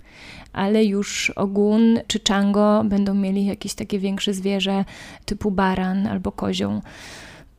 ale 0.53 0.85
już 0.85 1.29
ogun 1.29 1.99
czy 2.07 2.19
czango 2.19 2.83
będą 2.85 3.13
mieli 3.13 3.45
jakieś 3.45 3.73
takie 3.73 3.99
większe 3.99 4.33
zwierzę 4.33 4.85
typu 5.25 5.51
baran 5.51 6.07
albo 6.07 6.31
kozioł. 6.31 6.81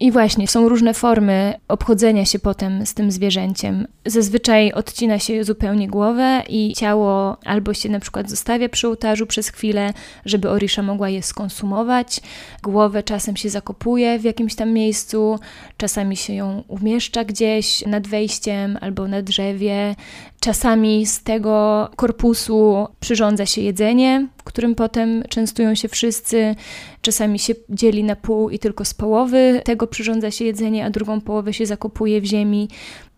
I 0.01 0.13
właśnie 0.13 0.49
są 0.49 0.69
różne 0.69 0.95
formy 0.95 1.55
obchodzenia 1.69 2.25
się 2.25 2.39
potem 2.39 2.87
z 2.87 2.95
tym 2.95 3.11
zwierzęciem. 3.11 3.87
Zazwyczaj 4.07 4.73
odcina 4.73 5.19
się 5.19 5.45
zupełnie 5.45 5.89
głowę 5.89 6.43
i 6.49 6.73
ciało 6.77 7.37
albo 7.45 7.75
się 7.75 7.89
na 7.89 8.01
przykład 8.01 8.31
zostawia 8.31 8.69
przy 8.69 8.89
ołtarzu 8.89 9.27
przez 9.27 9.49
chwilę, 9.49 9.93
żeby 10.25 10.51
Orisza 10.51 10.83
mogła 10.83 11.09
je 11.09 11.23
skonsumować. 11.23 12.21
Głowę 12.63 13.03
czasem 13.03 13.37
się 13.37 13.51
zakopuje 13.51 14.19
w 14.19 14.25
jakimś 14.25 14.55
tam 14.55 14.73
miejscu, 14.73 15.39
czasami 15.77 16.17
się 16.17 16.35
ją 16.35 16.63
umieszcza 16.69 17.25
gdzieś 17.25 17.87
nad 17.87 18.07
wejściem 18.07 18.79
albo 18.81 19.09
na 19.09 19.23
drzewie. 19.23 19.95
Czasami 20.41 21.07
z 21.07 21.23
tego 21.23 21.89
korpusu 21.97 22.89
przyrządza 23.01 23.47
się 23.47 23.61
jedzenie, 23.61 24.27
którym 24.45 24.75
potem 24.75 25.23
częstują 25.29 25.75
się 25.75 25.89
wszyscy. 25.89 26.55
Czasami 27.01 27.39
się 27.39 27.55
dzieli 27.69 28.05
na 28.05 28.17
pół 28.17 28.51
i 28.51 28.59
tylko 28.59 28.85
z 28.85 28.95
połowy 28.95 29.61
tego 29.65 29.87
przyrządza 29.87 30.31
się 30.31 30.45
jedzenie, 30.45 30.85
a 30.85 30.91
drugą 30.91 31.21
połowę 31.21 31.53
się 31.53 31.67
zakopuje 31.67 32.21
w 32.21 32.25
ziemi. 32.25 32.69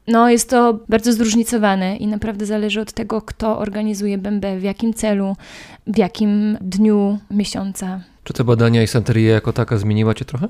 No, 0.09 0.31
jest 0.31 0.51
to 0.51 0.81
bardzo 0.89 1.13
zróżnicowane 1.13 1.97
i 1.97 2.07
naprawdę 2.07 2.47
zależy 2.47 2.81
od 2.81 2.93
tego, 2.93 3.23
kto 3.23 3.59
organizuje 3.59 4.19
bębę, 4.19 4.59
w 4.59 4.63
jakim 4.63 4.95
celu, 4.95 5.37
w 5.87 5.99
jakim 5.99 6.59
dniu 6.61 7.19
miesiąca. 7.31 8.01
Czy 8.25 8.33
te 8.33 8.45
badania 8.45 8.83
i 8.83 8.87
santeria 8.87 9.33
jako 9.33 9.53
taka 9.53 9.79
zmieniła 9.79 10.15
Cię 10.15 10.25
trochę? 10.25 10.49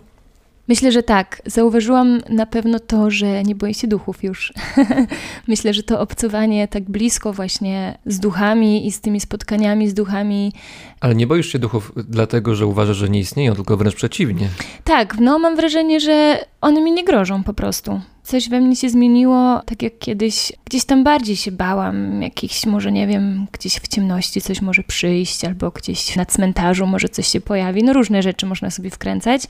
Myślę, 0.69 0.93
że 0.93 1.03
tak. 1.03 1.43
Zauważyłam 1.47 2.21
na 2.29 2.47
pewno 2.47 2.81
to, 2.81 3.11
że 3.11 3.43
nie 3.43 3.55
boję 3.55 3.75
się 3.75 3.89
duchów 3.89 4.25
już. 4.25 4.53
Myślę, 5.49 5.75
że 5.75 5.83
to 5.83 6.01
obcowanie 6.01 6.69
tak 6.69 6.85
blisko 6.85 7.33
właśnie 7.33 7.99
z 8.07 8.21
duchami 8.21 8.87
i 8.87 8.93
z 8.93 9.01
tymi 9.01 9.21
spotkaniami 9.21 9.89
z 9.89 9.95
duchami. 9.95 10.53
Ale 11.01 11.15
nie 11.15 11.27
boisz 11.27 11.53
się 11.53 11.59
duchów 11.59 11.93
dlatego, 12.09 12.55
że 12.55 12.67
uważasz, 12.67 12.97
że 12.97 13.09
nie 13.09 13.21
istnieją, 13.21 13.55
tylko 13.55 13.77
wręcz 13.77 13.95
przeciwnie. 13.95 14.49
Tak, 14.85 15.17
no 15.21 15.39
mam 15.39 15.57
wrażenie, 15.57 16.01
że 16.01 16.45
one 16.61 16.81
mi 16.81 16.93
nie 16.93 17.05
grożą 17.05 17.43
po 17.43 17.55
prostu 17.55 18.01
coś 18.27 18.49
we 18.49 18.61
mnie 18.61 18.77
się 18.77 18.91
zmieniło, 18.91 19.63
tak 19.67 19.83
jak 19.83 19.99
kiedyś, 19.99 20.53
gdzieś 20.65 20.85
tam 20.85 21.05
bardziej 21.05 21.37
się 21.37 21.53
bałam, 21.53 22.23
jakichś 22.23 22.67
może, 22.67 22.93
nie 22.93 23.07
wiem, 23.07 23.47
gdzieś 23.53 23.75
w 23.77 23.89
ciemności 23.89 24.41
coś 24.41 24.63
może 24.63 24.83
przyjść, 24.83 25.45
albo 25.45 25.71
gdzieś 25.71 26.17
na 26.17 26.27
cmentarzu 26.27 26.87
może 26.87 27.09
coś 27.09 27.27
się 27.27 27.41
pojawi, 27.41 27.85
no 27.85 27.93
różne 27.93 28.23
rzeczy 28.23 28.47
można 28.47 28.71
sobie 28.71 28.91
wkręcać, 28.91 29.43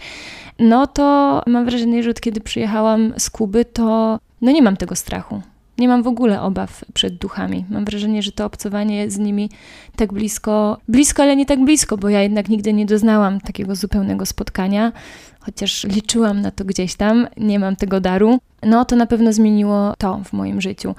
no 0.59 0.87
to 0.87 1.43
mam 1.47 1.65
wrażenie, 1.65 2.03
że 2.03 2.11
od 2.11 2.21
kiedy 2.21 2.41
przyjechałam 2.41 3.13
z 3.19 3.31
Kuby, 3.31 3.65
to 3.65 4.19
no 4.41 4.53
nie 4.53 4.63
mam 4.63 4.77
tego 4.77 4.97
strachu. 4.97 5.43
Nie 5.79 5.89
mam 5.89 6.03
w 6.03 6.07
ogóle 6.07 6.43
obaw 6.43 6.85
przed 6.95 7.17
duchami. 7.17 7.65
Mam 7.71 7.85
wrażenie, 7.85 8.23
że 8.23 8.33
to 8.33 8.45
obcowanie 8.45 9.11
z 9.11 9.19
nimi 9.19 9.51
tak 9.97 10.13
blisko, 10.13 10.79
blisko, 10.89 11.23
ale 11.23 11.37
nie 11.37 11.47
tak 11.47 11.65
blisko, 11.65 11.97
bo 11.97 12.09
ja 12.09 12.23
jednak 12.23 12.49
nigdy 12.49 12.73
nie 12.73 12.87
doznałam 12.87 13.41
takiego 13.41 13.75
zupełnego 13.75 14.27
spotkania, 14.27 14.93
chociaż 15.41 15.85
liczyłam 15.85 16.41
na 16.41 16.51
to 16.51 16.65
gdzieś 16.65 16.95
tam, 16.95 17.27
nie 17.37 17.59
mam 17.59 17.77
tego 17.77 18.01
daru. 18.01 18.39
No 18.63 18.85
to 18.85 18.97
na 18.97 19.07
pewno 19.07 19.33
zmieniło 19.33 19.95
to 19.99 20.21
w 20.25 20.33
moim 20.33 20.61
życiu. 20.61 20.95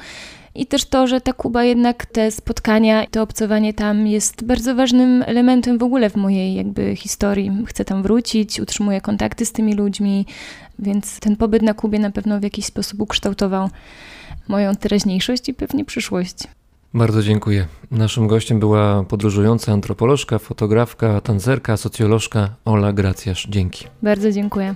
I 0.55 0.65
też 0.65 0.85
to, 0.85 1.07
że 1.07 1.21
ta 1.21 1.33
Kuba 1.33 1.63
jednak 1.63 2.05
te 2.05 2.31
spotkania, 2.31 3.05
to 3.11 3.21
obcowanie 3.21 3.73
tam 3.73 4.07
jest 4.07 4.43
bardzo 4.43 4.75
ważnym 4.75 5.23
elementem 5.27 5.77
w 5.77 5.83
ogóle 5.83 6.09
w 6.09 6.15
mojej 6.15 6.55
jakby 6.55 6.95
historii. 6.95 7.51
Chcę 7.65 7.85
tam 7.85 8.03
wrócić, 8.03 8.59
utrzymuję 8.59 9.01
kontakty 9.01 9.45
z 9.45 9.51
tymi 9.51 9.73
ludźmi, 9.73 10.25
więc 10.79 11.19
ten 11.19 11.35
pobyt 11.35 11.61
na 11.61 11.73
Kubie 11.73 11.99
na 11.99 12.11
pewno 12.11 12.39
w 12.39 12.43
jakiś 12.43 12.65
sposób 12.65 13.01
ukształtował 13.01 13.69
moją 14.49 14.75
teraźniejszość 14.75 15.49
i 15.49 15.53
pewnie 15.53 15.85
przyszłość. 15.85 16.35
Bardzo 16.93 17.23
dziękuję. 17.23 17.67
Naszym 17.91 18.27
gościem 18.27 18.59
była 18.59 19.03
podróżująca 19.03 19.71
antropolożka, 19.71 20.39
fotografka, 20.39 21.21
tancerka, 21.21 21.77
socjolożka 21.77 22.49
Ola 22.65 22.93
Gracjasz. 22.93 23.47
Dzięki. 23.49 23.85
Bardzo 24.03 24.31
dziękuję. 24.31 24.75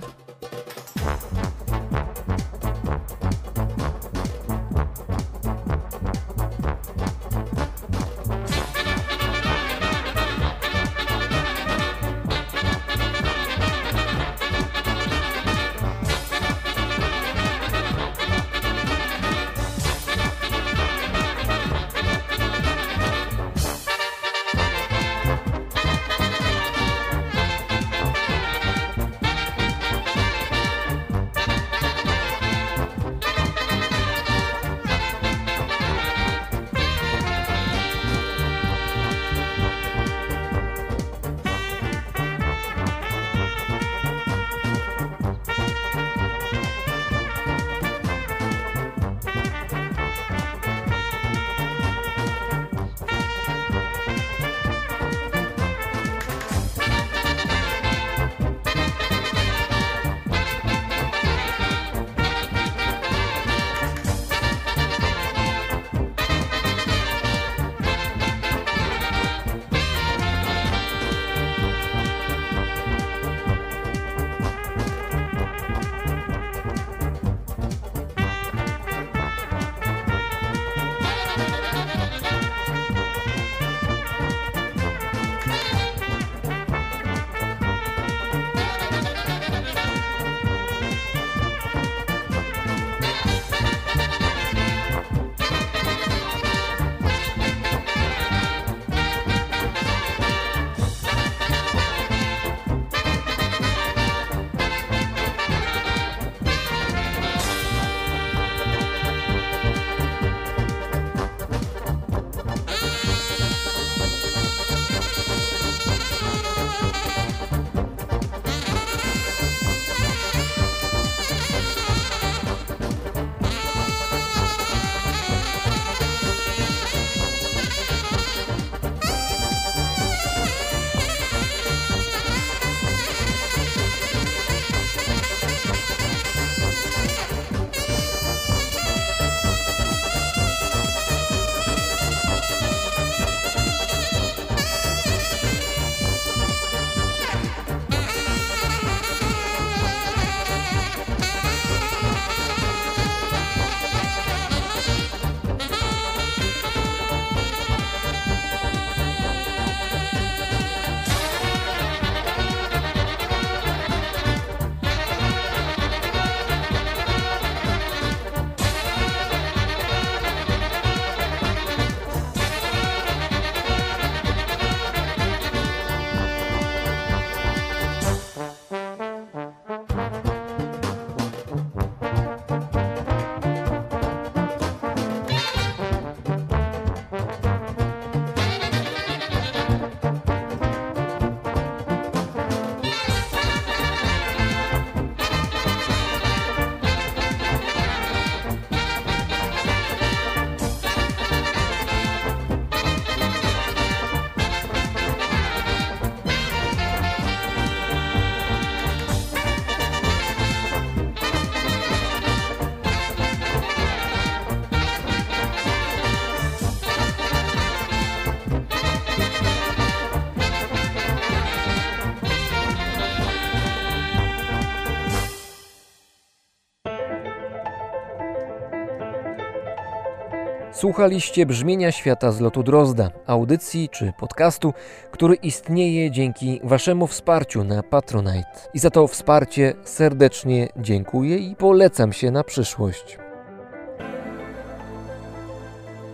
Słuchaliście 230.82 231.46
brzmienia 231.46 231.92
świata 231.92 232.32
z 232.32 232.40
lotu 232.40 232.62
Drozda, 232.62 233.10
audycji 233.26 233.88
czy 233.88 234.12
podcastu, 234.18 234.74
który 235.10 235.34
istnieje 235.34 236.10
dzięki 236.10 236.60
Waszemu 236.64 237.06
wsparciu 237.06 237.64
na 237.64 237.82
Patronite. 237.82 238.70
I 238.74 238.78
za 238.78 238.90
to 238.90 239.06
wsparcie 239.06 239.74
serdecznie 239.84 240.68
dziękuję 240.76 241.36
i 241.36 241.56
polecam 241.56 242.12
się 242.12 242.30
na 242.30 242.44
przyszłość. 242.44 243.18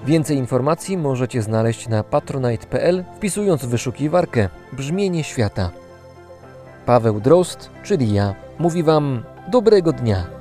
Więcej 0.07 0.37
informacji 0.37 0.97
możecie 0.97 1.43
znaleźć 1.43 1.89
na 1.89 2.05
patronite.pl 2.05 3.05
wpisując 3.17 3.65
w 3.65 3.69
wyszukiwarkę 3.69 4.49
Brzmienie 4.73 5.25
świata. 5.25 5.71
Paweł 6.87 7.21
Drozd, 7.21 7.71
czyli 7.83 8.13
ja, 8.13 8.35
mówi 8.59 8.83
Wam 8.83 9.25
dobrego 9.51 9.93
dnia. 9.93 10.38